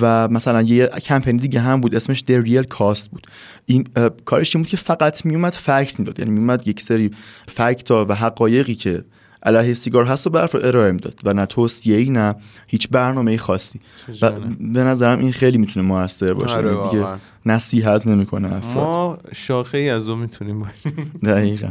و 0.00 0.28
مثلا 0.28 0.62
یه 0.62 0.86
کمپینی 0.86 1.38
دیگه 1.38 1.60
هم 1.60 1.80
بود 1.80 1.94
اسمش 1.94 2.20
The 2.20 2.40
Real 2.40 2.62
Cost 2.62 3.10
بود. 3.10 3.26
این 3.66 3.86
کارش 4.24 4.56
این 4.56 4.62
بود 4.62 4.70
که 4.70 4.76
فقط 4.76 5.24
میومد 5.24 5.52
fact 5.52 5.98
می‌داد. 5.98 6.18
یعنی 6.18 6.30
میومد 6.30 6.68
یک 6.68 6.80
سری 6.80 7.10
fact 7.48 7.90
و 7.90 8.14
حقایقی 8.14 8.74
که 8.74 9.04
علیه 9.44 9.74
سیگار 9.74 10.04
هست 10.04 10.26
و 10.26 10.30
برف 10.30 10.54
رو 10.54 10.60
ارائه 10.64 10.92
می‌داد 10.92 11.20
و 11.24 11.32
نه 11.32 11.46
توصیه 11.46 11.96
ای 11.96 12.10
نه 12.10 12.34
هیچ 12.66 12.88
برنامه 12.88 13.36
خاصی. 13.36 13.80
و 14.22 14.30
به 14.60 14.84
نظرم 14.84 15.18
این 15.18 15.32
خیلی 15.32 15.58
می‌تونه 15.58 15.86
موثر 15.86 16.34
باشه. 16.34 16.56
آره 16.56 16.90
دیگه 16.90 17.06
نصیحت 17.46 18.06
نمی‌کنه 18.06 18.54
افراد. 18.54 18.76
ما 18.76 19.18
شاخه 19.32 19.78
ای 19.78 19.90
از 19.90 20.08
اون 20.08 20.18
می‌تونیم 20.18 20.58
باشیم 20.58 21.10
دقیقا. 21.32 21.68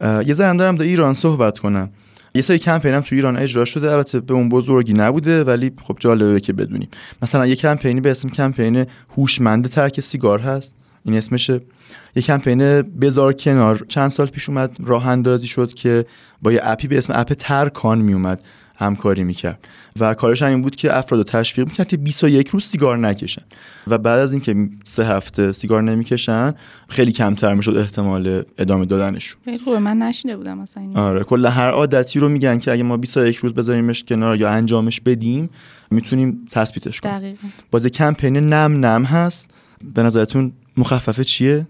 یه 0.00 0.34
ذره 0.34 0.56
درباره 0.56 0.82
ایران 0.82 1.14
صحبت 1.14 1.58
کنم. 1.58 1.90
یه 2.34 2.42
سری 2.42 2.58
کمپین 2.58 2.94
هم 2.94 3.00
تو 3.00 3.14
ایران 3.14 3.36
اجرا 3.36 3.64
شده 3.64 3.92
البته 3.92 4.20
به 4.20 4.34
اون 4.34 4.48
بزرگی 4.48 4.92
نبوده 4.92 5.44
ولی 5.44 5.72
خب 5.84 5.96
جالبه 6.00 6.40
که 6.40 6.52
بدونیم. 6.52 6.88
مثلا 7.22 7.46
یه 7.46 7.56
کمپینی 7.56 8.00
به 8.00 8.10
اسم 8.10 8.28
کمپین 8.28 8.86
هوشمند 9.16 9.68
ترک 9.68 10.00
سیگار 10.00 10.40
هست. 10.40 10.74
این 11.04 11.14
اسمشه 11.14 11.60
یه 12.16 12.22
کمپین 12.22 12.82
بزار 12.82 13.32
کنار. 13.32 13.84
چند 13.88 14.10
سال 14.10 14.26
پیش 14.26 14.48
اومد 14.48 14.76
راه 14.84 15.06
اندازی 15.06 15.46
شد 15.46 15.74
که 15.74 16.06
با 16.42 16.52
یه 16.52 16.60
app 16.62 16.82
ی 16.82 16.88
به 16.88 16.98
اسم 16.98 17.12
app 17.16 17.32
ترکان 17.32 17.98
می 17.98 18.12
اومد 18.12 18.42
همکاری 18.76 19.24
می‌کرد 19.24 19.58
و 20.00 20.14
کارش 20.14 20.42
این 20.42 20.62
بود 20.62 20.76
که 20.76 20.98
افراد 20.98 21.20
رو 21.20 21.24
تشویق 21.24 21.68
می‌کرد 21.68 21.88
که 21.88 21.96
21 21.96 22.48
روز 22.48 22.64
سیگار 22.64 22.98
نکشن. 22.98 23.42
و 23.86 23.98
بعد 23.98 24.18
از 24.18 24.32
اینکه 24.32 24.68
سه 24.84 25.06
هفته 25.06 25.52
سیگار 25.52 25.82
نمی‌کشن 25.82 26.54
خیلی 26.88 27.12
کمتر 27.12 27.54
می‌شد 27.54 27.76
احتمال 27.76 28.42
ادامه 28.58 28.86
دادنشون. 28.86 29.40
خیلی 29.44 29.58
خوبه. 29.58 29.78
من 29.78 29.98
نشینده 29.98 30.36
بودم 30.36 30.58
مثلا 30.58 30.82
این 30.82 30.96
آره. 30.96 31.24
کلا 31.24 31.50
هر 31.50 31.70
عادتی 31.70 32.18
رو 32.18 32.28
میگن 32.28 32.58
که 32.58 32.72
اگه 32.72 32.82
ما 32.82 32.96
21 32.96 33.36
روز 33.36 33.54
بذاریمش 33.54 34.04
کنار 34.04 34.36
یا 34.36 34.50
انجامش 34.50 35.00
بدیم 35.00 35.50
می‌تونیم 35.90 36.46
تثبیتش 36.50 37.00
کنیم. 37.00 37.18
دقیقا. 37.18 37.48
باز 37.70 37.86
کمپین 37.86 38.36
نم 38.36 38.86
نم 38.86 39.04
هست. 39.04 39.50
به 39.94 40.02
نظرتون 40.02 40.52
مخففه 40.76 41.24
چیه؟ 41.24 41.66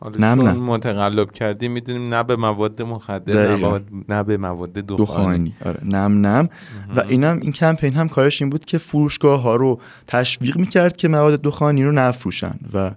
حالا 0.00 0.34
چون 0.34 0.48
نم. 0.48 0.56
متقلب 0.64 1.30
کردیم 1.32 1.72
می‌دونیم 1.72 2.14
نه 2.14 2.22
به 2.22 2.36
مواد 2.36 2.82
مخدر 2.82 3.56
نه. 3.56 3.68
به- 3.70 3.80
نه 4.08 4.22
به 4.22 4.36
مواد 4.36 4.72
دخانی. 4.72 5.04
دخانی. 5.04 5.54
آره. 5.64 5.80
نم 5.84 6.26
نم 6.26 6.48
و 6.96 7.00
اینم 7.00 7.38
این 7.42 7.52
کمپین 7.52 7.92
هم 7.94 8.08
کارش 8.08 8.42
این 8.42 8.50
بود 8.50 8.64
که 8.64 8.78
فروشگاه 8.78 9.40
ها 9.42 9.56
رو 9.56 9.80
تشویق 10.06 10.56
می‌کرد 10.58 10.96
که 10.96 11.08
مواد 11.08 11.42
دخانی 11.42 11.84
رو 11.84 11.92
نفروشن 11.92 12.54
و 12.74 12.90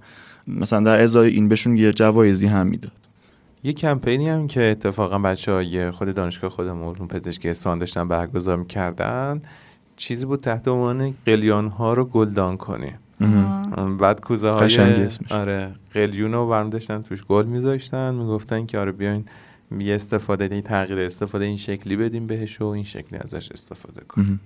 مثلا 0.47 0.79
در 0.79 1.01
ازای 1.01 1.29
این 1.29 1.49
بهشون 1.49 1.77
یه 1.77 1.93
جوایزی 1.93 2.47
هم 2.47 2.67
می‌داد. 2.67 2.91
یه 3.63 3.73
کمپینی 3.73 4.29
هم 4.29 4.47
که 4.47 4.61
اتفاقا 4.61 5.19
بچه 5.19 5.51
های 5.51 5.91
خود 5.91 6.13
دانشگاه 6.13 6.49
خودمون 6.49 6.93
پزشکی 6.93 7.49
اصفهان 7.49 7.79
داشتن 7.79 8.07
برگزار 8.07 8.57
می‌کردن 8.57 9.41
چیزی 9.97 10.25
بود 10.25 10.39
تحت 10.39 10.67
عنوان 10.67 11.13
قلیان 11.25 11.67
ها 11.67 11.93
رو 11.93 12.05
گلدان 12.05 12.57
کنی 12.57 12.91
آه. 13.21 13.58
بعد 13.99 14.21
کوزه 14.21 14.49
های 14.49 14.75
اسمش. 14.75 15.31
آره 15.31 15.71
قلیون 15.93 16.33
رو 16.33 16.49
برمی 16.49 16.69
داشتن 16.69 17.01
توش 17.01 17.23
گل 17.23 17.45
میذاشتن 17.45 18.15
می‌گفتن 18.15 18.65
که 18.65 18.77
آره 18.77 18.91
بیاین 18.91 19.25
یه 19.79 19.95
استفاده 19.95 20.49
این 20.51 20.61
تغییر 20.61 20.99
استفاده 20.99 21.45
این 21.45 21.57
شکلی 21.57 21.95
بدیم 21.95 22.27
بهش 22.27 22.61
و 22.61 22.65
این 22.65 22.83
شکلی 22.83 23.19
ازش 23.19 23.51
استفاده 23.51 24.01
کنیم. 24.01 24.39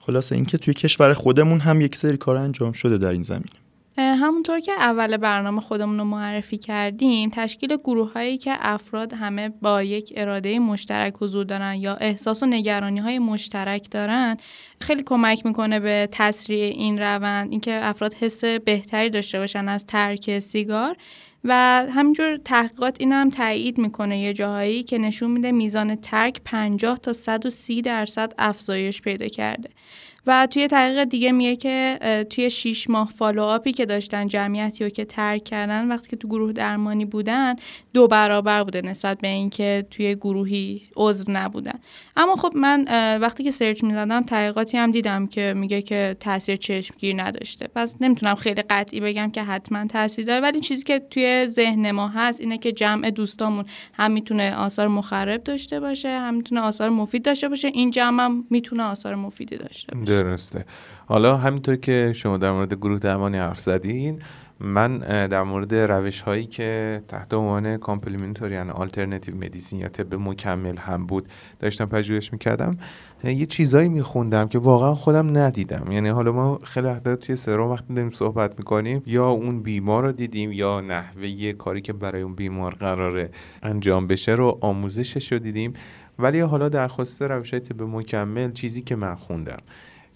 خلاصه 0.00 0.34
اینکه 0.34 0.58
توی 0.58 0.74
کشور 0.74 1.14
خودمون 1.14 1.60
هم 1.60 1.80
یک 1.80 1.96
سری 1.96 2.16
کار 2.16 2.36
انجام 2.36 2.72
شده 2.72 2.98
در 2.98 3.12
این 3.12 3.22
زمین 3.22 3.50
همونطور 3.98 4.60
که 4.60 4.72
اول 4.72 5.16
برنامه 5.16 5.60
خودمون 5.60 5.98
رو 5.98 6.04
معرفی 6.04 6.58
کردیم 6.58 7.30
تشکیل 7.32 7.76
گروه 7.76 8.12
هایی 8.12 8.38
که 8.38 8.56
افراد 8.60 9.12
همه 9.12 9.48
با 9.48 9.82
یک 9.82 10.12
اراده 10.16 10.58
مشترک 10.58 11.14
حضور 11.20 11.44
دارن 11.44 11.74
یا 11.74 11.94
احساس 11.94 12.42
و 12.42 12.46
نگرانی 12.46 13.00
های 13.00 13.18
مشترک 13.18 13.90
دارن 13.90 14.36
خیلی 14.80 15.02
کمک 15.02 15.46
می‌کنه 15.46 15.80
به 15.80 16.08
تسریع 16.12 16.64
این 16.64 16.98
روند. 16.98 17.50
اینکه 17.50 17.84
افراد 17.84 18.14
حس 18.14 18.44
بهتری 18.44 19.10
داشته 19.10 19.38
باشن 19.38 19.68
از 19.68 19.86
ترک 19.86 20.38
سیگار. 20.38 20.96
و 21.44 21.54
همینجور 21.94 22.36
تحقیقات 22.36 22.96
این 23.00 23.12
هم 23.12 23.30
تایید 23.30 23.78
می‌کنه 23.78 24.18
یه 24.20 24.32
جاهایی 24.32 24.82
که 24.82 24.98
نشون 24.98 25.30
میده 25.30 25.52
میزان 25.52 25.94
ترک 25.94 26.40
50 26.44 26.98
تا 26.98 27.12
130 27.12 27.82
درصد 27.82 28.32
افزایش 28.38 29.02
پیدا 29.02 29.28
کرده. 29.28 29.70
و 30.26 30.46
توی 30.50 30.66
تحقیق 30.66 31.04
دیگه 31.04 31.32
میگه 31.32 31.56
که 31.56 31.98
توی 32.30 32.50
6 32.50 32.90
ماه 32.90 33.12
follow-up 33.18 33.67
ی 33.67 33.72
که 33.72 33.86
داشتن 33.86 34.26
جمعیتی 34.26 34.84
رو 34.84 34.90
که 34.90 35.04
ترک 35.04 35.44
کردن 35.44 35.88
وقتی 35.88 36.08
که 36.08 36.16
تو 36.16 36.28
گروه 36.28 36.52
درمانی 36.52 37.04
بودن 37.04 37.54
دو 37.94 38.06
برابر 38.06 38.64
بوده 38.64 38.82
نسبت 38.82 39.18
به 39.18 39.28
اینکه 39.28 39.86
توی 39.90 40.14
گروهی 40.14 40.82
عضو 40.96 41.24
نبودن. 41.28 41.78
اما 42.16 42.36
خب 42.36 42.52
من 42.56 42.84
وقتی 43.20 43.44
که 43.44 43.50
سرچ 43.50 43.84
می‌زدم 43.84 44.22
تحقیقاتی 44.22 44.76
هم 44.76 44.90
دیدم 44.90 45.26
که 45.26 45.54
میگه 45.56 45.82
که 45.82 46.16
تاثیر 46.20 46.56
چشمگیر 46.56 47.22
نداشته. 47.22 47.68
پس 47.74 47.94
نمی‌تونم 48.00 48.34
خیلی 48.34 48.62
قطعی 48.62 49.00
بگم 49.00 49.30
که 49.30 49.42
حتما 49.42 49.86
تاثیر 49.86 50.24
داره 50.26 50.40
ولی 50.40 50.60
چیزی 50.60 50.84
که 50.84 50.98
توی 50.98 51.46
ذهن 51.48 51.90
ما 51.90 52.08
هست 52.08 52.40
اینه 52.40 52.58
که 52.58 52.72
جمع 52.72 53.10
دوستامون 53.10 53.64
هم 53.92 54.10
می‌تونه 54.10 54.54
آثار 54.54 54.88
مخرب 54.88 55.44
داشته 55.44 55.80
باشه 55.80 56.08
هم 56.08 56.34
می‌تونه 56.34 56.60
آثار 56.60 56.90
مفید 56.90 57.22
داشته 57.22 57.48
باشه. 57.48 57.68
این 57.68 57.90
جمع 57.90 58.24
هم 58.24 58.44
می‌تونه 58.50 58.82
آثار 58.82 59.14
مفیدی 59.14 59.56
داشته 59.56 59.96
باشه. 59.96 60.09
درسته. 60.10 60.64
حالا 61.06 61.36
همینطور 61.36 61.76
که 61.76 62.12
شما 62.14 62.36
در 62.36 62.52
مورد 62.52 62.74
گروه 62.74 62.98
درمانی 62.98 63.38
حرف 63.38 63.60
زدین 63.60 64.22
من 64.60 64.98
در 65.26 65.42
مورد 65.42 65.74
روش 65.74 66.20
هایی 66.20 66.46
که 66.46 67.02
تحت 67.08 67.34
عنوان 67.34 67.76
complementary 67.76 68.54
یعنی 68.54 68.70
alternative 68.70 69.36
medicine 69.36 69.80
یا 69.80 69.88
طب 69.88 70.14
مکمل 70.14 70.76
هم 70.76 71.06
بود 71.06 71.28
داشتم 71.58 71.86
پژوهش 71.86 72.32
می‌کردم 72.32 72.76
یه 73.24 73.46
چیزایی 73.46 73.88
میخوندم 73.88 74.48
که 74.48 74.58
واقعا 74.58 74.94
خودم 74.94 75.38
ندیدم. 75.38 75.92
یعنی 75.92 76.08
حالا 76.08 76.32
ما 76.32 76.58
خیلی 76.64 76.86
وقتا 76.86 77.16
توی 77.16 77.36
سرم 77.36 77.70
وقتی 77.70 77.94
داریم 77.94 78.10
صحبت 78.10 78.58
می‌کنیم 78.58 79.02
یا 79.06 79.28
اون 79.28 79.62
بیمار 79.62 80.02
رو 80.04 80.12
دیدیم 80.12 80.52
یا 80.52 80.80
نحوه 80.80 81.52
کاری 81.52 81.80
که 81.80 81.92
برای 81.92 82.22
اون 82.22 82.34
بیمار 82.34 82.74
قراره 82.74 83.30
انجام 83.62 84.06
بشه 84.06 84.32
رو 84.32 84.58
آموزشش 84.60 85.32
رو 85.32 85.38
دیدیم. 85.38 85.72
ولی 86.18 86.40
حالا 86.40 86.68
در 86.68 86.88
خصوص 86.88 87.22
روش 87.22 87.50
های 87.50 87.60
طب 87.60 87.82
مکمل 87.82 88.52
چیزی 88.52 88.82
که 88.82 88.96
من 88.96 89.14
خوندم. 89.14 89.58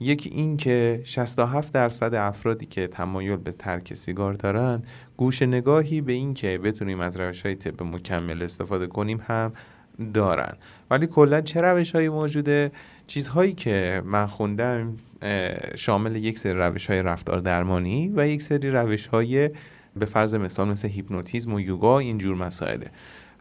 یکی 0.01 0.30
این 0.30 0.57
که 0.57 1.01
67 1.05 1.72
درصد 1.72 2.14
افرادی 2.14 2.66
که 2.66 2.86
تمایل 2.86 3.36
به 3.36 3.53
ترک 3.53 3.95
سیگار 3.95 4.32
دارن 4.32 4.82
گوش 5.16 5.42
نگاهی 5.42 6.01
به 6.01 6.12
این 6.12 6.34
که 6.34 6.59
بتونیم 6.59 7.01
از 7.01 7.16
روش 7.16 7.42
های 7.42 7.55
طب 7.55 7.82
مکمل 7.82 8.42
استفاده 8.42 8.86
کنیم 8.86 9.20
هم 9.26 9.53
دارن 10.14 10.57
ولی 10.90 11.07
کلا 11.07 11.40
چه 11.40 11.61
روش 11.61 11.92
هایی 11.92 12.09
موجوده؟ 12.09 12.72
چیزهایی 13.07 13.53
که 13.53 14.03
من 14.05 14.26
خوندم 14.26 14.97
شامل 15.74 16.16
یک 16.16 16.38
سری 16.38 16.53
روش 16.53 16.86
های 16.86 17.03
رفتار 17.03 17.40
درمانی 17.40 18.12
و 18.16 18.28
یک 18.28 18.42
سری 18.42 18.70
روش 18.70 19.07
های 19.07 19.51
به 19.97 20.07
فرض 20.07 20.34
مثال 20.34 20.68
مثل 20.68 20.88
هیپنوتیزم 20.88 21.55
و 21.55 21.61
یوگا 21.61 21.99
اینجور 21.99 22.36
مسائله. 22.36 22.90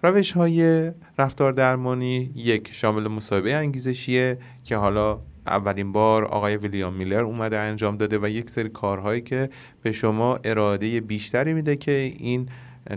روش 0.04 0.32
های 0.32 0.92
رفتار 1.18 1.52
درمانی 1.52 2.32
یک 2.36 2.70
شامل 2.74 3.08
مصاحبه 3.08 3.56
انگیزشیه 3.56 4.38
که 4.64 4.76
حالا 4.76 5.20
اولین 5.48 5.92
بار 5.92 6.26
آقای 6.26 6.58
ویلیام 6.58 6.94
میلر 6.94 7.22
اومده 7.22 7.58
انجام 7.58 7.98
داده 7.98 8.20
و 8.20 8.28
یک 8.30 8.50
سری 8.50 8.70
کارهایی 8.70 9.22
که 9.22 9.50
به 9.82 9.92
شما 9.92 10.40
اراده 10.44 11.02
بیشتری 11.02 11.54
میده 11.54 11.76
که 11.76 12.14
این 12.18 12.50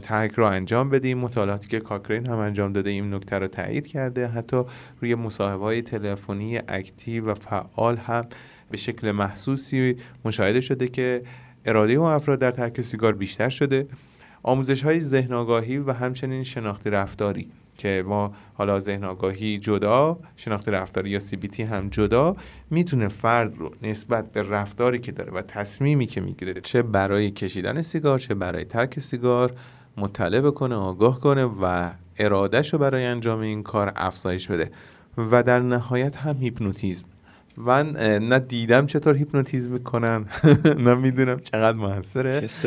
ترک 0.03 0.33
رو 0.33 0.45
انجام 0.45 0.91
بدیم 0.91 1.19
مطالعاتی 1.19 1.69
که 1.69 1.81
Cochrane 1.81 2.27
هم 2.27 2.39
انجام 2.39 2.73
داده 2.73 2.91
این 2.91 3.15
نکته 3.15 3.39
رو 3.39 3.47
تایید 3.47 3.87
کرده. 3.87 4.27
حتی 4.27 4.63
روی 5.01 5.15
مصاحبه 5.15 5.65
های 5.65 5.83
تلفنی 5.83 6.61
active 6.69 7.31
و 7.31 7.35
فعال 7.35 7.97
هم 7.97 8.25
به 8.71 8.77
شکل 8.77 9.11
محسوسی 9.11 9.97
مشاهده 10.25 10.61
شده 10.61 10.89
که 10.89 11.23
اراده 11.65 11.93
اون 11.93 12.13
افراد 12.13 12.39
در 12.39 12.51
ترک 12.51 12.81
سیگار 12.81 13.13
بیشتر 13.13 13.49
شده. 13.49 13.87
آموزش 14.43 14.83
های 14.83 15.01
ذهن 15.01 15.33
آگاهی 15.33 15.79
و 15.79 15.93
همچنین 15.93 16.43
شناختی 16.43 16.91
رفتاری 16.91 17.49
که 17.77 18.05
ما 18.07 18.33
حالا 18.59 18.79
ذهن 18.79 19.05
آگاهی 19.05 19.59
جدا 19.59 20.19
شناخت 20.37 20.69
رفتاری 20.69 21.11
یا 21.11 21.19
CBT 21.19 21.61
هم 21.61 21.89
جدا 21.89 22.37
می‌تونه 22.71 23.09
فرد 23.09 23.59
رو 23.59 23.71
نسبت 23.83 24.33
به 24.33 24.43
رفتاری 24.43 24.99
که 24.99 25.13
داره 25.13 25.33
و 25.33 25.43
تصمیمی 25.43 26.07
که 26.07 26.21
می‌گیره 26.21 26.61
چه 26.61 26.83
برای 26.83 27.31
کشیدن 27.31 27.83
سیگار 27.83 28.19
چه 28.19 28.35
برای 28.35 28.65
ترک 28.65 29.01
سیگار 29.01 29.53
مطلع 29.97 30.41
بکنه 30.41 30.75
آگاه 30.75 31.21
کنه 31.21 31.45
و 31.45 31.91
ارادهش 32.19 32.73
رو 32.73 32.79
برای 32.79 33.05
انجام 33.05 33.41
این 33.41 33.63
کار 33.63 33.93
افزایش 33.97 34.49
بده. 34.49 34.71
و 35.19 35.43
در 35.43 35.61
نهایت 35.61 36.17
هم 36.17 36.37
هیپنوتیزم. 36.37 37.07
من 37.59 37.91
نه 38.23 38.39
دیدم 38.39 38.87
چطور 38.87 39.17
هیپنوتیزم 39.17 39.73
می‌کنن. 39.73 40.25
نه 40.87 40.95
می‌دونم 40.95 41.41
چقدر 41.41 41.79
موثره. 41.79 42.41
حس 42.41 42.65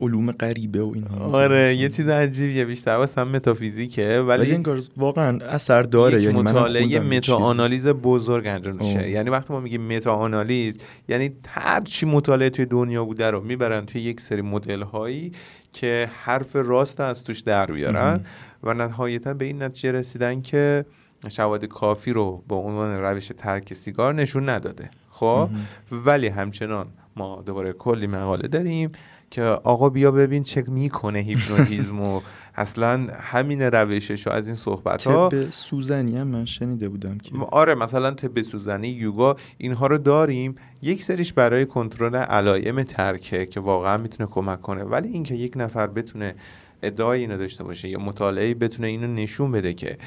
علوم 0.00 0.32
غریبه 0.32 0.82
و 0.82 0.92
اینها. 0.94 1.24
آره 1.24 1.74
یه 1.74 1.88
چیز 1.88 2.08
عجیبیه 2.08 2.64
بیشتر 2.64 2.94
واسه 2.94 3.20
هم 3.20 3.28
متافیزیکه 3.28 4.24
ولی 4.28 4.52
انگار 4.52 4.80
واقعا 4.96 5.38
اثر 5.38 5.82
داره. 5.82 6.22
یعنی 6.22 6.42
مطالعه 6.42 7.00
meta 7.00 7.36
analysis 7.36 7.88
بزرگ 7.88 8.46
انجام 8.46 8.76
میشه. 8.76 9.10
یعنی 9.10 9.30
وقتی 9.30 9.52
ما 9.52 9.60
میگیم 9.60 9.96
meta 9.96 10.14
analysis 10.14 10.78
یعنی 11.08 11.30
هر 11.48 11.80
چی 11.80 12.06
مطالعه 12.06 12.50
توی 12.50 12.66
دنیا 12.66 13.04
بوده 13.04 13.30
رو 13.30 13.40
می‌برن 13.40 13.86
توی 13.86 14.00
یک 14.00 14.20
سری 14.20 14.42
مدل 14.42 14.82
هایی 14.82 15.32
که 15.72 16.10
حرف 16.22 16.56
راست 16.56 17.00
از 17.00 17.24
توش 17.24 17.40
در 17.40 17.66
بیارن 17.66 18.20
و 18.62 18.74
نهایتا 18.74 19.34
به 19.34 19.44
این 19.44 19.62
نتیجه 19.62 19.92
رسیدن 19.92 20.40
که 20.40 20.84
شواهد 21.28 21.64
کافی 21.64 22.12
رو 22.12 22.44
به 22.48 22.54
عنوان 22.54 23.00
روش 23.00 23.32
ترک 23.38 23.74
سیگار 23.74 24.14
نشون 24.14 24.48
نداده 24.48 24.90
خب؟ 25.10 25.48
ولی 25.92 26.28
همچنان 26.28 26.86
ما 27.16 27.42
دوباره 27.46 27.72
کلی 27.72 28.06
مقاله 28.06 28.48
داریم 28.48 28.92
که 29.30 29.42
آقا 29.42 29.88
بیا 29.88 30.10
ببین 30.10 30.42
چه 30.42 30.64
می‌کنه 30.66 31.18
هیپنوتیزم 31.18 32.00
و 32.00 32.20
اصلا 32.54 33.06
همین 33.20 33.62
روشش 33.62 34.26
و 34.26 34.30
از 34.30 34.46
این 34.46 34.56
صحبت 34.56 35.06
ها 35.06 35.28
طب 35.28 35.50
سوزنی 35.50 36.16
هم 36.16 36.26
من 36.26 36.44
شنیده 36.44 36.88
بودم 36.88 37.18
که. 37.18 37.32
آره 37.50 37.74
مثلا 37.74 38.10
طب 38.10 38.42
سوزنی 38.42 38.88
یوگا 38.88 39.36
اینها 39.58 39.86
رو 39.86 39.98
داریم. 39.98 40.54
یک 40.82 41.02
سریش 41.02 41.32
برای 41.32 41.66
کنترل 41.66 42.16
علائم 42.16 42.82
ترکه 42.82 43.46
که 43.46 43.60
واقعا 43.60 43.96
می‌تونه 43.96 44.28
کمک 44.32 44.62
کنه. 44.62 44.82
ولی 44.82 45.08
اینکه 45.08 45.34
یک 45.34 45.52
نفر 45.56 45.86
بتونه 45.86 46.34
ادعای 46.82 47.20
اینو 47.20 47.38
داشته 47.38 47.64
باشه 47.64 47.88
یا 47.88 47.98
مطالعه 47.98 48.54
بتونه 48.54 48.88
اینو 48.88 49.06
نشون 49.06 49.52
بده 49.52 49.74
که 49.74 49.98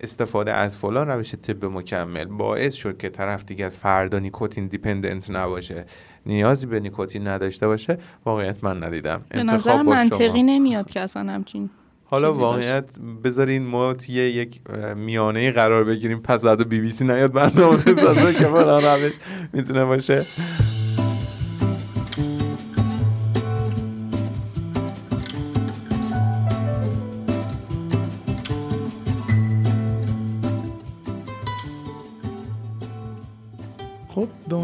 استفاده 0.00 0.52
از 0.52 0.76
فلان 0.76 1.08
روش 1.08 1.34
طب 1.34 1.64
مکمل 1.64 2.24
باعث 2.24 2.74
شد 2.74 2.96
که 2.96 3.08
طرف 3.08 3.44
دیگه 3.44 3.64
از 3.64 3.78
فردا 3.78 4.18
نیکوتین 4.18 4.66
دیپندنت 4.66 5.30
نباشه 5.30 5.84
نیازی 6.26 6.66
به 6.66 6.80
نیکوتین 6.80 7.28
نداشته 7.28 7.66
باشه 7.66 7.98
واقعیت 8.24 8.64
من 8.64 8.84
ندیدم 8.84 9.22
به 9.28 9.42
نظر 9.42 9.82
منطقی. 9.82 10.42
نمیاد 10.42 10.90
که 10.90 11.00
اصلا 11.00 11.32
همچین 11.32 11.70
حالا. 12.04 12.32
واقعیت 12.32 12.84
بذارین 13.24 13.62
ما 13.62 13.92
توی 13.92 14.14
یک 14.14 14.60
میانه 14.96 15.50
قرار 15.50 15.84
بگیریم 15.84 16.18
پس 16.18 16.44
بعد 16.44 16.68
بی 16.68 16.80
بی 16.80 16.90
سی 16.90 17.04
نیاد 17.04 17.32
برنامه 17.32 17.76
بسازه 17.76 18.32
که 18.34 18.44
فلان 18.44 18.84
روش 18.84 19.14
می‌تونه 19.52 19.84
باشه 19.84 20.26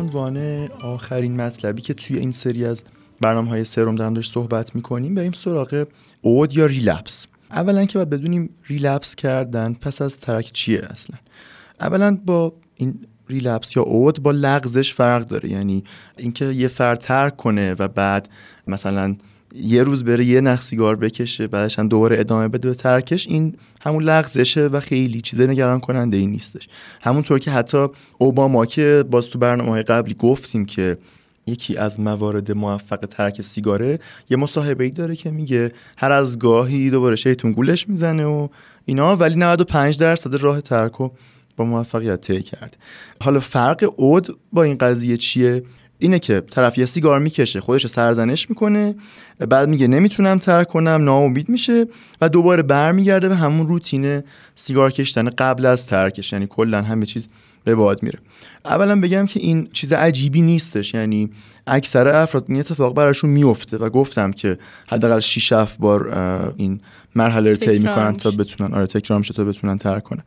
عنوان 0.07 0.69
آخرین 0.85 1.37
مطلبی 1.37 1.83
که 1.83 1.95
توی 1.95 2.19
این 2.19 2.33
سری 2.33 2.65
از 2.65 2.85
برنامه 3.21 3.49
های 3.49 3.65
سرم 3.65 3.95
دارم 3.95 4.15
داشت 4.15 4.33
صحبت 4.33 4.75
می‌کنیم 4.75 5.15
بریم 5.15 5.33
سراغ 5.33 5.87
عود 6.21 6.57
یا 6.57 6.67
relapse؟ 6.67 7.27
اولا 7.51 7.85
که 7.85 7.99
باید 7.99 8.11
بدونیم 8.11 8.51
relapse 8.67 9.15
کردن 9.15 9.73
پس 9.73 10.03
از 10.03 10.19
ترک 10.19 10.53
چیه 10.53 10.83
اصلا؟ 10.91 11.17
اولا 11.81 12.19
با 12.27 12.55
این 12.75 13.07
relapse 13.29 13.77
یا 13.77 13.83
عود 13.83 14.23
با 14.23 14.31
لغزش 14.31 14.95
فرق 14.95 15.25
داره 15.25 15.51
یعنی 15.51 15.85
اینکه 16.17 16.45
یه 16.45 16.69
فرد 16.69 16.99
ترک 16.99 17.37
کنه 17.37 17.75
و 17.79 17.89
بعد 17.89 18.29
مثلا 18.67 19.17
یه 19.55 19.83
روز 19.83 20.05
بره 20.05 20.25
یه 20.25 20.41
نخ 20.41 20.63
سیگار 20.63 20.97
بکشه 20.97 21.47
بعدش 21.47 21.79
هم 21.79 21.89
دوباره 21.89 22.21
ادامه 22.21 22.49
بده 22.49 22.69
به 22.69 22.75
ترکش 22.75 23.27
این 23.27 23.55
همون 23.81 24.03
لغزشه 24.03 24.67
و 24.67 24.81
خیلی 24.81 25.21
چیز 25.21 25.41
نگران 25.41 25.81
کننده 25.81 26.17
این 26.17 26.31
نیستش. 26.31 26.69
همونطور 27.01 27.39
که 27.39 27.51
حتی 27.51 27.87
اوباما 28.19 28.67
که 28.67 29.05
باز 29.11 29.27
تو 29.27 29.39
برنامه 29.39 29.71
های 29.71 29.83
قبلی 29.83 30.15
گفتیم 30.15 30.65
که 30.65 30.99
یکی 31.47 31.77
از 31.77 32.01
موارد 32.01 32.53
موفق 32.53 32.97
ترک 32.97 33.41
سیگاره 33.41 33.99
یه 34.31 34.37
مصاحبه 34.37 34.85
ای 34.85 34.91
داره 34.91 35.17
که 35.17 35.31
میگه 35.31 35.73
هر 35.97 36.13
از 36.13 36.39
گاهی 36.39 36.91
دوباره 36.91 37.17
شیطون 37.17 37.53
گولش 37.53 37.89
می‌زنه 37.89 38.25
و 38.25 38.49
اینا 38.85 39.17
ولی 39.17 39.37
95 39.37 39.99
درصد 39.99 40.35
راه 40.35 40.61
ترک 40.61 40.93
رو 40.93 41.13
با 41.57 41.65
موفقیت 41.65 42.21
طی 42.21 42.43
کرد. 42.43 42.77
حالا 43.21 43.41
فرق 43.41 43.93
اود 43.97 44.39
با 44.53 44.63
این 44.63 44.79
قضیه 44.79 45.17
چیه؟ 45.17 45.63
اینه 45.99 46.19
که 46.19 46.41
طرف 46.41 46.79
یه 46.79 46.85
سیگار 46.85 47.19
می‌کشه 47.19 47.61
خودش 47.61 47.87
سرزنش 47.87 48.51
می‌کنه 48.51 48.95
بعد 49.39 49.69
میگه 49.69 49.89
نمی‌تونم 49.89 50.39
ترک 50.39 50.69
کنم 50.69 51.05
ناامید 51.05 51.49
میشه 51.49 51.87
و 52.21 52.29
دوباره 52.29 52.63
برمیگرده 52.63 53.29
به 53.29 53.37
همون 53.37 53.69
روتین 53.69 54.23
سیگار 54.55 54.91
کشیدن 54.91 55.31
قبل 55.31 55.67
از 55.67 55.87
ترکش. 55.87 56.33
یعنی 56.33 56.47
کلا 56.47 56.83
همه 56.83 57.07
چیز 57.07 57.29
به 57.65 57.75
باد 57.75 58.03
میره. 58.03 58.19
اولا 58.65 59.01
بگم 59.01 59.27
که 59.27 59.41
این 59.41 59.69
چیز 59.73 59.93
عجیبی 59.93 60.43
نیستش. 60.43 60.95
یعنی 60.95 61.31
اکثر 61.67 62.09
افراد 62.09 62.45
این 62.49 62.61
اتفاق 62.61 62.95
براشون 62.95 63.31
میفته 63.31 63.77
و 63.77 63.89
گفتم 63.89 64.31
که 64.31 64.59
حداقل 64.87 65.21
6 65.21 65.53
7 65.53 65.79
بار 65.79 66.09
این 66.57 66.81
مرحله 67.17 67.51
رو 67.51 67.57
طی 67.57 67.79
می‌کنن 67.79 68.17
تا. 68.17 68.31
بتونن 68.31 68.75
آره 68.75 68.87
تکرار 68.87 69.19
میشه 69.19 69.35
تا 69.35 69.45
بتونن 69.45 69.79
ترک 69.79 70.03
کنن 70.03 70.23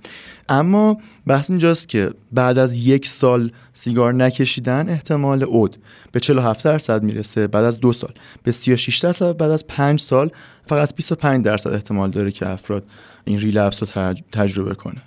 اما 0.49 0.97
بحث 1.27 1.49
اینجاست 1.49 1.87
که 1.87 2.11
بعد 2.31 2.57
از 2.57 2.77
یک 2.77 3.07
سال 3.07 3.51
سیگار 3.73 4.13
نکشیدن 4.13 4.89
احتمال 4.89 5.43
اود 5.43 5.77
به 6.11 6.19
47 6.19 6.65
درصد 6.65 7.03
می‌رسه 7.03 7.47
بعد 7.47 7.65
از 7.65 7.79
دو 7.79 7.93
سال 7.93 8.11
به 8.43 8.51
36 8.51 8.97
درصد 8.97 9.37
بعد 9.37 9.51
از 9.51 9.67
5 9.67 9.99
سال 9.99 10.31
فقط 10.65 10.95
25 10.95 11.45
درصد 11.45 11.73
احتمال 11.73 12.09
داره 12.09 12.31
که 12.31 12.49
افراد 12.49 12.83
این 13.25 13.39
ریلپس 13.39 13.83
رو 13.83 13.87
تج- 14.13 14.21
تجربه 14.31 14.75
کنه 14.75 15.01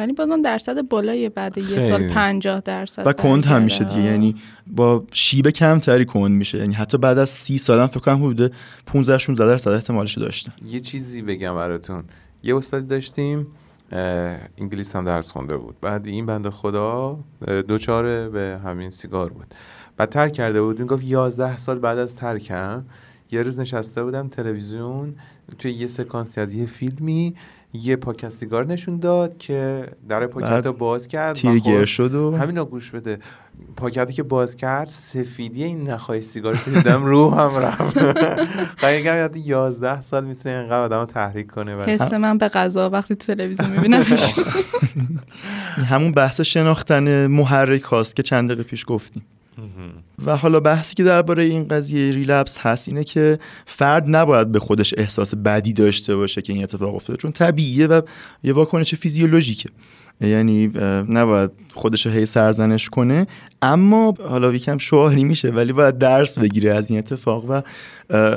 ولی 0.00 0.12
بازم 0.12 0.42
درصد 0.42 0.88
بالای 0.88 1.28
بعد 1.28 1.58
یه 1.58 1.64
خیلی. 1.64 1.80
سال 1.80 2.08
50 2.08 2.60
درصد 2.60 3.06
و 3.06 3.12
کند 3.12 3.46
هم 3.46 3.62
میشه. 3.62 3.84
دیگه. 3.84 4.00
یعنی 4.00 4.34
با 4.66 5.04
شیب 5.12 5.50
کمتری 5.50 6.04
کند 6.04 6.30
میشه. 6.30 6.58
یعنی 6.58 6.74
حتی 6.74 6.98
بعد 6.98 7.18
از 7.18 7.30
30 7.30 7.58
سال 7.58 7.80
هم 7.80 7.86
فکر 7.86 8.00
کنم 8.00 8.24
حدود 8.24 8.52
15 8.86 9.18
16 9.18 9.46
درصد 9.46 9.70
احتمالش 9.70 10.18
داشتن. 10.18 10.52
یه 10.66 10.80
چیزی 10.80 11.22
بگم 11.22 11.54
براتون. 11.54 12.04
یه 12.42 12.56
استادی 12.56 12.86
داشتیم 12.86 13.46
انگلیس 14.58 14.96
هم 14.96 15.04
درس 15.04 15.32
خونده 15.32 15.56
بود. 15.56 15.76
بعد 15.80 16.06
این 16.06 16.26
بنده 16.26 16.50
خدا 16.50 17.18
دوچاره 17.68 18.28
به 18.28 18.60
همین 18.64 18.90
سیگار 18.90 19.30
بود. 19.32 19.54
بعد 19.96 20.08
ترک 20.08 20.32
کرده 20.32 20.62
بود. 20.62 20.78
می‌گفت 20.78 21.04
11 21.04 21.56
سال 21.56 21.78
بعد 21.78 21.98
از 21.98 22.14
ترکم. 22.14 22.84
یه 23.32 23.42
روز 23.42 23.58
نشسته 23.58 24.02
بودم 24.02 24.28
تلویزیون 24.28 25.14
توی 25.58 25.72
یه 25.72 25.86
سکانسی 25.86 26.40
از 26.40 26.54
یه 26.54 26.66
فیلمی 26.66 27.34
یه 27.72 27.96
پاکت 27.96 28.28
سیگار 28.28 28.66
نشون 28.66 28.98
داد 28.98 29.38
که 29.38 29.88
در 30.08 30.26
پاکت 30.26 30.66
رو 30.66 30.72
باز 30.72 31.08
کرد 31.08 31.36
و 31.36 31.40
تیر 31.40 31.58
خب 31.58 31.84
شد 31.84 32.14
و 32.14 32.36
همین 32.36 32.58
رو 32.58 32.64
گوش 32.64 32.90
بده. 32.90 33.18
پاکتی 33.76 34.12
که 34.12 34.22
باز 34.22 34.56
کرد 34.56 34.88
سفیدی 34.88 35.64
این 35.64 35.90
نخای 35.90 36.20
سیگار 36.20 36.54
دیدم 36.54 37.04
رو 37.04 37.30
هم 37.30 37.50
رفت. 37.56 37.98
خیلی 38.84 39.04
گم 39.04 39.16
یاد 39.16 39.36
11 39.36 40.02
سال 40.02 40.24
می‌تونه 40.24 40.54
اینقدر 40.54 40.80
آدم 40.80 40.98
رو 40.98 41.06
تحریک 41.06 41.46
کنه 41.46 41.76
و 41.76 41.80
حس 41.80 42.12
من 42.12 42.38
به 42.38 42.48
غذا 42.48 42.90
وقتی 42.90 43.14
تلویزیون 43.14 43.70
میبینمش 43.70 44.34
این 45.76 45.86
همون 45.92 46.12
بحث 46.12 46.40
شناختن 46.40 47.26
محرک 47.26 47.82
هاست 47.82 48.16
که 48.16 48.22
چند 48.22 48.48
دقیقه 48.48 48.62
پیش 48.62 48.84
گفتیم. 48.88 49.22
و 50.26 50.36
حالا 50.36 50.60
بحثی 50.60 50.94
که 50.94 51.04
درباره 51.04 51.44
این 51.44 51.68
قضیه 51.68 52.12
ریلپس 52.12 52.58
هست 52.58 52.88
اینه 52.88 53.04
که 53.04 53.38
فرد 53.66 54.04
نباید 54.06 54.52
به 54.52 54.58
خودش 54.58 54.94
احساس 54.96 55.34
بدی 55.34 55.72
داشته 55.72 56.16
باشه 56.16 56.42
که 56.42 56.52
این 56.52 56.62
اتفاق 56.62 56.94
افتاده 56.94 57.16
چون 57.16 57.32
طبیعیه 57.32 57.86
و 57.86 58.00
یه 58.42 58.52
واکنش 58.52 58.94
فیزیولوژیکه. 58.94 59.68
یعنی 60.20 60.66
نباید 61.08 61.50
خودش 61.74 62.06
هی 62.06 62.26
سرزنش 62.26 62.88
کنه. 62.88 63.26
اما 63.62 64.14
حالا 64.28 64.52
یکم 64.52 64.78
شعاری 64.78 65.24
میشه 65.24 65.50
ولی 65.50 65.72
باید 65.72 65.98
درس 65.98 66.38
بگیره 66.38 66.74
از 66.74 66.90
این 66.90 66.98
اتفاق 66.98 67.44
و 67.48 67.62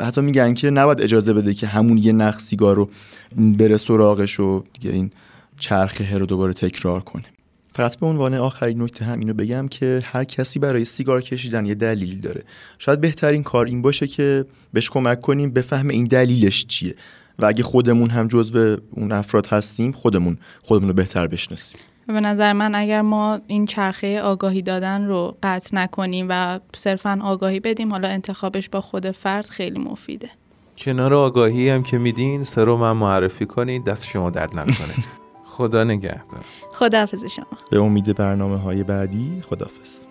حتی 0.02 0.22
میگن 0.22 0.54
که 0.54 0.70
نباید 0.70 1.02
اجازه 1.02 1.34
بده 1.34 1.54
که 1.54 1.68
همون 1.68 1.98
یه 1.98 2.12
نخ 2.12 2.40
سیگار 2.40 2.76
رو 2.76 2.90
بره 3.38 3.78
سراغش 3.78 4.40
و 4.40 4.64
دیگه 4.74 4.96
این 4.96 5.12
چرخه 5.58 6.18
رو 6.18 6.26
دوباره 6.26 6.54
تکرار 6.54 7.00
کنه. 7.00 7.33
فقط 7.76 8.00
به 8.00 8.06
عنوان 8.06 8.34
آخرین 8.34 8.82
نکته 8.82 9.06
هم 9.06 9.20
اینو 9.20 9.34
بگم 9.34 9.68
که 9.68 10.00
هر 10.04 10.24
کسی 10.24 10.60
برای 10.60 10.86
سیگار 10.86 11.22
کشیدن 11.22 11.66
یه 11.66 11.76
دلیل 11.76 12.22
داره. 12.22 12.44
شاید 12.80 13.02
بهترین 13.02 13.44
کار 13.44 13.66
این 13.66 13.82
باشه 13.82 14.08
که 14.08 14.46
بهش 14.74 14.90
کمک 14.90 15.22
کنیم 15.22 15.52
بفهم 15.52 15.88
این 15.88 16.04
دلیلش 16.04 16.66
چیه. 16.66 16.96
و 17.40 17.46
اگه 17.46 17.64
خودمون 17.64 18.10
هم 18.10 18.28
جزو 18.28 18.78
اون 18.92 19.12
افراد 19.12 19.48
هستیم 19.48 19.92
خودمون 19.92 20.38
خودمون 20.62 20.90
رو 20.90 20.96
بهتر 20.96 21.28
بشناسیم. 21.28 21.80
به 22.08 22.20
نظر 22.20 22.54
من 22.54 22.76
اگر 22.76 23.02
ما 23.02 23.40
این 23.48 23.66
چرخه 23.66 24.22
آگاهی 24.22 24.62
دادن 24.62 25.06
رو 25.06 25.38
قطع 25.44 25.76
نکنیم 25.76 26.28
و 26.30 26.60
صرفا 26.76 27.20
آگاهی 27.24 27.60
بدیم 27.60 27.92
حالا 27.92 28.08
انتخابش 28.08 28.70
با 28.70 28.82
خود 28.82 29.12
فرد 29.12 29.46
خیلی 29.46 29.80
مفیده. 29.80 30.30
کنار 30.78 31.14
آگاهی 31.14 31.70
هم 31.70 31.84
که 31.84 31.98
میدین 31.98 32.44
سرو 32.44 32.78
من 32.78 32.92
معرفی 32.92 33.46
کنید 33.46 33.84
دست 33.84 34.08
شما 34.08 34.30
درد 34.30 34.60
نکنه. 34.60 34.94
خدا 35.54 35.84
نگهدار. 35.84 36.46
خداحافظ 36.74 37.26
شما. 37.26 37.46
به 37.70 37.80
امید 37.80 38.16
برنامه 38.16 38.58
های 38.58 38.84
بعدی 38.84 39.42
خدافز 39.50 40.06